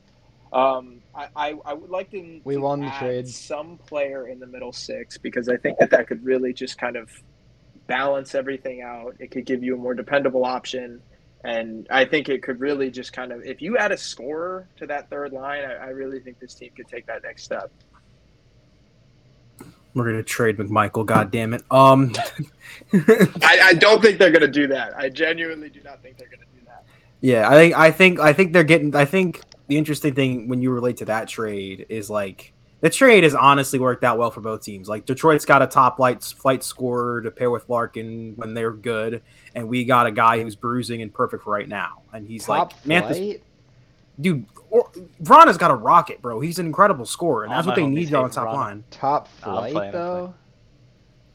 um, 0.53 1.01
I, 1.15 1.29
I, 1.35 1.55
I 1.65 1.73
would 1.75 1.91
like 1.91 2.11
to, 2.11 2.41
We 2.45 2.55
to 2.55 2.61
won 2.61 2.81
the 2.81 2.87
add 2.87 2.99
trade. 3.01 3.29
some 3.29 3.79
player 3.79 4.29
in 4.29 4.39
the 4.41 4.47
middle 4.47 4.73
six 4.73 5.17
because 5.19 5.49
I 5.49 5.57
think 5.57 5.79
that 5.79 5.91
that 5.91 6.07
could 6.07 6.25
really 6.25 6.53
just 6.53 6.79
kind 6.79 6.97
of 6.97 7.11
balance 7.87 8.35
everything 8.35 8.83
out. 8.83 9.17
It 9.19 9.31
could 9.31 9.47
give 9.47 9.63
you 9.63 9.75
a 9.75 9.79
more 9.79 9.95
dependable 9.95 10.45
option. 10.45 11.01
And 11.45 11.87
I 11.91 12.05
think 12.05 12.29
it 12.29 12.43
could 12.43 12.61
really 12.61 12.91
just 12.91 13.13
kind 13.13 13.33
of, 13.33 13.45
if 13.45 13.63
you 13.63 13.79
add 13.79 13.93
a 13.93 13.97
scorer 13.97 14.69
to 14.77 14.87
that 14.89 15.09
third 15.09 15.33
line, 15.33 15.65
I, 15.65 15.75
I 15.75 15.89
really 15.89 16.21
think 16.21 16.41
this 16.41 16.55
team 16.55 16.71
could 16.77 16.89
take 16.89 17.07
that 17.07 17.23
next 17.23 17.45
step. 17.45 17.71
We're 19.95 20.05
gonna 20.05 20.23
trade 20.23 20.59
McMichael. 20.59 21.05
God 21.07 21.31
damn 21.31 21.55
it. 21.55 21.63
Um, 21.71 22.13
I, 22.93 23.61
I 23.65 23.75
don't 23.75 24.01
think 24.03 24.19
they're 24.19 24.31
going 24.31 24.43
to 24.43 24.49
do 24.49 24.67
that. 24.69 24.97
I 24.97 25.09
genuinely 25.09 25.69
do 25.69 25.81
not 25.83 26.03
think 26.03 26.17
they're 26.17 26.29
going 26.29 26.41
to 26.41 26.59
do 26.59 26.65
that. 26.67 26.85
yeah, 27.21 27.49
I 27.49 27.55
think 27.55 27.75
I 27.77 27.91
think 27.91 28.21
I 28.21 28.33
think 28.33 28.53
they're 28.53 28.65
getting. 28.65 28.95
I 28.95 29.05
think 29.05 29.43
the 29.67 29.77
interesting 29.77 30.15
thing 30.15 30.49
when 30.49 30.63
you 30.63 30.71
relate 30.71 30.99
to 30.99 31.05
that 31.07 31.29
trade 31.29 31.87
is 31.89 32.09
like 32.09 32.53
the 32.81 32.91
trade 32.91 33.25
has 33.25 33.35
honestly 33.35 33.79
worked 33.79 34.05
out 34.05 34.19
well 34.19 34.31
for 34.31 34.41
both 34.41 34.63
teams. 34.63 34.89
Like 34.89 35.05
Detroit's 35.05 35.45
got 35.45 35.63
a 35.63 35.67
top 35.67 35.97
flight 35.97 36.23
flight 36.23 36.63
scorer 36.63 37.23
to 37.23 37.31
pair 37.31 37.51
with 37.51 37.69
Larkin 37.69 38.35
when 38.37 38.55
they're 38.55 38.73
good, 38.73 39.23
and 39.55 39.69
we 39.69 39.85
got 39.85 40.07
a 40.07 40.13
guy 40.13 40.43
who's 40.43 40.57
bruising 40.57 41.03
and 41.03 41.13
perfect 41.13 41.47
right 41.47 41.69
now. 41.69 42.03
And 42.13 42.27
he's 42.27 42.47
Top 42.47 42.73
like, 42.73 42.87
Mantis, 42.87 43.41
dude, 44.21 44.47
or, 44.71 44.91
Vrana's 45.23 45.57
got 45.57 45.71
a 45.71 45.75
rocket, 45.75 46.21
bro. 46.23 46.41
He's 46.41 46.59
an 46.59 46.67
incredible 46.67 47.07
scorer, 47.07 47.45
and 47.45 47.53
that's 47.53 47.67
what 47.67 47.77
they 47.77 47.87
need 47.87 48.13
on 48.15 48.31
top 48.31 48.49
Vrana. 48.49 48.55
line. 48.55 48.85
Top 48.91 49.29
flight 49.29 49.73
playing, 49.73 49.93
though. 49.93 50.35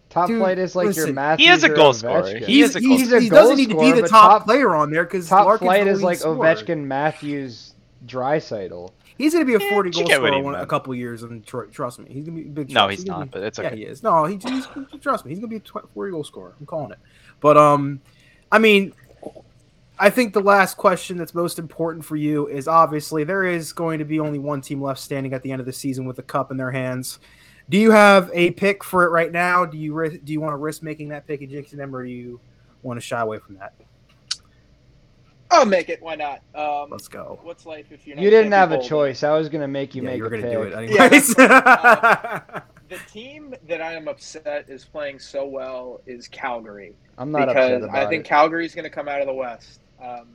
Top 0.09 0.27
Dude, 0.27 0.39
flight 0.39 0.59
is 0.59 0.75
like 0.75 0.83
your 0.85 0.93
listen, 0.93 1.15
Matthews 1.15 1.47
He 1.47 1.51
is 1.51 1.63
a 1.63 1.69
goal 1.69 1.91
scorer. 1.93 2.21
Ovechkin. 2.21 2.45
He 2.45 2.61
is 2.61 2.75
a 2.75 2.81
goal 2.81 2.97
he's, 2.97 3.09
He's 3.11 3.23
he 3.23 3.29
doesn't 3.29 3.57
need 3.57 3.69
to 3.71 3.79
be 3.79 3.91
the 3.93 4.07
top, 4.07 4.09
top- 4.39 4.45
player 4.45 4.75
on 4.75 4.91
there 4.91 5.05
because 5.05 5.27
Top 5.27 5.47
Larkin's 5.47 5.59
flight 5.67 5.85
the 5.85 5.89
is 5.89 6.03
like 6.03 6.19
scorer. 6.19 6.37
Ovechkin, 6.37 6.83
Matthews, 6.83 7.73
Draisaitl. 8.05 8.91
He's 9.17 9.33
going 9.33 9.45
to 9.45 9.57
be 9.57 9.63
a 9.63 9.67
Yeah, 9.67 9.73
40 9.73 9.89
you 9.89 9.93
goal 9.93 10.11
scorer 10.13 10.31
he 10.33 10.39
in 10.39 10.55
a 10.55 10.65
couple 10.67 10.93
years 10.93 11.23
in 11.23 11.39
Detroit. 11.39 11.71
Trust 11.71 11.99
me. 11.99 12.05
He's 12.11 12.25
going 12.25 12.37
to 12.37 12.43
be 12.43 12.47
a 12.47 12.51
big. 12.51 12.69
No, 12.69 12.81
trust. 12.85 12.91
he's 12.99 13.05
not, 13.05 13.25
be- 13.25 13.29
but 13.31 13.43
it's 13.43 13.57
Yeah, 13.57 13.67
okay. 13.67 13.75
he 13.77 13.83
is. 13.83 14.03
No, 14.03 14.25
he, 14.25 14.35
he's 14.37 14.67
trust 15.01 15.25
me. 15.25 15.31
He's 15.31 15.39
going 15.39 15.41
to 15.41 15.47
be 15.47 15.55
a 15.55 15.59
tw- 15.59 15.89
40 15.93 16.11
goal 16.11 16.23
scorer. 16.23 16.53
I'm 16.59 16.65
calling 16.65 16.91
it. 16.91 16.99
But 17.39 17.57
um, 17.57 17.99
I 18.51 18.59
mean, 18.59 18.93
I 19.99 20.09
think 20.09 20.33
the 20.33 20.41
last 20.41 20.75
question 20.75 21.17
that's 21.17 21.33
most 21.35 21.59
important 21.59 22.03
for 22.03 22.15
you 22.15 22.47
is 22.47 22.67
obviously 22.67 23.23
there 23.23 23.43
is 23.43 23.71
going 23.73 23.99
to 23.99 24.05
be 24.05 24.19
only 24.19 24.39
one 24.39 24.59
team 24.61 24.81
left 24.81 24.99
standing 24.99 25.33
at 25.33 25.43
the 25.43 25.51
end 25.51 25.59
of 25.59 25.65
the 25.65 25.73
season 25.73 26.05
with 26.05 26.17
a 26.19 26.23
cup 26.23 26.51
in 26.51 26.57
their 26.57 26.71
hands. 26.71 27.19
Do 27.69 27.77
you 27.77 27.91
have 27.91 28.29
a 28.33 28.51
pick 28.51 28.83
for 28.83 29.03
it 29.05 29.09
right 29.09 29.31
now? 29.31 29.65
Do 29.65 29.77
you 29.77 29.93
ri- 29.93 30.17
do 30.17 30.33
you 30.33 30.41
want 30.41 30.53
to 30.53 30.57
risk 30.57 30.83
making 30.83 31.09
that 31.09 31.25
pick 31.27 31.41
and 31.41 31.49
jinxing 31.49 31.77
them, 31.77 31.95
or 31.95 32.03
do 32.03 32.09
you 32.11 32.39
want 32.81 32.99
to 32.99 33.01
shy 33.05 33.21
away 33.21 33.37
from 33.39 33.55
that? 33.55 33.73
I'll 35.51 35.65
make 35.65 35.87
it. 35.89 36.01
Why 36.01 36.15
not? 36.15 36.41
Um, 36.55 36.89
Let's 36.89 37.07
go. 37.07 37.39
what's 37.43 37.65
life 37.67 37.91
if 37.91 38.07
you're 38.07 38.15
not 38.15 38.23
You 38.23 38.31
didn't 38.31 38.51
have 38.53 38.71
a 38.71 38.81
choice. 38.81 39.21
I 39.23 39.31
was 39.37 39.47
gonna 39.49 39.67
make 39.67 39.93
you 39.93 40.01
yeah, 40.01 40.09
make 40.09 40.17
you're 40.17 40.27
a 40.27 40.41
gonna 40.41 40.41
pick. 40.41 40.51
do 40.51 40.61
it 40.63 40.91
Yeah, 40.91 41.03
anyways. 41.03 41.35
The 42.89 42.99
team 43.11 43.55
that 43.67 43.81
I 43.81 43.93
am 43.93 44.07
upset 44.07 44.65
is 44.67 44.85
playing 44.85 45.17
so 45.17 45.47
well 45.47 46.01
is 46.05 46.27
Calgary 46.27 46.93
I'm 47.17 47.31
not 47.31 47.47
because 47.47 47.71
upset 47.71 47.83
about 47.89 47.95
I 47.95 48.07
think 48.07 48.25
it. 48.25 48.29
Calgary's 48.29 48.75
going 48.75 48.83
to 48.83 48.89
come 48.89 49.07
out 49.07 49.19
of 49.21 49.25
the 49.25 49.33
West. 49.33 49.79
Um, 50.01 50.29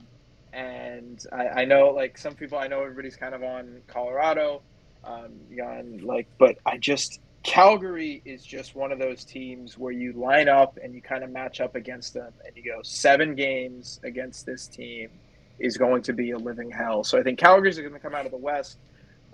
and 0.52 1.24
I, 1.32 1.48
I 1.48 1.64
know, 1.64 1.90
like 1.90 2.18
some 2.18 2.34
people, 2.34 2.59
I 2.59 2.68
know 2.68 2.82
everybody's 2.82 3.16
kind 3.16 3.34
of 3.34 3.42
on 3.42 3.80
Colorado, 3.86 4.62
um, 5.04 5.32
on 5.62 5.98
like, 5.98 6.26
but 6.38 6.59
I 6.66 6.78
just 6.78 7.20
Calgary 7.42 8.20
is 8.24 8.44
just 8.44 8.74
one 8.74 8.92
of 8.92 8.98
those 8.98 9.24
teams 9.24 9.78
where 9.78 9.92
you 9.92 10.12
line 10.12 10.48
up 10.48 10.78
and 10.82 10.94
you 10.94 11.00
kind 11.00 11.22
of 11.22 11.30
match 11.30 11.61
up 11.61 11.76
against 11.76 12.14
them, 12.14 12.32
and 12.44 12.56
you 12.56 12.64
go 12.64 12.82
seven 12.82 13.34
games 13.34 14.00
against 14.04 14.44
this 14.44 14.66
team 14.66 15.11
is 15.59 15.76
going 15.76 16.02
to 16.02 16.12
be 16.12 16.32
a 16.32 16.38
living 16.38 16.70
hell. 16.70 17.04
So 17.04 17.18
I 17.18 17.22
think 17.22 17.38
Calgary's 17.38 17.78
going 17.78 17.92
to 17.92 17.98
come 17.98 18.14
out 18.14 18.26
of 18.26 18.32
the 18.32 18.38
West. 18.38 18.78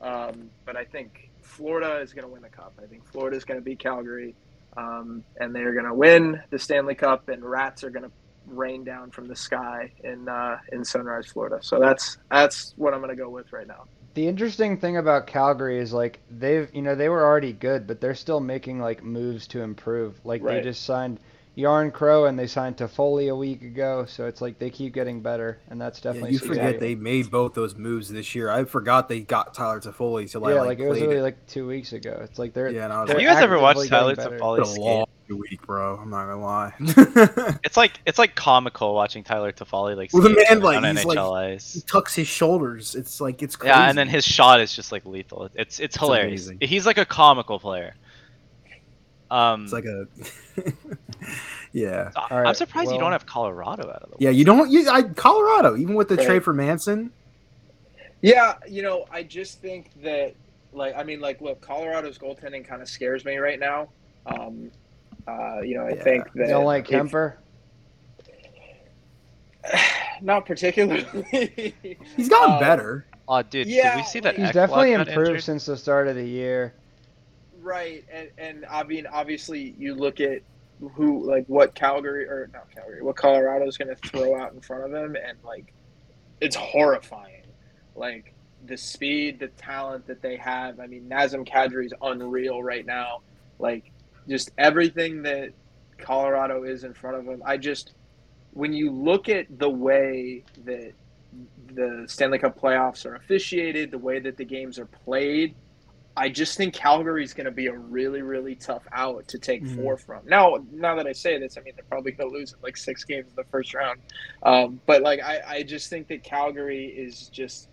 Um, 0.01 0.51
but 0.65 0.77
I 0.77 0.85
think 0.85 1.31
Florida 1.43 2.01
is 2.01 2.13
going 2.13 2.27
to 2.27 2.33
win 2.33 2.43
the 2.43 2.49
cup. 2.49 2.79
I 2.83 2.87
think 2.87 3.07
Florida 3.07 3.37
is 3.37 3.45
going 3.45 3.59
to 3.59 3.65
beat 3.65 3.79
Calgary, 3.79 4.35
um, 4.77 5.25
and 5.39 5.55
they're 5.55 5.73
going 5.73 5.87
to 5.87 5.95
win 5.95 6.43
the 6.51 6.59
Stanley 6.59 6.95
Cup. 6.95 7.29
And 7.29 7.45
rats 7.45 7.85
are 7.85 7.91
going 7.91 8.05
to 8.05 8.11
rain 8.47 8.85
down 8.85 9.11
from 9.11 9.29
the 9.29 9.37
sky 9.37 9.93
in 10.03 10.29
uh, 10.29 10.59
in 10.73 10.85
Sunrise, 10.85 11.27
Florida. 11.27 11.59
So 11.63 11.79
that's 11.79 12.19
that's 12.31 12.75
what 12.77 12.95
I'm 12.95 13.01
going 13.01 13.17
to 13.17 13.23
go 13.23 13.29
with 13.29 13.53
right 13.53 13.67
now. 13.67 13.85
The 14.15 14.29
interesting 14.29 14.79
thing 14.79 14.97
about 14.97 15.27
Calgary 15.27 15.79
is 15.79 15.93
like 15.93 16.21
they've 16.31 16.69
you 16.73 16.83
know 16.83 16.95
they 16.95 17.09
were 17.09 17.25
already 17.25 17.53
good, 17.53 17.87
but 17.87 18.01
they're 18.01 18.15
still 18.15 18.41
making 18.41 18.79
like 18.81 19.03
moves 19.03 19.47
to 19.49 19.63
improve. 19.63 20.21
Like 20.25 20.45
they 20.45 20.61
just 20.61 20.85
signed 20.85 21.19
Jarnkrok 21.57 22.29
and 22.29 22.39
they 22.39 22.47
signed 22.47 22.77
Toffoli 22.77 23.31
a 23.31 23.37
week 23.37 23.63
ago, 23.63 24.05
so 24.07 24.27
it's 24.27 24.41
like 24.41 24.59
they 24.59 24.71
keep 24.71 24.93
getting 24.93 25.21
better, 25.21 25.61
and 25.69 25.81
that's 25.81 25.99
Yeah, 25.99 26.13
definitely 26.13 26.33
you 26.33 26.39
forget 26.39 26.65
like- 26.73 26.81
they 26.81 26.95
made 26.95 27.31
both 27.31 27.55
those 27.55 27.75
moves 27.77 28.09
this 28.09 28.35
year. 28.35 28.51
I 28.51 28.65
forgot 28.65 29.09
they 29.09 29.21
got 29.21 29.55
Tyler 29.55 29.81
Toffoli 29.81 30.31
to 30.33 30.41
like, 30.41 30.55
yeah, 30.55 30.61
like, 30.61 30.67
like, 30.67 30.79
it 30.81 30.89
was 30.89 30.99
played 30.99 31.09
really 31.11 31.23
like 31.23 31.47
two 31.47 31.67
weeks 31.67 31.93
ago. 31.93 32.21
It's 32.23 32.39
like 32.39 32.55
they're 32.55 32.71
yeah, 32.71 32.85
and 32.85 32.93
I 32.93 33.01
was 33.01 33.09
they're 33.09 33.17
Have 33.19 33.19
like, 33.19 33.23
you 33.23 33.35
guys 33.35 33.43
ever 33.43 33.59
watched 33.61 33.89
Tyler 33.89 34.15
getting 34.15 34.31
better. 34.31 34.39
Toffoli 34.43 34.67
skate? 34.67 35.09
Long 35.29 35.39
week, 35.41 35.63
bro. 35.67 35.97
I'm 35.97 36.11
not 36.11 36.27
gonna 36.27 36.41
lie. 36.43 36.73
It's 37.65 37.77
like 37.77 37.93
it's 38.07 38.19
like 38.19 38.35
comical 38.35 38.95
watching 38.95 39.25
Tyler 39.25 39.53
Toffoli 39.53 39.97
like 39.97 40.11
Well, 40.13 40.23
the 40.23 40.31
man, 40.31 40.45
on 40.59 40.61
like, 40.61 40.77
on 40.77 40.97
he's, 40.97 41.05
NHL 41.05 41.31
like- 41.31 41.61
he 41.63 41.81
tucks 41.83 42.15
his 42.15 42.27
shoulders. 42.29 42.95
It's 42.95 43.21
like 43.21 43.43
it's 43.43 43.57
crazy. 43.57 43.71
Yeah, 43.71 43.89
and 43.89 43.97
then 43.97 44.09
his 44.09 44.25
shot 44.25 44.61
is 44.61 44.75
just 44.75 44.93
like 44.93 45.05
lethal. 45.07 45.49
It's 45.55 45.81
it's 45.81 45.97
hilarious. 45.97 46.49
amazing. 46.49 46.69
He's 46.69 46.87
like 46.87 46.99
a 46.99 47.05
comical 47.07 47.59
player. 47.59 47.95
Um, 49.31 49.65
it's 49.65 49.73
like 49.73 49.85
a 49.87 50.07
yeah, 51.73 52.11
I- 52.15 52.27
All 52.31 52.39
right, 52.41 52.49
I'm 52.49 52.55
surprised 52.55 52.93
you 52.93 52.99
don't 52.99 53.13
have 53.13 53.27
Colorado 53.27 53.89
out 53.89 54.03
of 54.03 54.11
the 54.11 54.17
way. 54.17 54.19
yeah. 54.21 54.31
You 54.31 54.45
don't. 54.45 54.71
You 54.71 54.89
I 54.91 55.03
Colorado 55.03 55.77
even 55.77 55.95
with 55.95 56.09
the 56.09 56.17
Right. 56.17 56.27
trade 56.27 56.45
for 56.45 56.53
Manson. 56.53 57.11
Yeah, 58.23 58.55
you 58.69 58.83
know, 58.83 59.05
I 59.11 59.23
just 59.23 59.61
think 59.61 59.91
that, 60.03 60.35
like, 60.73 60.95
I 60.97 61.03
mean, 61.03 61.21
like, 61.21 61.43
look, 61.43 61.61
Colorado's 61.61 62.17
goaltending 62.17 62.67
kind 62.67 62.81
of 62.81 62.89
scares 62.89 63.23
me 63.25 63.37
right 63.37 63.61
now. 63.61 63.89
Um, 64.25 64.71
uh, 65.27 65.61
you 65.63 65.77
know, 65.77 65.87
I 65.87 65.91
Yeah. 65.91 66.03
think 66.03 66.33
that 66.35 66.43
You 66.49 66.55
don't 66.55 66.65
like 66.65 66.91
if- 66.91 67.01
Kuemper? 67.01 67.35
not 70.21 70.47
particularly. 70.47 71.05
He's 72.17 72.29
gotten 72.29 72.55
Um, 72.55 72.61
better. 72.61 73.07
Oh, 73.27 73.43
dude, 73.43 73.67
Yeah, 73.67 73.97
did 73.97 74.01
we 74.01 74.07
see 74.07 74.21
that? 74.21 74.37
He's 74.37 74.49
Ekblad 74.49 74.53
definitely 74.53 74.93
improved 74.93 75.19
injured? 75.31 75.43
since 75.43 75.67
the 75.67 75.77
start 75.77 76.09
of 76.09 76.17
the 76.17 76.25
year. 76.27 76.75
Right, 77.63 78.05
and 78.13 78.29
and 78.37 78.67
I 78.69 78.83
mean, 78.83 79.07
obviously, 79.07 79.75
you 79.79 79.95
look 79.95 80.21
at 80.21 80.43
who, 80.93 81.25
like, 81.25 81.47
what 81.47 81.75
Calgary 81.75 82.27
or 82.27 82.51
not 82.53 82.71
Calgary, 82.71 83.01
what 83.01 83.17
Colorado's 83.17 83.79
going 83.79 83.89
to 83.89 84.09
throw 84.09 84.39
out 84.39 84.53
in 84.53 84.61
front 84.61 84.85
of 84.85 84.93
him, 84.93 85.17
and 85.17 85.39
like, 85.43 85.73
it's 86.43 86.57
horrifying. 86.57 87.31
Like 87.97 88.35
the 88.67 88.77
speed, 88.77 89.39
the 89.39 89.49
talent 89.49 90.07
that 90.09 90.21
they 90.21 90.37
have. 90.37 90.79
I 90.81 90.87
mean, 90.87 91.09
Nazem 91.09 91.49
Kadri 91.49 91.87
is 91.87 91.95
unreal 92.03 92.63
right 92.63 92.85
now. 92.85 93.21
Like, 93.59 93.91
just 94.29 94.51
everything 94.59 95.23
that 95.23 95.51
Colorado 95.99 96.65
is 96.65 96.85
in 96.85 96.95
front 96.95 97.17
of 97.17 97.25
them. 97.27 97.43
I 97.45 97.57
just, 97.57 97.93
when 98.53 98.73
you 98.73 98.91
look 98.91 99.29
at 99.29 99.47
the 99.59 99.69
way 99.69 100.45
that 100.65 100.93
the 101.75 102.05
Stanley 102.07 102.39
Cup 102.39 102.59
playoffs 102.59 103.05
are 103.07 103.17
officiated, 103.17 103.91
the 103.91 103.99
way 103.99 104.21
that 104.21 104.37
the 104.37 104.45
games 104.45 104.79
are 104.79 104.87
played, 104.87 105.55
I 106.17 106.29
just 106.29 106.57
think 106.57 106.75
Calgary's 106.75 107.35
going 107.35 107.47
to 107.47 107.51
be 107.51 107.67
a 107.67 107.77
really, 107.77 108.23
really 108.23 108.55
tough 108.55 108.87
out 108.93 109.27
to 109.29 109.39
take 109.39 109.65
Mhm. 109.65 109.75
four 109.75 109.97
from. 109.97 110.21
Now, 110.27 110.65
now 110.71 110.95
that 110.95 111.09
I 111.09 111.13
say 111.13 111.39
this, 111.41 111.59
I 111.59 111.63
mean 111.63 111.75
they're 111.75 111.85
probably 111.89 112.13
going 112.13 112.31
to 112.31 112.37
lose 112.37 112.55
like 112.63 112.77
six 112.77 113.03
games 113.03 113.31
in 113.31 113.35
the 113.35 113.45
first 113.51 113.75
round. 113.75 113.99
Um, 114.45 114.81
but 114.87 115.03
like, 115.03 115.21
I, 115.21 115.41
I 115.45 115.63
just 115.65 115.91
think 115.91 116.07
that 116.09 116.23
Calgary 116.23 116.87
is 116.87 117.29
just 117.31 117.69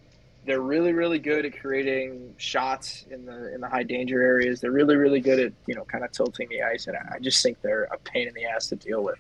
they're 0.46 0.62
really, 0.62 0.94
really 0.94 1.20
good 1.20 1.46
at 1.46 1.60
creating 1.60 2.34
shots 2.38 3.06
in 3.12 3.26
the 3.26 3.54
in 3.54 3.62
the 3.62 3.70
high 3.70 3.84
danger 3.84 4.22
areas. 4.22 4.60
They're 4.60 4.72
really, 4.72 4.96
really 4.96 5.20
good 5.20 5.40
at 5.40 5.54
you 5.68 5.76
know 5.76 5.86
kind 5.86 6.04
of 6.04 6.12
tilting 6.12 6.50
the 6.50 6.62
ice, 6.62 6.88
and 6.88 6.98
I 6.98 7.16
I 7.16 7.20
just 7.20 7.44
think 7.44 7.62
they're 7.62 7.84
a 7.84 7.98
pain 7.98 8.28
in 8.28 8.34
the 8.34 8.46
ass 8.46 8.68
to 8.70 8.76
deal 8.76 9.04
with. 9.04 9.20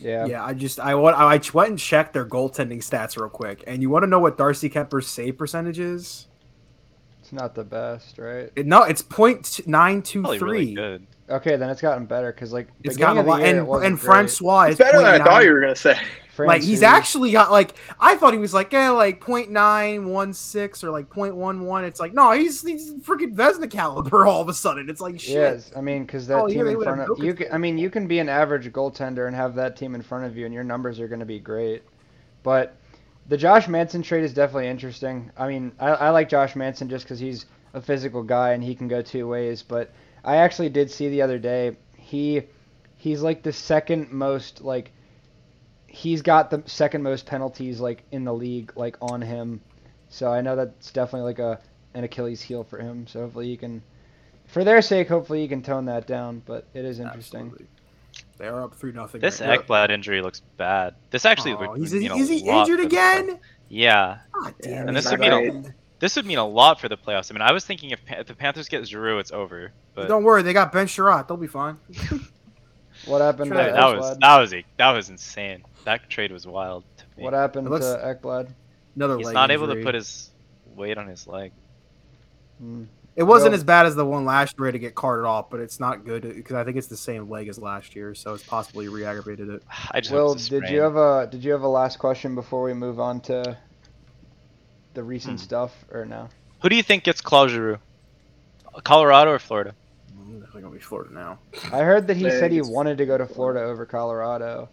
Yeah. 0.00 0.26
Yeah, 0.26 0.44
I 0.44 0.54
just 0.54 0.80
I 0.80 0.94
want 0.94 1.16
I 1.16 1.40
went 1.52 1.70
and 1.70 1.78
checked 1.78 2.12
their 2.12 2.26
goaltending 2.26 2.78
stats 2.78 3.16
real 3.18 3.28
quick, 3.28 3.64
and 3.66 3.82
you 3.82 3.90
want 3.90 4.02
to 4.02 4.06
know 4.06 4.18
what 4.18 4.36
Darcy 4.36 4.68
Kuemper's 4.68 5.06
save 5.06 5.38
percentage 5.38 5.78
is? 5.78 6.26
It's 7.20 7.32
not 7.32 7.54
the 7.54 7.64
best, 7.64 8.18
right? 8.18 8.50
It, 8.54 8.66
no, 8.66 8.82
it's 8.82 9.02
point 9.02 9.66
nine 9.66 10.02
two 10.02 10.22
Probably 10.22 10.38
really 10.40 10.74
good. 10.74 11.06
Okay, 11.30 11.56
then 11.56 11.70
it's 11.70 11.80
gotten 11.80 12.04
better 12.04 12.32
because 12.32 12.52
like 12.52 12.68
It's 12.82 12.96
beginning 12.96 12.98
gotten 12.98 13.16
a 13.16 13.20
of 13.20 13.26
the 13.26 13.30
lot, 13.30 13.40
year, 13.40 13.58
and 13.58 13.66
wasn't 13.66 13.92
and. 13.92 14.00
Francouz 14.00 14.68
is 14.68 14.72
It's 14.72 14.78
better 14.78 14.98
than 14.98 15.20
I 15.20 15.24
thought 15.24 15.44
you 15.44 15.52
were 15.52 15.60
going 15.60 15.74
to 15.74 15.80
Like 16.38 16.62
he's 16.62 16.80
Francis- 16.80 16.82
actually 16.82 17.32
got 17.32 17.50
like 17.50 17.74
I 18.00 18.16
thought 18.16 18.32
he 18.32 18.38
was 18.38 18.52
like 18.54 18.72
yeah 18.72 18.90
like 18.90 19.20
point 19.20 19.50
nine 19.50 20.06
one 20.06 20.32
six 20.32 20.82
or 20.82 20.90
like 20.90 21.08
point 21.10 21.36
one 21.36 21.60
one. 21.64 21.84
It's 21.84 22.00
like 22.00 22.14
no, 22.14 22.32
he's 22.32 22.62
he's 22.62 22.92
freaking 22.94 23.34
Vezina 23.34 23.70
caliber 23.70 24.26
all 24.28 24.40
of 24.40 24.48
a 24.48 24.54
sudden. 24.54 24.88
It's 24.88 25.00
like 25.00 25.20
shit. 25.20 25.34
Yes, 25.34 25.70
I 25.76 25.80
mean, 25.80 26.04
because 26.04 26.26
that 26.26 26.42
Oh, 26.42 26.48
team 26.48 26.66
in 26.66 26.80
front 26.82 27.00
of 27.10 27.18
you. 27.18 27.34
Can, 27.34 27.52
I 27.52 27.58
mean, 27.58 27.78
you 27.78 27.90
can 27.90 28.06
be 28.06 28.18
an 28.18 28.28
average 28.28 28.72
goaltender 28.72 29.26
and 29.26 29.36
have 29.36 29.54
that 29.56 29.76
team 29.76 29.94
in 29.94 30.02
front 30.02 30.24
of 30.24 30.36
you, 30.36 30.44
and 30.44 30.54
your 30.54 30.64
numbers 30.64 31.00
are 31.00 31.08
going 31.08 31.20
to 31.20 31.26
be 31.26 31.38
great. 31.38 31.82
But 32.42 32.76
the 33.28 33.36
Josh 33.36 33.68
Manson 33.68 34.02
trade 34.02 34.24
is 34.24 34.34
definitely 34.34 34.68
interesting. 34.68 35.30
I 35.36 35.48
mean, 35.48 35.72
I, 35.78 35.90
I 35.90 36.10
like 36.10 36.28
Josh 36.28 36.56
Manson 36.56 36.88
just 36.88 37.04
because 37.04 37.18
he's 37.18 37.46
a 37.72 37.80
physical 37.80 38.22
guy 38.22 38.52
and 38.52 38.62
he 38.62 38.74
can 38.74 38.86
go 38.88 39.02
two 39.02 39.26
ways. 39.28 39.62
But 39.62 39.92
I 40.24 40.36
actually 40.36 40.68
did 40.68 40.90
see 40.90 41.08
the 41.08 41.22
other 41.22 41.38
day 41.38 41.76
he 41.96 42.42
he's 42.96 43.22
like 43.22 43.42
the 43.42 43.52
second 43.52 44.12
most 44.12 44.62
like 44.62 44.92
he's 45.94 46.22
got 46.22 46.50
the 46.50 46.62
second 46.66 47.02
most 47.02 47.24
penalties 47.26 47.80
like 47.80 48.02
in 48.12 48.24
the 48.24 48.34
league 48.34 48.72
like 48.76 48.96
on 49.00 49.22
him. 49.22 49.60
So 50.08 50.30
I 50.32 50.40
know 50.40 50.56
that's 50.56 50.90
definitely 50.92 51.26
like 51.26 51.38
a 51.38 51.60
an 51.94 52.04
Achilles 52.04 52.42
heel 52.42 52.64
for 52.64 52.78
him. 52.78 53.06
So 53.06 53.20
hopefully 53.20 53.46
he 53.48 53.56
can 53.56 53.82
for 54.46 54.64
their 54.64 54.82
sake, 54.82 55.08
hopefully 55.08 55.42
you 55.42 55.48
can 55.48 55.62
tone 55.62 55.86
that 55.86 56.06
down. 56.06 56.42
But 56.44 56.66
it 56.74 56.84
is 56.84 57.00
interesting. 57.00 57.40
Absolutely. 57.42 57.66
They 58.38 58.46
are 58.46 58.62
up 58.62 58.74
three 58.74 58.92
nothing. 58.92 59.20
This 59.20 59.40
right 59.40 59.48
now. 59.50 59.56
Ekblad 59.62 59.90
injury 59.90 60.20
looks 60.20 60.40
bad. 60.56 60.94
This 61.10 61.24
actually 61.24 61.54
would, 61.54 61.68
Oh, 61.68 61.74
he's 61.74 61.92
would 61.92 62.02
mean 62.02 62.10
a 62.12 62.16
is 62.16 62.28
he 62.28 62.38
injured 62.48 62.80
for 62.80 62.82
the 62.82 62.86
again? 62.86 63.38
Yeah, 63.68 64.18
God 64.32 64.54
damn 64.60 64.88
And 64.88 64.96
this 64.96 65.10
would 65.10 65.20
mean 65.20 65.32
a- 65.66 65.74
this 66.00 66.16
would 66.16 66.26
mean 66.26 66.38
a 66.38 66.46
lot 66.46 66.80
for 66.80 66.88
the 66.88 66.96
playoffs. 66.98 67.30
I 67.30 67.34
mean, 67.34 67.42
I 67.42 67.52
was 67.52 67.64
thinking 67.64 67.90
if, 67.90 68.04
Pa- 68.04 68.16
if 68.18 68.26
the 68.26 68.34
Panthers 68.34 68.68
get 68.68 68.86
Giroux, 68.86 69.18
it's 69.20 69.30
over. 69.32 69.72
But 69.94 70.08
don't 70.08 70.22
worry, 70.24 70.42
they 70.42 70.52
got 70.52 70.70
Ben 70.72 70.86
Chiarot. 70.86 71.26
They'll 71.28 71.36
be 71.36 71.46
fine. 71.46 71.78
What 73.06 73.20
happened 73.20 73.48
Sure, 73.48 73.56
to 73.58 73.62
that, 73.64 73.74
that 73.74 73.96
was 73.96 74.04
Ekblad? 74.16 74.20
that 74.20 74.38
was 74.40 74.54
a, 74.54 74.64
that 74.78 74.90
was 74.92 75.08
insane. 75.10 75.64
That 75.84 76.08
trade 76.08 76.32
was 76.32 76.46
wild 76.46 76.84
to 76.98 77.04
me. 77.16 77.24
What 77.24 77.32
happened 77.34 77.68
looks- 77.70 77.86
to 77.86 77.96
Ekblad? 77.98 78.48
Another 78.96 79.16
He's 79.18 79.26
leg 79.26 79.34
not 79.34 79.50
able 79.50 79.66
to 79.66 79.72
injury. 79.72 79.84
put 79.84 79.94
his 79.94 80.30
weight 80.76 80.96
on 80.98 81.06
his 81.08 81.26
leg. 81.26 81.52
Hmm. 82.58 82.84
It 83.16 83.22
wasn't 83.24 83.50
Well- 83.50 83.54
as 83.56 83.64
bad 83.64 83.86
as 83.86 83.94
the 83.94 84.04
one 84.04 84.24
last 84.24 84.58
year 84.58 84.72
to 84.72 84.78
get 84.78 84.94
carted 84.94 85.24
off, 85.24 85.48
but 85.50 85.60
it's 85.60 85.78
not 85.78 86.04
good 86.04 86.22
because 86.22 86.56
I 86.56 86.64
think 86.64 86.76
it's 86.76 86.86
the 86.88 86.96
same 86.96 87.28
leg 87.30 87.48
as 87.48 87.58
last 87.58 87.94
year, 87.94 88.14
so 88.14 88.34
it's 88.34 88.42
possibly 88.44 88.88
re-aggravated 88.88 89.48
it. 89.48 89.62
I 89.90 90.00
just 90.00 90.12
Will, 90.12 90.28
hope 90.28 90.36
it's 90.38 90.46
a 90.48 90.50
did 90.50 90.62
you 90.62 90.66
sprain. 90.68 90.80
have 90.82 90.96
a 90.96 91.26
did 91.30 91.44
you 91.44 91.52
have 91.52 91.62
a 91.62 91.68
last 91.68 91.98
question 91.98 92.34
before 92.34 92.62
we 92.62 92.74
move 92.74 92.98
on 92.98 93.20
to 93.22 93.56
the 94.94 95.02
recent 95.02 95.38
Hmm. 95.40 95.44
stuff 95.44 95.84
or 95.92 96.04
no? 96.04 96.28
Who 96.62 96.68
do 96.68 96.76
you 96.76 96.82
think 96.82 97.04
gets 97.04 97.20
Claude 97.20 97.50
Giroux? 97.50 97.78
Colorado 98.82 99.30
or 99.32 99.38
Florida? 99.38 99.74
I'm 100.20 100.40
definitely 100.40 100.62
gonna 100.62 100.74
be 100.74 100.80
Florida 100.80 101.12
now. 101.14 101.38
I 101.72 101.80
heard 101.80 102.06
that 102.08 102.16
he 102.16 102.28
said 102.30 102.50
he 102.50 102.58
it's- 102.58 102.72
wanted 102.72 102.98
to 102.98 103.06
go 103.06 103.16
to 103.18 103.26
Florida 103.26 103.60
over 103.60 103.86
Colorado. 103.86 104.68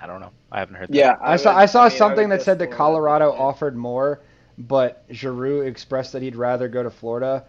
I 0.00 0.06
don't 0.06 0.20
know. 0.20 0.30
I 0.52 0.58
haven't 0.58 0.76
heard 0.76 0.88
that. 0.88 0.94
Yeah, 0.94 1.16
I, 1.20 1.36
saw 1.36 1.54
would- 1.54 1.62
I 1.62 1.66
saw 1.66 1.88
mean, 1.88 1.96
something 1.98 2.28
that 2.28 2.42
said 2.42 2.58
that 2.58 2.66
Florida. 2.66 2.76
Colorado 2.76 3.32
offered 3.32 3.76
more, 3.76 4.20
but 4.58 5.04
Giroux 5.10 5.62
expressed 5.62 6.12
that 6.12 6.22
he'd 6.22 6.36
rather 6.36 6.68
go 6.68 6.82
to 6.82 6.90
Florida, 6.90 7.44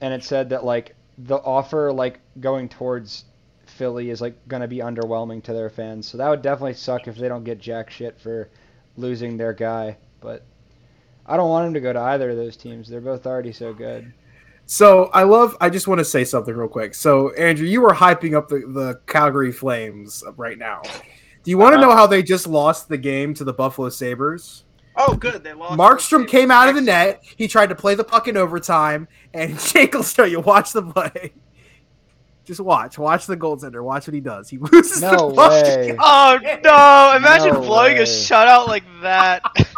and 0.00 0.14
it 0.14 0.22
said 0.22 0.48
that 0.50 0.64
like 0.64 0.94
the 1.18 1.36
offer 1.36 1.92
like 1.92 2.20
going 2.40 2.68
towards 2.68 3.24
Philly 3.66 4.10
is 4.10 4.20
like 4.20 4.36
gonna 4.48 4.68
be 4.68 4.78
underwhelming 4.78 5.42
to 5.44 5.52
their 5.52 5.70
fans. 5.70 6.06
So 6.06 6.18
that 6.18 6.28
would 6.28 6.42
definitely 6.42 6.74
suck 6.74 7.08
if 7.08 7.16
they 7.16 7.28
don't 7.28 7.44
get 7.44 7.58
jack 7.58 7.90
shit 7.90 8.18
for 8.20 8.48
losing 8.96 9.36
their 9.36 9.52
guy. 9.52 9.96
But 10.20 10.44
I 11.26 11.36
don't 11.36 11.50
want 11.50 11.66
him 11.66 11.74
to 11.74 11.80
go 11.80 11.92
to 11.92 12.00
either 12.00 12.30
of 12.30 12.36
those 12.36 12.56
teams. 12.56 12.88
They're 12.88 13.00
both 13.00 13.26
already 13.26 13.52
so 13.52 13.74
good. 13.74 14.12
So 14.66 15.06
I 15.06 15.22
love. 15.22 15.56
I 15.60 15.70
just 15.70 15.88
want 15.88 15.98
to 15.98 16.04
say 16.04 16.24
something 16.24 16.54
real 16.54 16.68
quick. 16.68 16.94
So 16.94 17.32
Andrew, 17.34 17.66
you 17.66 17.80
were 17.80 17.94
hyping 17.94 18.36
up 18.36 18.48
the, 18.48 18.58
the 18.60 19.00
Calgary 19.06 19.52
Flames 19.52 20.22
right 20.36 20.58
now. 20.58 20.82
Do 21.44 21.50
you 21.50 21.58
want 21.58 21.74
to 21.74 21.78
Uh-huh. 21.78 21.88
know 21.90 21.94
how 21.96 22.06
they 22.06 22.22
just 22.22 22.46
lost 22.46 22.88
the 22.88 22.98
game 22.98 23.34
to 23.34 23.44
the 23.44 23.52
Buffalo 23.52 23.88
Sabres? 23.88 24.64
Oh, 24.96 25.14
good. 25.14 25.44
They 25.44 25.52
lost. 25.52 25.78
Markstrom 25.78 26.22
the 26.22 26.26
came 26.28 26.50
out 26.50 26.68
of 26.68 26.74
the 26.74 26.80
net. 26.80 27.22
He 27.36 27.46
tried 27.48 27.68
to 27.68 27.74
play 27.76 27.94
the 27.94 28.04
puck 28.04 28.26
in 28.28 28.36
overtime, 28.36 29.06
and 29.32 29.58
Jake 29.58 29.94
will 29.94 30.02
show 30.02 30.24
you. 30.24 30.40
Watch 30.40 30.72
the 30.72 30.82
play. 30.82 31.32
Just 32.44 32.60
watch. 32.60 32.98
Watch 32.98 33.26
the 33.26 33.36
goaltender. 33.36 33.82
Watch 33.84 34.06
what 34.08 34.14
he 34.14 34.20
does. 34.20 34.48
He 34.48 34.56
loses 34.58 35.02
No 35.02 35.28
the 35.30 35.34
puck. 35.34 35.50
way. 35.52 35.96
Oh 36.00 36.38
no! 36.64 37.12
Imagine 37.16 37.52
No 37.54 37.60
blowing 37.60 37.96
way. 37.96 38.02
a 38.02 38.06
shutout 38.06 38.66
like 38.68 38.84
that. 39.02 39.42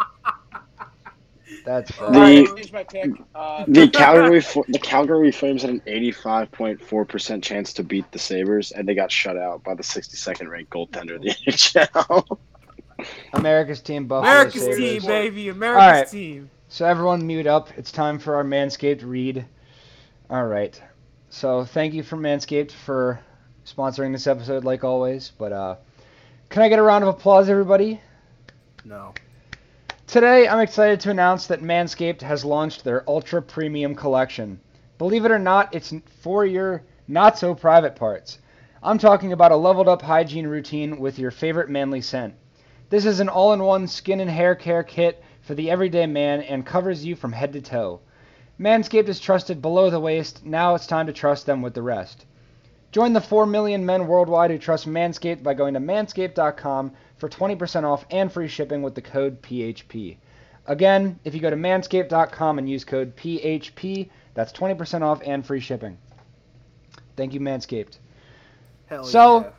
That's 1.65 1.99
All 1.99 2.09
right, 2.11 2.45
The- 2.47 2.69
my 2.73 2.83
pick. 2.83 3.11
Uh, 3.35 3.65
The 3.67 3.87
Calgary 3.93 4.39
the 4.67 4.79
Calgary 4.79 5.31
Flames 5.31 5.61
had 5.61 5.71
an 5.71 5.81
85.4% 5.85 7.43
chance 7.43 7.73
to 7.73 7.83
beat 7.83 8.11
the 8.11 8.19
Sabres, 8.19 8.71
and 8.71 8.87
they 8.87 8.95
got 8.95 9.11
shut 9.11 9.37
out 9.37 9.63
by 9.63 9.75
the 9.75 9.83
62nd 9.83 10.49
ranked 10.49 10.71
goaltender 10.71 11.15
of 11.15 11.21
the 11.21 11.29
NHL. 11.47 12.37
America's 13.33 13.81
team, 13.81 14.07
Buffalo 14.07 14.31
America's 14.31 14.61
Sabres. 14.61 14.77
team, 14.77 15.01
baby. 15.05 15.49
America's 15.49 15.81
right. 16.01 16.07
team. 16.07 16.49
So 16.69 16.85
everyone 16.85 17.25
mute 17.25 17.47
up. 17.47 17.69
It's 17.77 17.91
time 17.91 18.17
for 18.19 18.35
our 18.35 18.43
Manscaped 18.43 19.03
read. 19.03 19.45
All 20.29 20.45
right. 20.45 20.79
So 21.29 21.65
thank 21.65 21.93
you 21.93 22.03
for 22.03 22.15
Manscaped 22.17 22.71
for 22.71 23.19
sponsoring 23.65 24.11
this 24.13 24.27
episode, 24.27 24.63
like 24.63 24.83
always. 24.83 25.31
But 25.37 25.51
uh, 25.51 25.75
can 26.49 26.61
I 26.61 26.69
get 26.69 26.79
a 26.79 26.83
round 26.83 27.03
of 27.03 27.09
applause, 27.09 27.49
everybody? 27.49 27.99
No. 28.85 29.13
Today, 30.11 30.45
I'm 30.45 30.59
excited 30.59 30.99
to 30.99 31.09
announce 31.09 31.47
that 31.47 31.61
Manscaped 31.61 32.19
has 32.19 32.43
launched 32.43 32.83
their 32.83 33.09
Ultra 33.09 33.41
Premium 33.41 33.95
Collection. 33.95 34.59
Believe 34.97 35.23
it 35.23 35.31
or 35.31 35.39
not, 35.39 35.73
it's 35.73 35.93
for 36.19 36.45
your 36.45 36.83
not 37.07 37.37
so 37.37 37.55
private 37.55 37.95
parts. 37.95 38.37
I'm 38.83 38.97
talking 38.97 39.31
about 39.31 39.53
a 39.53 39.55
leveled 39.55 39.87
up 39.87 40.01
hygiene 40.01 40.47
routine 40.47 40.99
with 40.99 41.17
your 41.17 41.31
favorite 41.31 41.69
manly 41.69 42.01
scent. 42.01 42.33
This 42.89 43.05
is 43.05 43.21
an 43.21 43.29
all 43.29 43.53
in 43.53 43.63
one 43.63 43.87
skin 43.87 44.19
and 44.19 44.29
hair 44.29 44.53
care 44.53 44.83
kit 44.83 45.23
for 45.39 45.55
the 45.55 45.71
everyday 45.71 46.07
man 46.07 46.41
and 46.41 46.65
covers 46.65 47.05
you 47.05 47.15
from 47.15 47.31
head 47.31 47.53
to 47.53 47.61
toe. 47.61 48.01
Manscaped 48.59 49.07
is 49.07 49.21
trusted 49.21 49.61
below 49.61 49.89
the 49.89 50.01
waist, 50.01 50.45
now 50.45 50.75
it's 50.75 50.87
time 50.87 51.07
to 51.07 51.13
trust 51.13 51.45
them 51.45 51.61
with 51.61 51.73
the 51.73 51.81
rest. 51.81 52.25
Join 52.91 53.13
the 53.13 53.21
4 53.21 53.45
million 53.45 53.85
men 53.85 54.07
worldwide 54.07 54.51
who 54.51 54.57
trust 54.57 54.89
Manscaped 54.89 55.41
by 55.41 55.53
going 55.53 55.75
to 55.75 55.79
manscaped.com 55.79 56.91
for 57.21 57.29
20% 57.29 57.83
off 57.83 58.03
and 58.09 58.31
free 58.31 58.47
shipping 58.47 58.81
with 58.81 58.95
the 58.95 59.01
code 59.01 59.41
PHP. 59.43 60.17
Again, 60.65 61.19
if 61.23 61.35
you 61.35 61.39
go 61.39 61.51
to 61.51 61.55
manscaped.com 61.55 62.57
and 62.57 62.67
use 62.67 62.83
code 62.83 63.15
PHP, 63.15 64.09
that's 64.33 64.51
20% 64.51 65.03
off 65.03 65.21
and 65.23 65.45
free 65.45 65.59
shipping. 65.59 65.99
Thank 67.15 67.33
you, 67.33 67.39
Manscaped. 67.39 67.99
Hell 68.87 69.05
So- 69.05 69.41
yeah. 69.41 69.49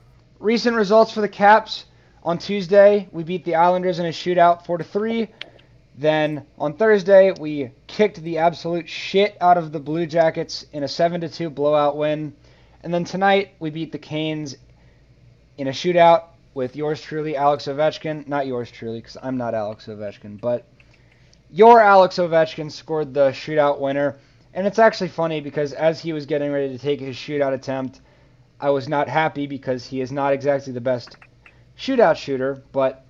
Recent 0.40 0.76
results 0.76 1.12
for 1.12 1.20
the 1.20 1.28
Caps. 1.28 1.84
On 2.24 2.36
Tuesday, 2.36 3.08
we 3.12 3.22
beat 3.22 3.44
the 3.44 3.54
Islanders 3.54 4.00
in 4.00 4.06
a 4.06 4.10
shootout 4.10 4.66
4 4.66 4.78
to 4.78 4.84
3. 4.84 5.28
Then 5.96 6.44
on 6.58 6.74
Thursday, 6.74 7.32
we 7.38 7.70
kicked 7.86 8.20
the 8.22 8.38
absolute 8.38 8.88
shit 8.88 9.36
out 9.40 9.56
of 9.56 9.70
the 9.70 9.78
Blue 9.78 10.06
Jackets 10.06 10.66
in 10.72 10.82
a 10.82 10.88
7 10.88 11.20
to 11.20 11.28
2 11.28 11.48
blowout 11.48 11.96
win. 11.96 12.34
And 12.82 12.92
then 12.92 13.04
tonight, 13.04 13.52
we 13.60 13.70
beat 13.70 13.92
the 13.92 13.98
Canes 13.98 14.56
in 15.58 15.68
a 15.68 15.70
shootout 15.70 16.24
with 16.54 16.76
yours 16.76 17.00
truly, 17.00 17.36
Alex 17.36 17.66
Ovechkin. 17.66 18.26
Not 18.28 18.46
yours 18.46 18.70
truly, 18.70 18.98
because 18.98 19.16
I'm 19.22 19.36
not 19.36 19.54
Alex 19.54 19.86
Ovechkin, 19.86 20.40
but 20.40 20.66
your 21.50 21.80
Alex 21.80 22.16
Ovechkin 22.16 22.70
scored 22.70 23.14
the 23.14 23.30
shootout 23.30 23.78
winner. 23.78 24.16
And 24.54 24.66
it's 24.66 24.78
actually 24.78 25.08
funny 25.08 25.40
because 25.40 25.72
as 25.72 26.00
he 26.00 26.12
was 26.12 26.26
getting 26.26 26.52
ready 26.52 26.68
to 26.68 26.78
take 26.78 27.00
his 27.00 27.16
shootout 27.16 27.54
attempt, 27.54 28.00
I 28.60 28.70
was 28.70 28.88
not 28.88 29.08
happy 29.08 29.46
because 29.46 29.86
he 29.86 30.00
is 30.00 30.12
not 30.12 30.32
exactly 30.32 30.72
the 30.72 30.80
best 30.80 31.16
shootout 31.76 32.16
shooter, 32.16 32.62
but 32.72 33.04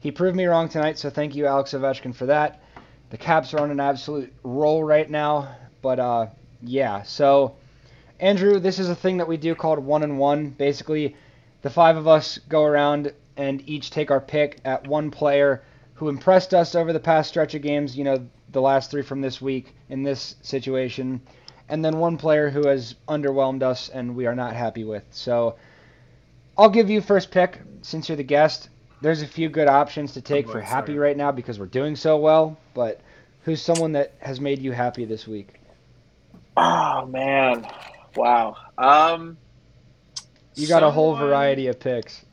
he 0.00 0.10
proved 0.10 0.36
me 0.36 0.46
wrong 0.46 0.68
tonight, 0.68 0.98
so 0.98 1.10
thank 1.10 1.36
you, 1.36 1.46
Alex 1.46 1.72
Ovechkin, 1.72 2.14
for 2.14 2.26
that. 2.26 2.60
The 3.10 3.16
Caps 3.18 3.54
are 3.54 3.60
on 3.60 3.70
an 3.70 3.78
absolute 3.78 4.32
roll 4.42 4.82
right 4.82 5.08
now, 5.08 5.54
but 5.82 6.00
uh, 6.00 6.26
yeah. 6.62 7.02
So, 7.02 7.56
Andrew, 8.18 8.58
this 8.58 8.78
is 8.78 8.88
a 8.88 8.94
thing 8.94 9.18
that 9.18 9.28
we 9.28 9.36
do 9.36 9.54
called 9.54 9.78
one 9.78 10.02
and 10.02 10.18
one. 10.18 10.48
Basically, 10.50 11.14
the 11.62 11.70
five 11.70 11.96
of 11.96 12.06
us 12.06 12.38
go 12.48 12.64
around 12.64 13.12
and 13.36 13.66
each 13.68 13.90
take 13.90 14.10
our 14.10 14.20
pick 14.20 14.60
at 14.64 14.86
one 14.86 15.10
player 15.10 15.62
who 15.94 16.08
impressed 16.08 16.52
us 16.52 16.74
over 16.74 16.92
the 16.92 17.00
past 17.00 17.28
stretch 17.28 17.54
of 17.54 17.62
games. 17.62 17.96
You 17.96 18.04
know, 18.04 18.26
the 18.50 18.60
last 18.60 18.90
three 18.90 19.02
from 19.02 19.20
this 19.20 19.40
week 19.40 19.74
in 19.88 20.02
this 20.02 20.34
situation, 20.42 21.20
and 21.68 21.84
then 21.84 21.98
one 21.98 22.18
player 22.18 22.50
who 22.50 22.66
has 22.68 22.94
underwhelmed 23.08 23.62
us 23.62 23.88
and 23.88 24.14
we 24.14 24.26
are 24.26 24.34
not 24.34 24.54
happy 24.54 24.84
with. 24.84 25.04
So, 25.10 25.56
I'll 26.58 26.68
give 26.68 26.90
you 26.90 27.00
first 27.00 27.30
pick 27.30 27.60
since 27.80 28.08
you're 28.08 28.16
the 28.16 28.22
guest. 28.22 28.68
There's 29.00 29.22
a 29.22 29.26
few 29.26 29.48
good 29.48 29.68
options 29.68 30.12
to 30.12 30.20
take 30.20 30.48
for 30.48 30.60
happy 30.60 30.98
right 30.98 31.16
now 31.16 31.32
because 31.32 31.58
we're 31.58 31.66
doing 31.66 31.96
so 31.96 32.18
well, 32.18 32.58
but 32.74 33.00
who's 33.44 33.60
someone 33.60 33.92
that 33.92 34.12
has 34.18 34.40
made 34.40 34.60
you 34.60 34.72
happy 34.72 35.04
this 35.04 35.26
week? 35.26 35.54
Oh 36.56 37.06
man, 37.06 37.66
wow. 38.14 38.56
Um, 38.76 39.38
You 40.54 40.68
got 40.68 40.82
a 40.82 40.90
whole 40.90 41.16
variety 41.16 41.68
of 41.68 41.80
picks. 41.80 42.24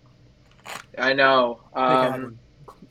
I 0.97 1.13
know. 1.13 1.61
Um, 1.73 2.39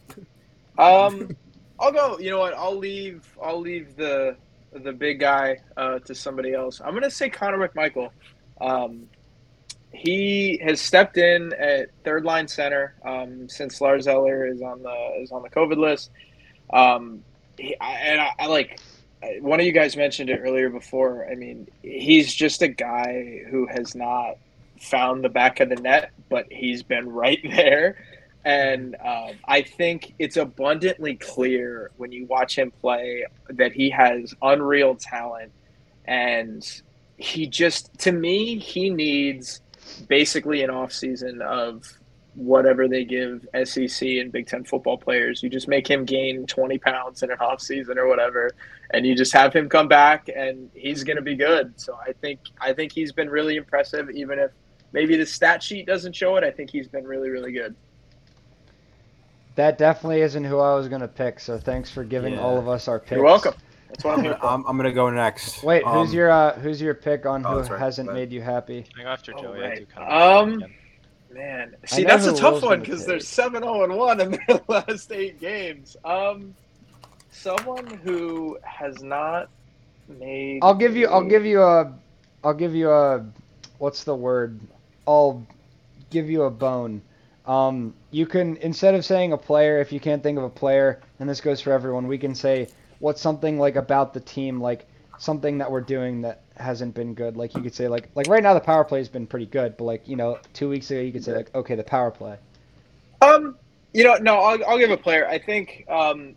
um, 0.79 1.37
I'll 1.79 1.93
go. 1.93 2.18
You 2.18 2.31
know 2.31 2.39
what? 2.39 2.55
I'll 2.55 2.76
leave. 2.76 3.37
I'll 3.43 3.61
leave 3.61 3.97
the 3.97 4.37
the 4.72 4.93
big 4.93 5.20
guy 5.20 5.59
uh, 5.76 5.99
to 6.01 6.14
somebody 6.14 6.55
else. 6.55 6.81
I'm 6.83 6.95
gonna 6.95 7.11
say 7.11 7.29
Connor 7.29 7.68
McMichael. 7.68 8.11
Um, 8.61 9.09
he 9.93 10.61
has 10.62 10.81
stepped 10.81 11.16
in 11.16 11.53
at 11.55 11.91
third 12.05 12.24
line 12.24 12.49
center 12.49 12.95
um, 13.05 13.49
since 13.49 13.81
Lars 13.81 14.07
Eller 14.07 14.47
is 14.47 14.62
on 14.62 14.83
the 14.83 15.20
is 15.20 15.33
on 15.33 15.43
the 15.43 15.51
COVID 15.51 15.76
list. 15.76 16.11
Um, 16.70 17.22
he, 17.59 17.76
I, 17.81 17.93
and 17.93 18.20
I, 18.20 18.31
I 18.39 18.47
like 18.47 18.81
one 19.41 19.61
of 19.61 19.66
you 19.66 19.72
guys 19.72 19.97
mentioned 19.97 20.31
it 20.31 20.41
earlier 20.43 20.70
before. 20.70 21.26
I 21.31 21.35
mean, 21.35 21.68
he's 21.83 22.35
just 22.35 22.62
a 22.62 22.68
guy 22.68 23.43
who 23.51 23.66
has 23.66 23.95
not 23.95 24.37
found 24.83 25.24
the 25.24 25.29
back 25.29 25.61
of 25.61 25.68
the 25.68 25.76
net, 25.76 26.12
but 26.29 26.47
he's 26.51 26.83
been 26.83 27.09
right 27.12 27.41
there. 27.43 27.97
And 28.45 28.97
um, 29.05 29.33
I 29.45 29.62
think 29.62 30.14
it's 30.18 30.37
abundantly 30.37 31.16
clear 31.16 31.91
when 31.97 32.12
you 32.12 32.24
watch 32.26 32.57
him 32.57 32.70
play 32.70 33.24
that 33.51 33.72
he 33.72 33.91
has 33.91 34.35
unreal 34.41 34.95
talent. 34.95 35.53
And 36.07 36.64
he 37.18 37.47
just, 37.47 37.93
to 38.01 38.12
me, 38.12 38.59
he 38.59 38.91
needs 38.91 39.61
basically 40.09 40.62
an 40.62 40.70
off 40.70 40.93
season 40.93 41.43
of 41.43 41.85
whatever 42.39 42.87
they 42.87 43.05
give 43.05 43.47
SEC 43.64 44.09
and 44.09 44.31
Big 44.31 44.47
Ten 44.47 44.64
football 44.64 44.97
players. 44.97 45.43
You 45.43 45.51
just 45.51 45.68
make 45.68 45.89
him 45.89 46.05
gain 46.05 46.47
20 46.47 46.79
pounds 46.79 47.22
in 47.22 47.31
an 47.31 47.39
off 47.41 47.61
season 47.61 47.99
or 47.99 48.07
whatever, 48.07 48.53
and 48.91 49.05
you 49.05 49.14
just 49.14 49.33
have 49.33 49.53
him 49.53 49.68
come 49.68 49.89
back 49.89 50.29
and 50.35 50.70
he's 50.72 51.03
going 51.03 51.16
to 51.16 51.22
be 51.22 51.35
good. 51.35 51.79
So 51.81 51.99
I 52.07 52.12
think 52.12 52.41
I 52.61 52.72
think 52.72 52.93
he's 52.93 53.12
been 53.12 53.29
really 53.29 53.57
impressive, 53.57 54.09
even 54.11 54.39
if 54.39 54.53
maybe 54.93 55.16
the 55.16 55.26
stat 55.26 55.62
sheet 55.62 55.86
doesn't 55.86 56.14
show 56.14 56.36
it. 56.36 56.45
I 56.45 56.51
think 56.51 56.70
he's 56.70 56.89
been 56.89 57.07
really 57.07 57.30
really 57.30 57.53
good. 57.53 57.74
That 59.55 59.76
definitely 59.76 60.20
isn't 60.20 60.45
who 60.45 60.59
I 60.61 60.74
was 60.74 60.86
going 60.89 61.01
to 61.01 61.09
pick, 61.09 61.41
so 61.41 61.59
thanks 61.59 61.91
for 61.91 62.05
giving 62.05 62.34
Yeah. 62.34 62.41
all 62.43 62.59
of 62.59 62.68
us 62.68 62.86
our 62.86 63.01
picks. 63.01 63.12
You're 63.12 63.24
welcome. 63.24 63.55
That's 63.89 64.05
what 64.05 64.12
I'm 64.12 64.18
I'm 64.18 64.24
gonna, 64.24 64.39
for. 64.39 64.47
I'm, 64.47 64.66
I'm 64.66 64.76
gonna 64.76 64.93
go 64.93 65.11
next. 65.11 65.62
Wait, 65.64 65.82
who's 65.82 66.11
Um, 66.11 66.14
your 66.14 66.30
uh, 66.30 66.53
who's 66.61 66.80
your 66.80 66.95
pick 66.95 67.24
on 67.26 67.45
oh, 67.45 67.51
who 67.51 67.57
that's 67.57 67.70
right. 67.70 67.80
hasn't 67.80 68.09
But- 68.09 68.14
made 68.14 68.30
you 68.32 68.43
happy? 68.43 68.84
I 68.99 69.03
go 69.03 69.09
after 69.09 69.32
Oh, 69.36 69.43
Joey? 69.43 69.59
I 69.59 69.68
right. 69.68 69.78
do 69.78 69.86
kind 69.86 70.12
of 70.12 70.62
Um. 70.62 70.64
Man, 71.30 71.76
see 71.84 72.05
that's 72.05 72.26
a 72.26 72.34
tough 72.34 72.62
one 72.62 72.80
because 72.80 73.01
take. 73.01 73.09
they're 73.09 73.20
seven 73.20 73.62
zero 73.62 73.84
and 73.84 73.95
one 73.95 74.18
in 74.20 74.30
their 74.47 74.61
last 74.68 75.12
eight 75.12 75.39
games. 75.39 75.95
Um, 76.05 76.55
someone 77.30 77.86
who 78.03 78.59
has 78.62 79.03
not 79.03 79.51
made. 80.09 80.61
I'll 80.62 80.74
give 80.74 80.97
you 80.97 81.07
I'll 81.09 81.22
give 81.24 81.45
you 81.45 81.62
a 81.62 81.93
I'll 82.45 82.55
give 82.55 82.74
you 82.74 82.91
a 82.91 83.26
what's 83.78 84.05
the 84.05 84.14
word? 84.14 84.59
I'll 85.09 85.46
give 86.11 86.28
you 86.28 86.42
a 86.42 86.50
bone. 86.50 87.00
Um, 87.46 87.94
you 88.11 88.26
can 88.26 88.59
instead 88.59 88.94
of 88.94 89.06
saying 89.06 89.32
a 89.32 89.38
player, 89.38 89.80
if 89.80 89.90
you 89.90 90.00
can't 90.00 90.22
think 90.22 90.36
of 90.36 90.44
a 90.44 90.50
player, 90.50 91.00
and 91.18 91.28
this 91.28 91.40
goes 91.40 91.62
for 91.62 91.72
everyone, 91.72 92.06
we 92.06 92.18
can 92.18 92.34
say 92.34 92.68
what's 92.98 93.22
something 93.22 93.59
like 93.59 93.76
about 93.76 94.12
the 94.12 94.20
team, 94.20 94.61
like 94.61 94.86
something 95.18 95.56
that 95.59 95.70
we're 95.70 95.80
doing 95.80 96.20
that 96.20 96.42
hasn't 96.59 96.94
been 96.94 97.14
good. 97.14 97.38
Like 97.38 97.54
you 97.54 97.62
could 97.62 97.74
say 97.74 97.88
like 97.88 98.11
like 98.14 98.26
right 98.28 98.42
now 98.42 98.52
the 98.52 98.61
power 98.61 98.84
play 98.84 98.98
has 98.98 99.09
been 99.09 99.26
pretty 99.26 99.46
good, 99.46 99.78
but 99.78 99.84
like 99.84 100.06
you 100.06 100.16
know 100.16 100.38
two 100.52 100.68
weeks 100.68 100.90
ago 100.90 101.00
you 101.00 101.11
could 101.11 101.24
say 101.24 101.34
like 101.34 101.54
okay 101.54 101.74
the 101.74 101.82
power 101.82 102.11
play. 102.11 102.36
Um, 103.22 103.56
you 103.94 104.04
know, 104.04 104.16
no, 104.16 104.36
I'll, 104.36 104.64
I'll 104.68 104.78
give 104.78 104.90
a 104.90 104.96
player. 104.96 105.26
I 105.26 105.38
think 105.38 105.86
um, 105.88 106.34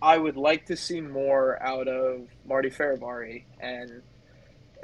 I 0.00 0.16
would 0.16 0.36
like 0.36 0.64
to 0.66 0.76
see 0.76 1.02
more 1.02 1.62
out 1.62 1.88
of 1.88 2.26
Marty 2.46 2.70
Fehervary, 2.70 3.44
and 3.60 4.02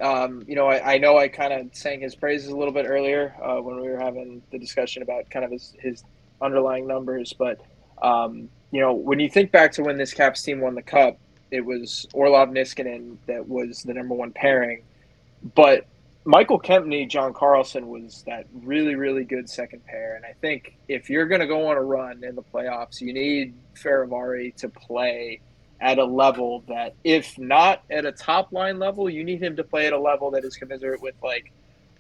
um, 0.01 0.43
you 0.47 0.55
know, 0.55 0.67
I, 0.67 0.95
I 0.95 0.99
know 0.99 1.19
I 1.19 1.29
kind 1.29 1.53
of 1.53 1.75
sang 1.75 2.01
his 2.01 2.15
praises 2.15 2.49
a 2.49 2.57
little 2.57 2.73
bit 2.73 2.87
earlier 2.89 3.35
uh, 3.43 3.61
when 3.61 3.81
we 3.81 3.89
were 3.89 3.99
having 3.99 4.43
the 4.51 4.59
discussion 4.59 5.03
about 5.03 5.29
kind 5.31 5.45
of 5.45 5.51
his, 5.51 5.75
his 5.79 6.05
underlying 6.41 6.87
numbers, 6.87 7.33
but 7.33 7.61
um, 8.03 8.49
you 8.71 8.81
know, 8.81 8.93
when 8.93 9.21
you 9.21 9.29
think 9.29 9.53
back 9.53 9.73
to 9.73 9.83
when 9.83 9.97
this 9.97 10.13
Caps 10.13 10.43
team 10.43 10.61
won 10.61 10.75
the 10.75 10.83
Cup, 10.83 11.19
it 11.51 11.65
was 11.65 12.07
Orlov 12.15 12.49
Niskanen 12.49 13.17
that 13.27 13.47
was 13.47 13.83
the 13.83 13.93
number 13.93 14.15
one 14.15 14.33
pairing, 14.33 14.83
but 15.55 15.87
Michael 16.25 16.61
Kempny, 16.61 17.09
John 17.09 17.35
Carlson 17.35 17.89
was 17.89 18.23
that 18.27 18.47
really, 18.53 18.95
really 18.95 19.25
good 19.25 19.49
second 19.49 19.85
pair. 19.85 20.15
And 20.15 20.25
I 20.25 20.35
think 20.41 20.77
if 20.87 21.11
you're 21.11 21.27
going 21.27 21.41
to 21.41 21.49
go 21.49 21.67
on 21.67 21.77
a 21.77 21.83
run 21.83 22.23
in 22.23 22.37
the 22.37 22.43
playoffs, 22.43 23.01
you 23.01 23.13
need 23.13 23.55
Fehervary 23.75 24.55
to 24.57 24.69
play 24.69 25.41
at 25.83 25.99
a 25.99 26.05
level 26.05 26.63
that, 26.69 26.95
if 27.05 27.37
not 27.39 27.83
at 27.91 28.07
a 28.07 28.13
top 28.13 28.53
line 28.53 28.79
level, 28.79 29.11
you 29.11 29.25
need 29.25 29.43
him 29.43 29.57
to 29.57 29.65
play 29.65 29.87
at 29.87 29.93
a 29.93 29.99
level 29.99 30.31
that 30.31 30.45
is 30.45 30.57
commensurate 30.57 31.03
with 31.03 31.15
like 31.23 31.53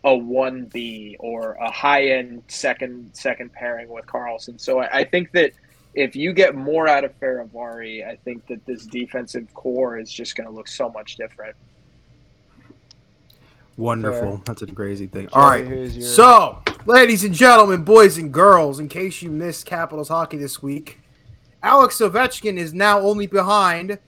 a 0.04 0.10
1B 0.10 1.16
or 1.18 1.52
a 1.54 1.70
high 1.70 2.06
end 2.06 2.42
second 2.48 3.10
second 3.12 3.52
pairing 3.52 3.88
with 3.88 4.06
Carlson. 4.06 4.58
So 4.58 4.80
I, 4.80 4.98
I 5.00 5.04
think 5.04 5.32
that 5.32 5.52
if 5.94 6.16
you 6.16 6.32
get 6.32 6.54
more 6.54 6.88
out 6.88 7.04
of 7.04 7.18
Fehervary, 7.20 8.06
I 8.06 8.16
think 8.16 8.46
that 8.46 8.64
this 8.64 8.86
defensive 8.86 9.52
core 9.52 9.98
is 9.98 10.10
just 10.10 10.36
going 10.36 10.48
to 10.48 10.54
look 10.54 10.68
so 10.68 10.88
much 10.88 11.16
different. 11.16 11.54
Wonderful. 13.76 14.36
Fair. 14.36 14.42
That's 14.44 14.62
a 14.62 14.66
crazy 14.66 15.06
thing. 15.06 15.24
Joey, 15.28 15.32
All 15.34 15.50
right. 15.50 15.66
your- 15.66 16.02
So 16.02 16.62
Ladies 16.84 17.22
and 17.22 17.32
gentlemen, 17.32 17.84
boys 17.84 18.18
and 18.18 18.32
girls, 18.32 18.80
in 18.80 18.88
case 18.88 19.22
you 19.22 19.30
missed 19.30 19.66
Capitals 19.66 20.08
hockey 20.08 20.36
this 20.36 20.60
week, 20.60 20.98
Alex 21.62 21.98
Ovechkin 21.98 22.56
is 22.56 22.74
now 22.74 23.00
only 23.00 23.26
behind 23.26 23.98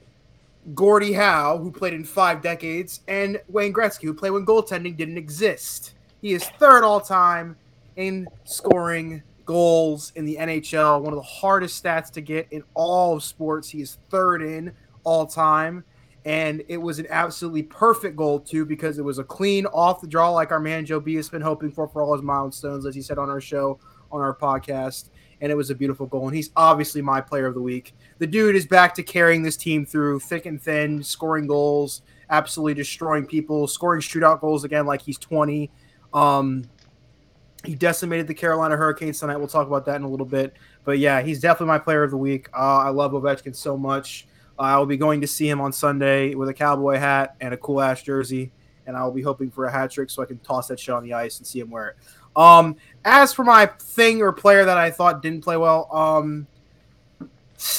Gordie 0.75 1.13
Howe, 1.13 1.59
who 1.59 1.71
played 1.71 1.93
in 1.93 2.05
five 2.05 2.43
decades, 2.43 3.01
and 3.07 3.41
Wayne 3.49 3.73
Gretzky, 3.73 4.03
who 4.03 4.15
played 4.15 4.31
when 4.31 4.47
goaltending 4.47 4.97
didn't 4.97 5.19
exist. 5.19 5.95
He 6.21 6.33
is 6.33 6.45
third 6.59 6.85
all 6.85 7.01
time 7.01 7.57
in 7.97 8.29
scoring 8.45 9.23
goals 9.45 10.11
in 10.17 10.25
the 10.25 10.37
NHL, 10.37 11.03
one 11.03 11.13
of 11.13 11.19
the 11.19 11.23
hardest 11.23 11.83
stats 11.83 12.11
to 12.13 12.21
get 12.21 12.49
in 12.51 12.65
all 12.75 13.17
of 13.17 13.23
sports. 13.23 13.69
He 13.69 13.83
is 13.83 13.99
third 14.11 14.43
in 14.43 14.73
all 15.05 15.27
time. 15.27 15.85
And 16.25 16.65
it 16.69 16.79
was 16.79 16.99
an 16.99 17.07
absolutely 17.11 17.65
perfect 17.65 18.17
goal, 18.17 18.41
too, 18.41 18.65
because 18.65 18.99
it 18.99 19.05
was 19.05 19.19
a 19.19 19.25
clean 19.25 19.67
off 19.67 20.01
the 20.01 20.07
draw, 20.07 20.31
like 20.31 20.51
our 20.51 20.61
man 20.61 20.87
Joe 20.87 20.99
B 20.99 21.15
has 21.17 21.29
been 21.29 21.43
hoping 21.43 21.71
for 21.71 21.87
for 21.87 22.03
all 22.03 22.15
his 22.15 22.23
milestones, 22.23 22.87
as 22.87 22.95
he 22.95 23.03
said 23.03 23.19
on 23.19 23.29
our 23.29 23.43
show, 23.43 23.79
on 24.11 24.23
our 24.23 24.35
podcast. 24.35 25.11
And 25.45 25.53
it 25.53 25.55
was 25.55 25.69
a 25.69 25.75
beautiful 25.75 26.07
goal. 26.07 26.27
And 26.27 26.35
he's 26.35 26.49
obviously 26.57 27.03
my 27.03 27.21
player 27.21 27.45
of 27.45 27.53
the 27.53 27.61
week. 27.61 27.95
The 28.17 28.27
dude 28.27 28.57
is 28.57 28.65
back 28.65 28.95
to 28.95 29.03
carrying 29.03 29.43
this 29.43 29.59
team 29.59 29.85
through 29.85 30.21
thick 30.21 30.47
and 30.47 30.61
thin, 30.61 31.03
scoring 31.03 31.47
goals, 31.47 32.01
absolutely 32.31 32.73
destroying 32.73 33.27
people, 33.27 33.67
scoring 33.67 34.01
shootout 34.01 34.41
goals 34.41 34.65
again 34.65 34.87
like 34.87 35.03
he's 35.03 35.19
20. 35.19 35.71
Um, 36.15 36.65
he 37.63 37.75
decimated 37.75 38.27
the 38.27 38.35
Carolina 38.35 38.75
Hurricanes 38.75 39.21
tonight. 39.21 39.37
We'll 39.37 39.49
talk 39.49 39.67
about 39.67 39.85
that 39.85 39.97
in 39.97 40.03
a 40.03 40.09
little 40.09 40.25
bit. 40.25 40.55
But 40.85 40.99
yeah, 40.99 41.21
he's 41.21 41.41
definitely 41.41 41.69
my 41.69 41.79
player 41.79 42.03
of 42.03 42.11
the 42.11 42.17
week. 42.17 42.49
Uh, 42.55 42.79
I 42.79 42.89
love 42.89 43.13
Ovechkin 43.13 43.55
so 43.55 43.77
much. 43.77 44.27
Uh, 44.59 44.63
I 44.63 44.79
will 44.79 44.87
be 44.87 44.97
going 44.97 45.21
to 45.21 45.27
see 45.27 45.49
him 45.49 45.61
on 45.61 45.73
Sunday 45.73 46.35
with 46.35 46.49
a 46.49 46.55
cowboy 46.55 46.97
hat 46.97 47.37
and 47.41 47.53
a 47.53 47.57
cool 47.57 47.81
ass 47.81 48.03
jersey, 48.03 48.53
and 48.87 48.97
I 48.97 49.05
will 49.05 49.13
be 49.13 49.23
hoping 49.23 49.51
for 49.51 49.67
a 49.67 49.73
hat 49.73 49.91
trick 49.91 50.11
so 50.11 50.23
I 50.23 50.27
can 50.27 50.39
toss 50.39 50.69
that 50.69 50.79
shit 50.79 50.95
on 50.95 51.03
the 51.03 51.13
ice 51.13 51.39
and 51.39 51.47
see 51.47 51.61
him 51.61 51.71
wear 51.71 51.89
it. 51.89 51.97
Um, 52.37 52.77
as 53.05 53.33
for 53.33 53.45
my 53.45 53.67
thing 53.67 54.23
or 54.23 54.33
player 54.33 54.65
that 54.65 54.77
I 54.77 54.91
thought 54.91 55.23
didn't 55.23 55.43
play 55.43 55.57
well, 55.57 55.89
um, 55.95 56.47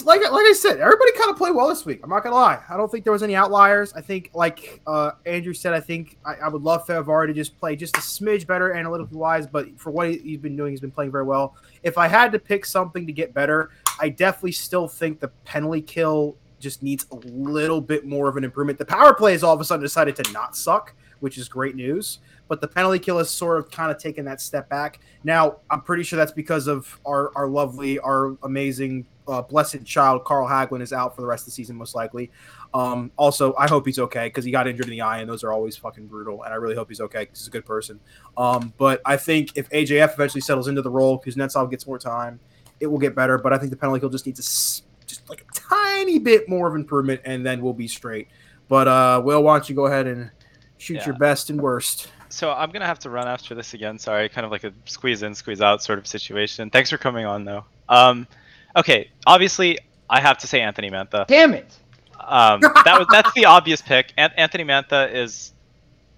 like 0.03 0.21
like 0.21 0.45
I 0.45 0.53
said, 0.53 0.79
everybody 0.79 1.11
kind 1.13 1.29
of 1.29 1.37
played 1.37 1.53
well 1.53 1.67
this 1.67 1.85
week. 1.85 1.99
I'm 2.03 2.09
not 2.09 2.23
gonna 2.23 2.35
lie. 2.35 2.59
I 2.69 2.77
don't 2.77 2.91
think 2.91 3.03
there 3.03 3.13
was 3.13 3.23
any 3.23 3.35
outliers. 3.35 3.93
I 3.93 4.01
think, 4.01 4.31
like 4.33 4.81
uh, 4.87 5.11
Andrew 5.25 5.53
said, 5.53 5.73
I 5.73 5.79
think 5.79 6.17
I, 6.25 6.35
I 6.35 6.47
would 6.47 6.63
love 6.63 6.87
Fehervary 6.87 7.27
to 7.27 7.33
just 7.33 7.59
play 7.59 7.75
just 7.75 7.95
a 7.97 7.99
smidge 7.99 8.47
better 8.47 8.73
analytically 8.73 9.17
wise. 9.17 9.45
But 9.45 9.79
for 9.79 9.91
what 9.91 10.09
he, 10.09 10.17
he's 10.19 10.39
been 10.39 10.55
doing, 10.55 10.71
he's 10.71 10.81
been 10.81 10.91
playing 10.91 11.11
very 11.11 11.23
well. 11.23 11.55
If 11.83 11.97
I 11.97 12.07
had 12.07 12.31
to 12.31 12.39
pick 12.39 12.65
something 12.65 13.05
to 13.05 13.13
get 13.13 13.33
better, 13.33 13.69
I 13.99 14.09
definitely 14.09 14.53
still 14.53 14.87
think 14.87 15.19
the 15.19 15.27
penalty 15.43 15.81
kill 15.81 16.35
just 16.59 16.81
needs 16.81 17.05
a 17.11 17.15
little 17.15 17.81
bit 17.81 18.05
more 18.05 18.27
of 18.27 18.37
an 18.37 18.43
improvement. 18.43 18.79
The 18.79 18.85
power 18.85 19.13
play 19.13 19.33
has 19.33 19.43
all 19.43 19.53
of 19.53 19.61
a 19.61 19.65
sudden 19.65 19.83
decided 19.83 20.15
to 20.15 20.31
not 20.31 20.55
suck, 20.55 20.95
which 21.19 21.37
is 21.37 21.47
great 21.47 21.75
news. 21.75 22.19
But 22.47 22.61
the 22.61 22.67
penalty 22.67 22.99
kill 22.99 23.17
has 23.17 23.29
sort 23.29 23.57
of 23.57 23.71
kind 23.71 23.91
of 23.91 23.97
taken 23.97 24.23
that 24.25 24.39
step 24.39 24.69
back. 24.69 24.99
Now, 25.23 25.57
I'm 25.71 25.81
pretty 25.81 26.03
sure 26.03 26.17
that's 26.17 26.31
because 26.31 26.67
of 26.67 26.99
our, 27.05 27.31
our 27.35 27.47
lovely, 27.47 27.97
our 27.99 28.37
amazing, 28.43 29.07
uh, 29.27 29.41
blessed 29.41 29.83
child, 29.83 30.23
Carl 30.25 30.47
Hagelin, 30.47 30.81
is 30.81 30.93
out 30.93 31.15
for 31.15 31.21
the 31.21 31.27
rest 31.27 31.41
of 31.41 31.45
the 31.45 31.51
season, 31.51 31.75
most 31.75 31.95
likely. 31.95 32.29
Um, 32.75 33.09
also, 33.17 33.55
I 33.57 33.67
hope 33.67 33.87
he's 33.87 33.97
okay 33.97 34.27
because 34.27 34.45
he 34.45 34.51
got 34.51 34.67
injured 34.67 34.85
in 34.85 34.91
the 34.91 35.01
eye, 35.01 35.19
and 35.19 35.27
those 35.29 35.43
are 35.43 35.51
always 35.51 35.75
fucking 35.75 36.05
brutal. 36.05 36.43
And 36.43 36.53
I 36.53 36.57
really 36.57 36.75
hope 36.75 36.89
he's 36.89 37.01
okay 37.01 37.21
because 37.21 37.39
he's 37.39 37.47
a 37.47 37.51
good 37.51 37.65
person. 37.65 37.99
Um, 38.37 38.71
but 38.77 39.01
I 39.05 39.17
think 39.17 39.57
if 39.57 39.67
AJF 39.71 40.13
eventually 40.13 40.41
settles 40.41 40.67
into 40.67 40.83
the 40.83 40.91
role, 40.91 41.17
because 41.17 41.35
Kuznetsov 41.35 41.71
gets 41.71 41.87
more 41.87 41.97
time, 41.97 42.39
it 42.79 42.85
will 42.85 42.99
get 42.99 43.15
better. 43.15 43.39
But 43.39 43.53
I 43.53 43.57
think 43.57 43.71
the 43.71 43.77
penalty 43.77 44.01
kill 44.01 44.09
just 44.09 44.27
needs 44.27 44.39
a, 44.39 45.05
just 45.07 45.29
like 45.29 45.41
a 45.41 45.53
tiny 45.55 46.19
bit 46.19 46.47
more 46.47 46.67
of 46.67 46.75
improvement, 46.75 47.21
and 47.25 47.43
then 47.43 47.61
we'll 47.63 47.73
be 47.73 47.87
straight. 47.87 48.27
But 48.67 48.87
uh, 48.87 49.21
Will, 49.25 49.41
why 49.41 49.57
don't 49.57 49.67
you 49.67 49.75
go 49.75 49.87
ahead 49.87 50.05
and 50.05 50.29
shoot 50.77 50.95
Yeah. 50.95 51.05
your 51.07 51.15
best 51.17 51.49
and 51.49 51.59
worst? 51.59 52.09
So 52.35 52.51
I'm 52.51 52.69
gonna 52.71 52.85
have 52.85 52.99
to 52.99 53.09
run 53.09 53.29
after 53.29 53.55
this 53.55 53.73
again. 53.73 53.97
Sorry, 53.97 54.27
kind 54.27 54.43
of 54.43 54.51
like 54.51 54.65
a 54.65 54.73
squeeze 54.83 55.23
in, 55.23 55.33
squeeze 55.35 55.61
out 55.61 55.81
sort 55.81 55.99
of 55.99 56.05
situation. 56.05 56.69
Thanks 56.69 56.89
for 56.89 56.97
coming 56.97 57.25
on 57.25 57.45
though. 57.45 57.63
Um, 57.87 58.27
okay, 58.75 59.09
obviously 59.25 59.79
I 60.09 60.19
have 60.19 60.37
to 60.39 60.47
say 60.47 60.59
Anthony 60.59 60.89
Mantha. 60.89 61.25
Damn 61.27 61.53
it! 61.53 61.73
Um, 62.19 62.59
that 62.59 62.95
was 62.99 63.07
that's 63.09 63.31
the 63.35 63.45
obvious 63.45 63.81
pick. 63.81 64.11
An- 64.17 64.33
Anthony 64.35 64.65
Mantha 64.65 65.13
is 65.13 65.53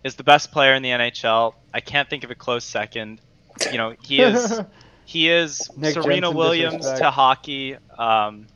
is 0.03 0.15
the 0.15 0.23
best 0.23 0.51
player 0.51 0.73
in 0.73 0.81
the 0.81 0.89
NHL. 0.89 1.53
I 1.71 1.81
can't 1.81 2.09
think 2.09 2.23
of 2.23 2.31
a 2.31 2.35
close 2.35 2.63
second. 2.63 3.21
You 3.71 3.77
know, 3.77 3.93
he 4.01 4.19
is 4.19 4.59
he 5.05 5.29
is 5.29 5.69
Nick 5.77 5.93
Serena 5.93 6.21
Jensen 6.21 6.35
Williams 6.35 6.75
disrespect. 6.77 7.01
to 7.03 7.11
hockey. 7.11 7.77
Um, 7.95 8.47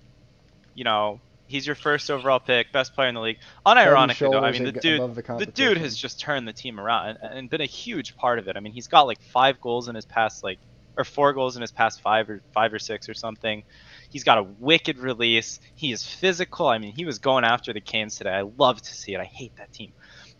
you 0.73 0.83
know, 0.83 1.19
he's 1.51 1.67
your 1.67 1.75
first 1.75 2.09
overall 2.09 2.39
pick, 2.39 2.71
best 2.71 2.95
player 2.95 3.09
in 3.09 3.15
the 3.15 3.21
league. 3.21 3.37
Unironically, 3.65 4.31
though, 4.31 4.39
I 4.39 4.51
mean, 4.51 4.63
the 4.63 4.71
dude, 4.81 4.99
the 5.15 5.21
the 5.39 5.45
dude 5.51 5.77
has 5.77 5.95
just 5.97 6.19
turned 6.19 6.47
the 6.47 6.53
team 6.53 6.79
around 6.79 7.17
and, 7.21 7.37
and 7.37 7.49
been 7.49 7.61
a 7.61 7.65
huge 7.65 8.15
part 8.15 8.39
of 8.39 8.47
it. 8.47 8.57
I 8.57 8.59
mean, 8.59 8.73
he's 8.73 8.87
got 8.87 9.03
like 9.03 9.21
five 9.21 9.59
goals 9.61 9.87
in 9.87 9.95
his 9.95 10.05
past 10.05 10.43
like 10.43 10.59
or 10.97 11.03
four 11.03 11.33
goals 11.33 11.55
in 11.55 11.61
his 11.61 11.71
past 11.71 12.01
five 12.01 12.29
or 12.29 12.41
five 12.53 12.73
or 12.73 12.79
six 12.79 13.07
or 13.07 13.13
something. 13.13 13.63
He's 14.09 14.23
got 14.23 14.37
a 14.37 14.43
wicked 14.43 14.97
release. 14.97 15.59
He 15.75 15.91
is 15.91 16.05
physical. 16.05 16.67
I 16.67 16.77
mean, 16.79 16.93
he 16.95 17.05
was 17.05 17.19
going 17.19 17.43
after 17.43 17.73
the 17.73 17.81
Canes 17.81 18.17
today. 18.17 18.31
I 18.31 18.41
love 18.41 18.81
to 18.81 18.93
see 18.93 19.13
it. 19.13 19.19
I 19.19 19.25
hate 19.25 19.55
that 19.57 19.71
team. 19.71 19.93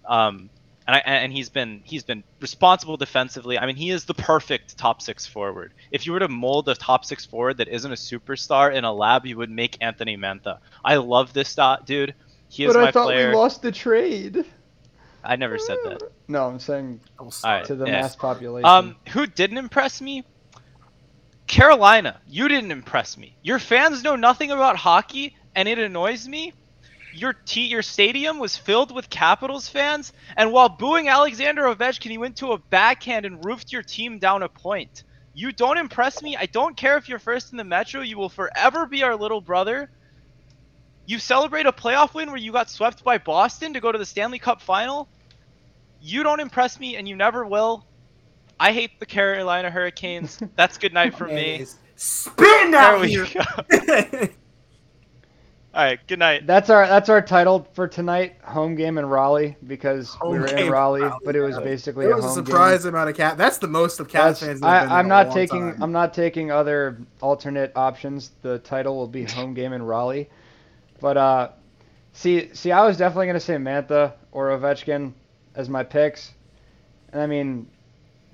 Um, 0.05 0.49
and 0.87 0.95
I, 0.95 0.99
and 0.99 1.31
he's 1.31 1.49
been 1.49 1.81
he's 1.83 2.03
been 2.03 2.23
responsible 2.39 2.97
defensively. 2.97 3.57
I 3.57 3.65
mean, 3.65 3.75
he 3.75 3.91
is 3.91 4.05
the 4.05 4.13
perfect 4.13 4.77
top 4.77 5.01
six 5.01 5.25
forward. 5.27 5.73
If 5.91 6.05
you 6.05 6.13
were 6.13 6.19
to 6.19 6.27
mold 6.27 6.69
a 6.69 6.75
top 6.75 7.05
six 7.05 7.25
forward 7.25 7.57
that 7.57 7.67
isn't 7.67 7.91
a 7.91 7.95
superstar 7.95 8.73
in 8.73 8.83
a 8.83 8.91
lab, 8.91 9.25
you 9.25 9.37
would 9.37 9.51
make 9.51 9.77
Anthony 9.81 10.17
Mantha. 10.17 10.59
I 10.83 10.95
love 10.97 11.33
this 11.33 11.53
dot, 11.55 11.85
dude. 11.85 12.15
He 12.49 12.65
is 12.65 12.73
but 12.73 12.81
my 12.81 12.87
I 12.87 12.91
thought 12.91 13.05
player. 13.05 13.29
we 13.29 13.35
lost 13.35 13.61
the 13.61 13.71
trade. 13.71 14.45
I 15.23 15.35
never 15.35 15.57
said 15.59 15.77
that. 15.85 16.01
No, 16.27 16.47
I'm 16.47 16.59
saying 16.59 16.99
Alright, 17.19 17.65
to 17.65 17.75
the 17.75 17.85
yeah. 17.85 18.01
mass 18.01 18.15
population. 18.15 18.65
Um, 18.65 18.95
who 19.09 19.27
didn't 19.27 19.59
impress 19.59 20.01
me? 20.01 20.25
Carolina, 21.45 22.19
you 22.27 22.47
didn't 22.47 22.71
impress 22.71 23.17
me. 23.17 23.35
Your 23.43 23.59
fans 23.59 24.03
know 24.03 24.15
nothing 24.15 24.51
about 24.51 24.77
hockey, 24.77 25.35
and 25.55 25.67
it 25.67 25.77
annoys 25.77 26.27
me. 26.27 26.53
Your 27.13 27.33
t- 27.33 27.67
your 27.67 27.81
stadium 27.81 28.39
was 28.39 28.55
filled 28.55 28.93
with 28.93 29.09
Capitals 29.09 29.67
fans, 29.67 30.13
and 30.37 30.51
while 30.51 30.69
booing 30.69 31.09
Alexander 31.09 31.63
Ovechkin, 31.63 32.09
he 32.11 32.17
went 32.17 32.37
to 32.37 32.53
a 32.53 32.57
backhand 32.57 33.25
and 33.25 33.43
roofed 33.43 33.71
your 33.71 33.83
team 33.83 34.17
down 34.19 34.43
a 34.43 34.49
point. 34.49 35.03
You 35.33 35.51
don't 35.51 35.77
impress 35.77 36.21
me. 36.21 36.35
I 36.37 36.45
don't 36.45 36.75
care 36.75 36.97
if 36.97 37.07
you're 37.09 37.19
first 37.19 37.51
in 37.51 37.57
the 37.57 37.63
Metro. 37.63 38.01
You 38.01 38.17
will 38.17 38.29
forever 38.29 38.85
be 38.85 39.03
our 39.03 39.15
little 39.15 39.41
brother. 39.41 39.89
You 41.05 41.19
celebrate 41.19 41.65
a 41.65 41.71
playoff 41.71 42.13
win 42.13 42.27
where 42.29 42.37
you 42.37 42.51
got 42.51 42.69
swept 42.69 43.03
by 43.03 43.17
Boston 43.17 43.73
to 43.73 43.79
go 43.79 43.91
to 43.91 43.97
the 43.97 44.05
Stanley 44.05 44.39
Cup 44.39 44.61
final. 44.61 45.09
You 46.01 46.23
don't 46.23 46.39
impress 46.39 46.79
me, 46.79 46.95
and 46.95 47.07
you 47.07 47.15
never 47.15 47.45
will. 47.45 47.85
I 48.59 48.71
hate 48.71 48.99
the 48.99 49.05
Carolina 49.05 49.69
Hurricanes. 49.71 50.39
That's 50.55 50.77
good 50.77 50.93
night 50.93 51.15
for 51.15 51.27
me. 51.27 51.65
Spin 51.95 52.71
There 52.71 52.81
out 52.81 53.01
we 53.01 53.09
here. 53.09 53.27
go. 53.33 54.27
All 55.73 55.81
right, 55.81 55.99
good 56.07 56.19
night. 56.19 56.45
That's 56.45 56.69
our 56.69 56.85
that's 56.85 57.07
our 57.07 57.21
title 57.21 57.65
for 57.73 57.87
tonight. 57.87 58.35
Home 58.43 58.75
game 58.75 58.97
in 58.97 59.05
Raleigh 59.05 59.55
because 59.67 60.09
Home 60.15 60.33
we 60.33 60.39
were 60.39 60.47
in 60.47 60.65
in 60.65 60.69
Raleigh, 60.69 61.01
Raleigh, 61.01 61.19
but 61.23 61.33
it 61.37 61.41
was 61.41 61.57
basically 61.59 62.07
It 62.07 62.11
a 62.11 62.15
was 62.15 62.25
a 62.25 62.27
home 62.27 62.45
surprise 62.45 62.83
game. 62.83 62.93
amount 62.93 63.09
of 63.09 63.15
cat. 63.15 63.37
That's 63.37 63.57
the 63.57 63.67
most 63.69 64.01
of 64.01 64.09
cat 64.09 64.33
That's- 64.33 64.39
fans. 64.41 64.59
that 64.59 64.81
been 64.83 64.91
I, 64.91 64.99
I'm 64.99 65.07
there 65.07 65.17
in 65.17 65.21
a 65.21 65.25
not 65.25 65.33
taking 65.33 65.71
time. 65.71 65.81
I'm 65.83 65.91
not 65.93 66.13
taking 66.13 66.51
other 66.51 66.97
alternate 67.21 67.71
options. 67.77 68.31
The 68.41 68.59
title 68.59 68.97
will 68.97 69.07
be 69.07 69.23
home 69.23 69.53
game 69.53 69.71
in 69.71 69.81
Raleigh. 69.81 70.29
But 70.99 71.15
uh, 71.15 71.49
see 72.11 72.53
see 72.53 72.73
I 72.73 72.85
was 72.85 72.97
definitely 72.97 73.27
gonna 73.27 73.39
say 73.39 73.55
Mantha 73.55 74.11
or 74.33 74.49
Ovechkin 74.49 75.13
as 75.55 75.69
my 75.69 75.83
picks. 75.83 76.33
And 77.13 77.21
I 77.21 77.27
mean, 77.27 77.65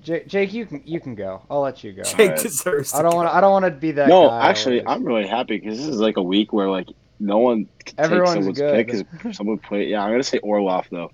J- 0.02 0.24
Jake, 0.26 0.52
you 0.52 0.66
can 0.66 0.82
you 0.84 0.98
can 0.98 1.14
go. 1.14 1.42
I'll 1.48 1.60
let 1.60 1.84
you 1.84 1.92
go. 1.92 2.02
Jake 2.02 2.18
Alright. 2.30 2.42
deserves. 2.42 2.94
I 2.94 3.02
don't 3.02 3.14
want 3.14 3.32
I 3.32 3.40
don't 3.40 3.52
want 3.52 3.64
to 3.64 3.70
be 3.70 3.92
that. 3.92 4.08
no, 4.08 4.26
guy 4.26 4.48
actually, 4.50 4.80
always. 4.82 4.96
I'm 4.96 5.04
really 5.06 5.26
happy 5.28 5.58
because 5.60 5.78
this 5.78 5.86
is 5.86 6.00
like 6.00 6.16
a 6.16 6.22
week 6.22 6.52
where 6.52 6.68
like 6.68 6.88
no 7.20 7.38
one 7.38 7.66
can 7.84 7.96
take 7.96 7.98
Everyone's 7.98 8.32
someone's 8.34 8.58
good. 8.58 8.86
pick 8.86 9.06
because 9.10 9.36
someone 9.36 9.58
play. 9.58 9.86
Yeah, 9.88 10.02
I'm 10.02 10.10
gonna 10.12 10.22
say 10.22 10.38
Orlov 10.38 10.86
though. 10.90 11.10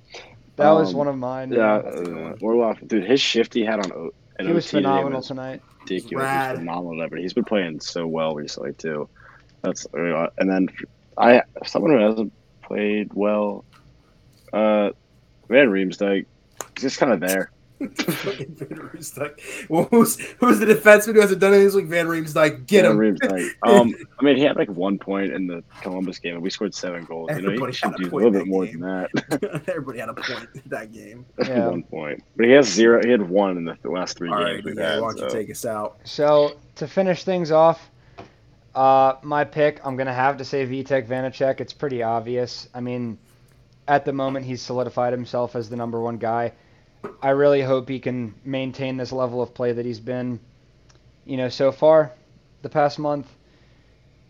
that 0.57 0.71
was 0.71 0.91
um, 0.93 0.99
one 0.99 1.09
of 1.09 1.17
mine. 1.17 1.53
Yeah, 1.53 1.81
that's 1.83 1.97
uh. 2.09 2.35
Orlov, 2.41 2.87
dude, 2.87 3.05
his 3.05 3.21
shift 3.21 3.55
he 3.55 3.65
had 3.65 3.81
on 3.81 3.93
O. 3.93 4.11
an 4.39 4.47
he 4.47 4.53
was 4.53 4.67
OT 4.67 4.71
today 4.79 4.83
phenomenal 4.83 5.19
was 5.19 5.27
tonight. 5.29 5.63
ridiculous. 5.81 6.25
Rad. 6.25 6.51
He's 6.51 6.59
phenomenal 6.61 7.03
ever. 7.03 7.17
He's 7.17 7.33
been 7.33 7.45
playing 7.45 7.81
so 7.81 8.07
well 8.07 8.35
recently 8.35 8.73
too. 8.75 9.09
That's 9.63 9.87
uh, 9.95 10.29
and 10.39 10.51
then 10.51 10.69
I 11.17 11.43
someone 11.67 11.93
who 11.93 11.99
hasn't 11.99 12.33
played 12.63 13.13
well. 13.15 13.65
Uh, 14.53 14.91
Van 15.49 15.69
Riemsdyk, 15.69 16.27
he's 16.75 16.83
just 16.83 16.99
kind 16.99 17.13
of 17.13 17.21
there. 17.21 17.51
Fucking 17.81 18.55
Van 18.55 18.69
Riemsdyk. 18.79 19.69
Well, 19.69 19.85
who's 19.91 20.19
who's 20.39 20.59
the 20.61 20.67
defenseman 20.67 21.15
who 21.15 21.21
hasn't 21.21 21.41
done 21.41 21.53
anything 21.53 21.67
this 21.67 21.75
week? 21.75 21.87
Van 21.87 22.07
Riemsdyk. 22.07 22.67
Get 22.67 22.83
Van 22.83 22.93
him. 22.93 22.99
Riemsdyk. 22.99 23.51
Um, 23.65 23.95
I 24.19 24.25
mean, 24.25 24.37
he 24.37 24.43
had 24.43 24.57
like 24.57 24.69
one 24.69 24.99
point 24.99 25.33
in 25.33 25.47
the 25.47 25.63
Columbus 25.83 26.19
game, 26.19 26.35
and 26.35 26.43
we 26.43 26.51
scored 26.51 26.75
seven 26.75 27.05
goals. 27.05 27.31
You 27.31 27.43
know, 27.43 27.49
Everybody 27.49 27.73
he 27.73 27.77
should 27.77 27.91
had 27.91 28.01
a 28.01 28.05
do 28.05 28.15
a 28.15 28.17
little 28.17 28.31
bit 28.31 28.47
more 28.47 28.65
game. 28.67 28.81
than 28.81 29.09
that. 29.13 29.65
Everybody 29.69 29.99
had 29.99 30.09
a 30.09 30.15
point 30.15 30.49
in 30.55 30.63
that 30.67 30.93
game. 30.93 31.27
Yeah. 31.47 31.69
one 31.69 31.83
point, 31.83 32.23
but 32.37 32.47
he 32.47 32.53
has 32.53 32.67
zero. 32.69 33.01
He 33.05 33.11
had 33.11 33.23
one 33.29 33.57
in 33.59 33.65
the, 33.65 33.77
the 33.83 33.91
last 33.91 34.17
three 34.17 34.31
All 34.31 34.43
games 34.45 34.65
right, 34.65 34.75
yeah, 34.77 34.93
had. 34.93 35.01
why 35.03 35.09
don't 35.09 35.19
you 35.25 35.31
so- 35.31 35.35
take 35.37 35.51
us 35.51 35.65
out? 35.67 35.99
So 36.05 36.57
to 36.77 36.87
finish 36.89 37.25
things 37.25 37.51
off, 37.51 37.91
uh, 38.75 39.15
my 39.23 39.45
pick, 39.45 39.81
I'm 39.85 39.97
gonna 39.97 40.13
have 40.15 40.37
to 40.39 40.45
say 40.45 40.67
Vitek 40.67 41.07
Vanacek. 41.07 41.61
It's 41.61 41.73
pretty 41.73 42.03
obvious. 42.03 42.69
I 42.75 42.81
mean, 42.81 43.19
at 43.89 44.05
the 44.05 44.13
moment, 44.13 44.47
he's 44.47 44.63
solidified 44.63 45.13
himself 45.13 45.55
as 45.57 45.69
the 45.69 45.77
number 45.77 46.01
one 46.01 46.17
guy. 46.19 46.53
I 47.23 47.31
really 47.31 47.63
hope 47.63 47.89
he 47.89 47.99
can 47.99 48.35
maintain 48.45 48.97
this 48.97 49.13
level 49.13 49.43
of 49.43 49.55
play 49.55 49.73
that 49.73 49.87
he's 49.87 50.01
been, 50.01 50.41
you 51.25 51.37
know, 51.37 51.49
so 51.49 51.73
far 51.73 52.13
the 52.63 52.69
past 52.69 52.99
month. 52.99 53.29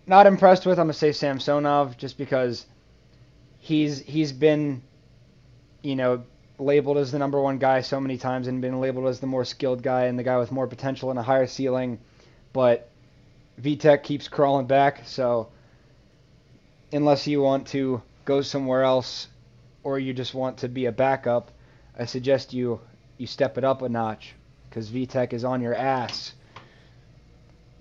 Not 0.07 0.27
impressed 0.27 0.67
with, 0.67 0.79
I'm 0.79 0.87
gonna 0.87 0.93
say 0.93 1.13
Samsonov, 1.13 1.97
just 1.97 2.19
because 2.19 2.67
he's 3.59 4.01
he's 4.01 4.33
been, 4.33 4.83
you 5.83 5.97
know, 5.97 6.25
labeled 6.59 6.99
as 6.99 7.11
the 7.11 7.19
number 7.19 7.41
one 7.41 7.59
guy 7.59 7.81
so 7.81 8.01
many 8.01 8.17
times 8.17 8.47
and 8.47 8.61
been 8.61 8.81
labeled 8.81 9.07
as 9.07 9.21
the 9.21 9.27
more 9.27 9.45
skilled 9.45 9.83
guy 9.83 10.05
and 10.05 10.19
the 10.19 10.23
guy 10.23 10.39
with 10.39 10.53
more 10.53 10.67
potential 10.67 11.11
and 11.11 11.19
a 11.19 11.23
higher 11.23 11.47
ceiling, 11.47 11.99
but 12.53 12.91
Vitek 13.61 14.03
keeps 14.03 14.29
crawling 14.29 14.67
back. 14.67 15.03
So 15.07 15.49
unless 16.93 17.27
you 17.27 17.41
want 17.41 17.67
to 17.69 18.03
go 18.25 18.43
somewhere 18.43 18.83
else 18.83 19.29
or 19.83 19.99
you 19.99 20.13
just 20.13 20.35
want 20.35 20.59
to 20.59 20.69
be 20.69 20.87
a 20.87 20.93
backup, 20.93 21.51
I 21.99 22.05
suggest 22.07 22.53
you 22.53 22.81
you 23.17 23.27
step 23.27 23.57
it 23.59 23.65
up 23.65 23.83
a 23.83 23.89
notch 23.89 24.35
because 24.69 24.91
Vitek 24.91 25.33
is 25.33 25.45
on 25.45 25.61
your 25.61 25.75
ass. 25.75 26.35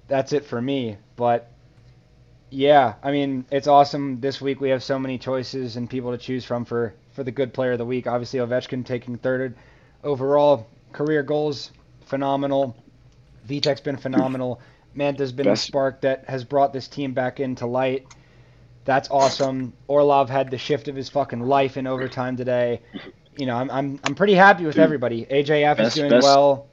That's 0.07 0.33
it 0.33 0.45
for 0.45 0.61
me. 0.61 0.97
But 1.15 1.49
yeah, 2.49 2.93
I 3.01 3.11
mean 3.11 3.45
it's 3.51 3.67
awesome. 3.67 4.19
This 4.19 4.39
week 4.41 4.61
we 4.61 4.69
have 4.69 4.83
so 4.83 4.99
many 4.99 5.17
choices 5.17 5.75
and 5.75 5.89
people 5.89 6.11
to 6.11 6.17
choose 6.17 6.45
from 6.45 6.65
for 6.65 6.93
for 7.13 7.23
the 7.23 7.31
good 7.31 7.53
player 7.53 7.71
of 7.73 7.79
the 7.79 7.85
week. 7.85 8.07
Obviously 8.07 8.39
Ovechkin 8.39 8.85
taking 8.85 9.17
third 9.17 9.55
overall. 10.03 10.67
Career 10.91 11.23
goals 11.23 11.71
phenomenal. 12.05 12.75
Vitek's 13.47 13.81
been 13.81 13.97
phenomenal. 13.97 14.61
Mantha's 14.95 15.31
been 15.31 15.45
Best- 15.47 15.63
a 15.63 15.67
spark 15.67 16.01
that 16.01 16.25
has 16.29 16.43
brought 16.43 16.71
this 16.71 16.87
team 16.87 17.13
back 17.13 17.39
into 17.39 17.65
light. 17.65 18.05
That's 18.85 19.09
awesome. 19.09 19.73
Orlov 19.87 20.29
had 20.29 20.51
the 20.51 20.57
shift 20.57 20.87
of 20.87 20.95
his 20.95 21.09
fucking 21.09 21.39
life 21.39 21.77
in 21.77 21.87
overtime 21.87 22.37
today. 22.37 22.81
You 23.37 23.45
know, 23.45 23.55
I'm 23.55 23.69
I'm 23.71 23.99
I'm 24.03 24.15
pretty 24.15 24.33
happy 24.35 24.65
with 24.65 24.77
everybody. 24.77 25.25
AJF 25.25 25.79
is 25.79 25.93
doing 25.95 26.09
best- 26.09 26.23
well. 26.23 26.67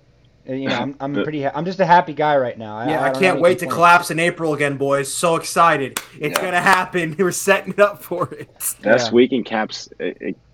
Uh, 0.49 0.53
You 0.55 0.69
know, 0.69 0.75
I'm 0.77 0.97
I'm 1.01 1.15
pretty 1.23 1.43
ha- 1.45 1.53
I'm 1.55 1.65
just 1.65 1.81
a 1.81 1.87
happy 1.87 2.13
guy 2.15 2.37
right 2.37 2.59
now. 2.59 2.77
I, 2.77 2.89
Yeah, 2.91 3.03
I, 3.05 3.11
don't 3.13 3.21
can't 3.21 3.41
wait 3.41 3.59
to 3.61 3.67
complaints. 3.67 3.75
collapse 3.75 4.11
in 4.11 4.19
April 4.19 4.55
again, 4.55 4.77
boys. 4.77 5.13
So 5.13 5.37
excited. 5.37 6.01
It's 6.19 6.39
Yeah. 6.39 6.45
gonna 6.45 6.61
happen. 6.61 7.15
We're 7.19 7.31
setting 7.31 7.75
it 7.75 7.79
up 7.81 8.03
for 8.03 8.33
it. 8.35 8.49
Best 8.83 9.09
Yeah. 9.09 9.13
week 9.13 9.33
in 9.33 9.45
Caps. 9.45 9.89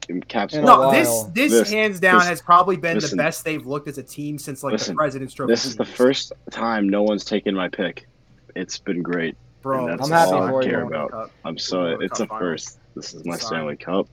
In 0.08 0.22
Caps. 0.28 0.54
In 0.54 0.64
No, 0.64 0.90
this 0.92 1.22
this 1.34 1.52
This- 1.52 1.70
hands 1.70 1.98
down 2.00 2.18
this- 2.20 2.28
has 2.28 2.42
probably 2.42 2.76
been 2.76 2.94
listen. 2.96 3.16
the 3.16 3.22
best 3.24 3.44
they've 3.44 3.64
looked 3.66 3.88
as 3.88 3.98
a 3.98 4.02
team 4.02 4.38
since 4.38 4.62
like 4.62 4.76
the 4.78 4.94
President's 4.94 5.34
Trophy. 5.34 5.52
This 5.52 5.64
is 5.64 5.76
the 5.76 5.84
first 5.84 6.32
time 6.50 6.88
no 6.88 7.02
one's 7.02 7.24
taken 7.24 7.54
my 7.54 7.68
pick. 7.68 8.06
It's 8.54 8.78
been 8.78 9.02
great. 9.02 9.36
bro. 9.62 9.88
and 9.88 10.00
I'm 10.00 10.10
happy 10.10 10.30
all 10.32 10.42
I 10.44 10.50
for 10.50 10.62
you. 10.62 10.70
care 10.70 10.82
about. 10.82 11.30
I'm 11.44 11.58
so 11.58 11.80
World 11.82 12.02
it's 12.04 12.18
Cup 12.18 12.26
a 12.26 12.28
final. 12.28 12.46
first. 12.48 12.78
This 12.94 13.14
is 13.14 13.24
my 13.24 13.36
Sorry. 13.36 13.56
Stanley 13.58 13.76
Cup. 13.76 14.06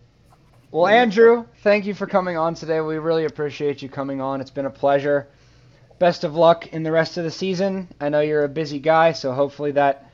Well, 0.74 0.88
Andrew, 0.88 1.45
thank 1.61 1.86
you 1.86 1.93
for 1.93 2.07
coming 2.07 2.36
on 2.36 2.55
today. 2.55 2.82
We 2.82 2.97
really 2.97 3.26
appreciate 3.26 3.84
you 3.84 3.89
coming 3.89 4.21
on. 4.21 4.41
It's 4.41 4.49
been 4.49 4.65
a 4.65 4.71
pleasure. 4.71 5.28
Best 5.99 6.24
of 6.24 6.34
luck 6.34 6.65
in 6.74 6.82
the 6.82 6.91
rest 6.91 7.15
of 7.17 7.26
the 7.26 7.30
season. 7.30 7.88
I 8.01 8.09
know 8.09 8.21
you're 8.21 8.43
a 8.43 8.49
busy 8.49 8.80
guy, 8.80 9.11
so 9.11 9.34
hopefully 9.34 9.74
that 9.74 10.09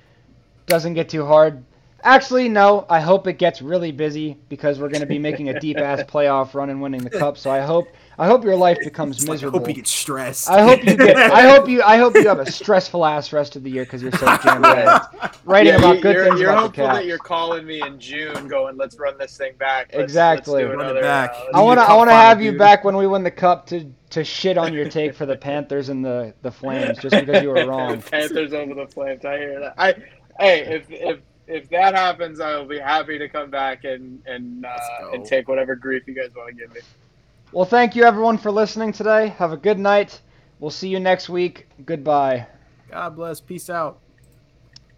doesn't 0.66 0.96
get 0.96 1.08
too 1.08 1.26
hard. 1.26 1.64
Actually, 2.04 2.50
no. 2.50 2.86
I 2.90 3.00
hope 3.00 3.26
it 3.28 3.38
gets 3.38 3.62
really 3.62 3.94
busy 3.94 4.38
because 4.50 4.80
we're 4.80 4.90
going 4.90 5.00
to 5.00 5.08
be 5.08 5.18
making 5.18 5.48
a 5.48 5.62
deep 5.62 5.78
ass 5.78 6.04
playoff 6.10 6.54
run 6.54 6.70
and 6.70 6.82
winning 6.82 7.06
the 7.06 7.10
cup. 7.10 7.38
So 7.38 7.50
I 7.50 7.62
hope 7.62 7.88
I 8.20 8.28
hope 8.28 8.44
your 8.44 8.58
life 8.58 8.78
becomes 8.84 9.18
It's 9.20 9.28
like, 9.30 9.42
I 9.42 9.50
hope 9.50 9.68
you 9.68 9.74
get 9.74 9.88
stressed. 9.88 10.50
I 10.50 10.62
hope 10.62 10.84
you 10.84 10.98
get. 10.98 11.16
I 11.18 11.50
hope 11.50 11.70
you. 11.70 11.82
I 11.82 11.98
hope 11.98 12.16
you 12.16 12.28
have 12.28 12.40
a 12.40 12.52
stressful 12.52 13.06
ass 13.06 13.32
rest 13.32 13.56
of 13.56 13.64
the 13.64 13.70
year 13.72 13.86
because 13.86 14.02
you're 14.04 14.12
so 14.12 14.26
jam 14.44 14.62
packed. 14.62 15.40
Writing 15.46 15.72
Yeah, 15.74 15.80
about 15.80 15.96
you- 15.96 16.02
good 16.02 16.16
you're, 16.16 16.26
things 16.26 16.40
you're 16.42 16.50
about 16.50 16.62
hopeful 16.64 16.88
the 16.88 16.94
that 16.94 17.06
you're 17.06 17.18
calling 17.18 17.66
me 17.66 17.82
in 17.82 17.98
June, 17.98 18.48
going, 18.50 18.76
"Let's 18.76 19.00
run 19.00 19.18
this 19.18 19.38
thing 19.38 19.54
back." 19.58 19.92
Let's, 19.94 20.04
Exactly. 20.04 20.66
Let's 20.66 20.76
do 20.76 20.80
another, 20.82 21.02
back. 21.02 21.32
uh, 21.34 21.58
I 21.58 21.62
want 21.62 21.78
to. 21.80 21.82
a 21.82 21.86
I 21.86 21.88
cup 21.88 21.98
want 21.98 22.10
to 22.10 22.14
have 22.16 22.42
you 22.42 22.52
dude. 22.52 22.60
back 22.60 22.84
when 22.84 22.98
we 22.98 23.08
win 23.08 23.24
the 23.24 23.32
cup 23.32 23.66
to 23.68 23.90
to 24.10 24.24
shit 24.26 24.58
on 24.58 24.74
your 24.74 24.90
take 24.90 25.16
for 25.16 25.26
the 25.26 25.38
Panthers 25.38 25.88
and 25.88 26.04
the 26.04 26.34
the 26.42 26.52
Flames 26.52 26.98
just 27.00 27.16
because 27.16 27.42
you 27.42 27.50
were 27.50 27.66
wrong. 27.68 28.02
Panthers 28.02 28.52
over 28.54 28.74
the 28.74 28.88
Flames. 28.88 29.24
I 29.24 29.38
hear 29.38 29.60
that. 29.62 29.76
I 29.78 29.96
hey, 30.40 30.66
if 30.76 30.92
if 30.92 31.20
if 31.48 31.70
that 31.70 31.96
happens, 31.96 32.40
I 32.42 32.58
will 32.58 32.66
be 32.68 32.80
happy 32.80 33.18
to 33.18 33.30
come 33.30 33.50
back 33.50 33.86
and 33.86 34.22
and 34.28 34.66
uh, 34.66 34.78
and 35.14 35.26
take 35.26 35.48
whatever 35.48 35.76
grief 35.76 36.04
you 36.06 36.14
guys 36.14 36.32
want 36.36 36.50
to 36.50 36.54
give 36.54 36.74
me. 36.74 36.82
Well, 37.52 37.66
thank 37.66 37.96
you 37.96 38.04
everyone 38.04 38.38
for 38.38 38.52
listening 38.52 38.92
today. 38.92 39.30
Have 39.30 39.52
a 39.52 39.58
good 39.58 39.80
night. 39.80 40.22
We'll 40.60 40.70
see 40.70 40.90
you 40.90 41.00
next 41.00 41.30
week. 41.30 41.68
Goodbye. 41.84 42.46
God 42.92 43.16
bless. 43.16 43.42
Peace 43.42 43.72
out. 43.72 44.00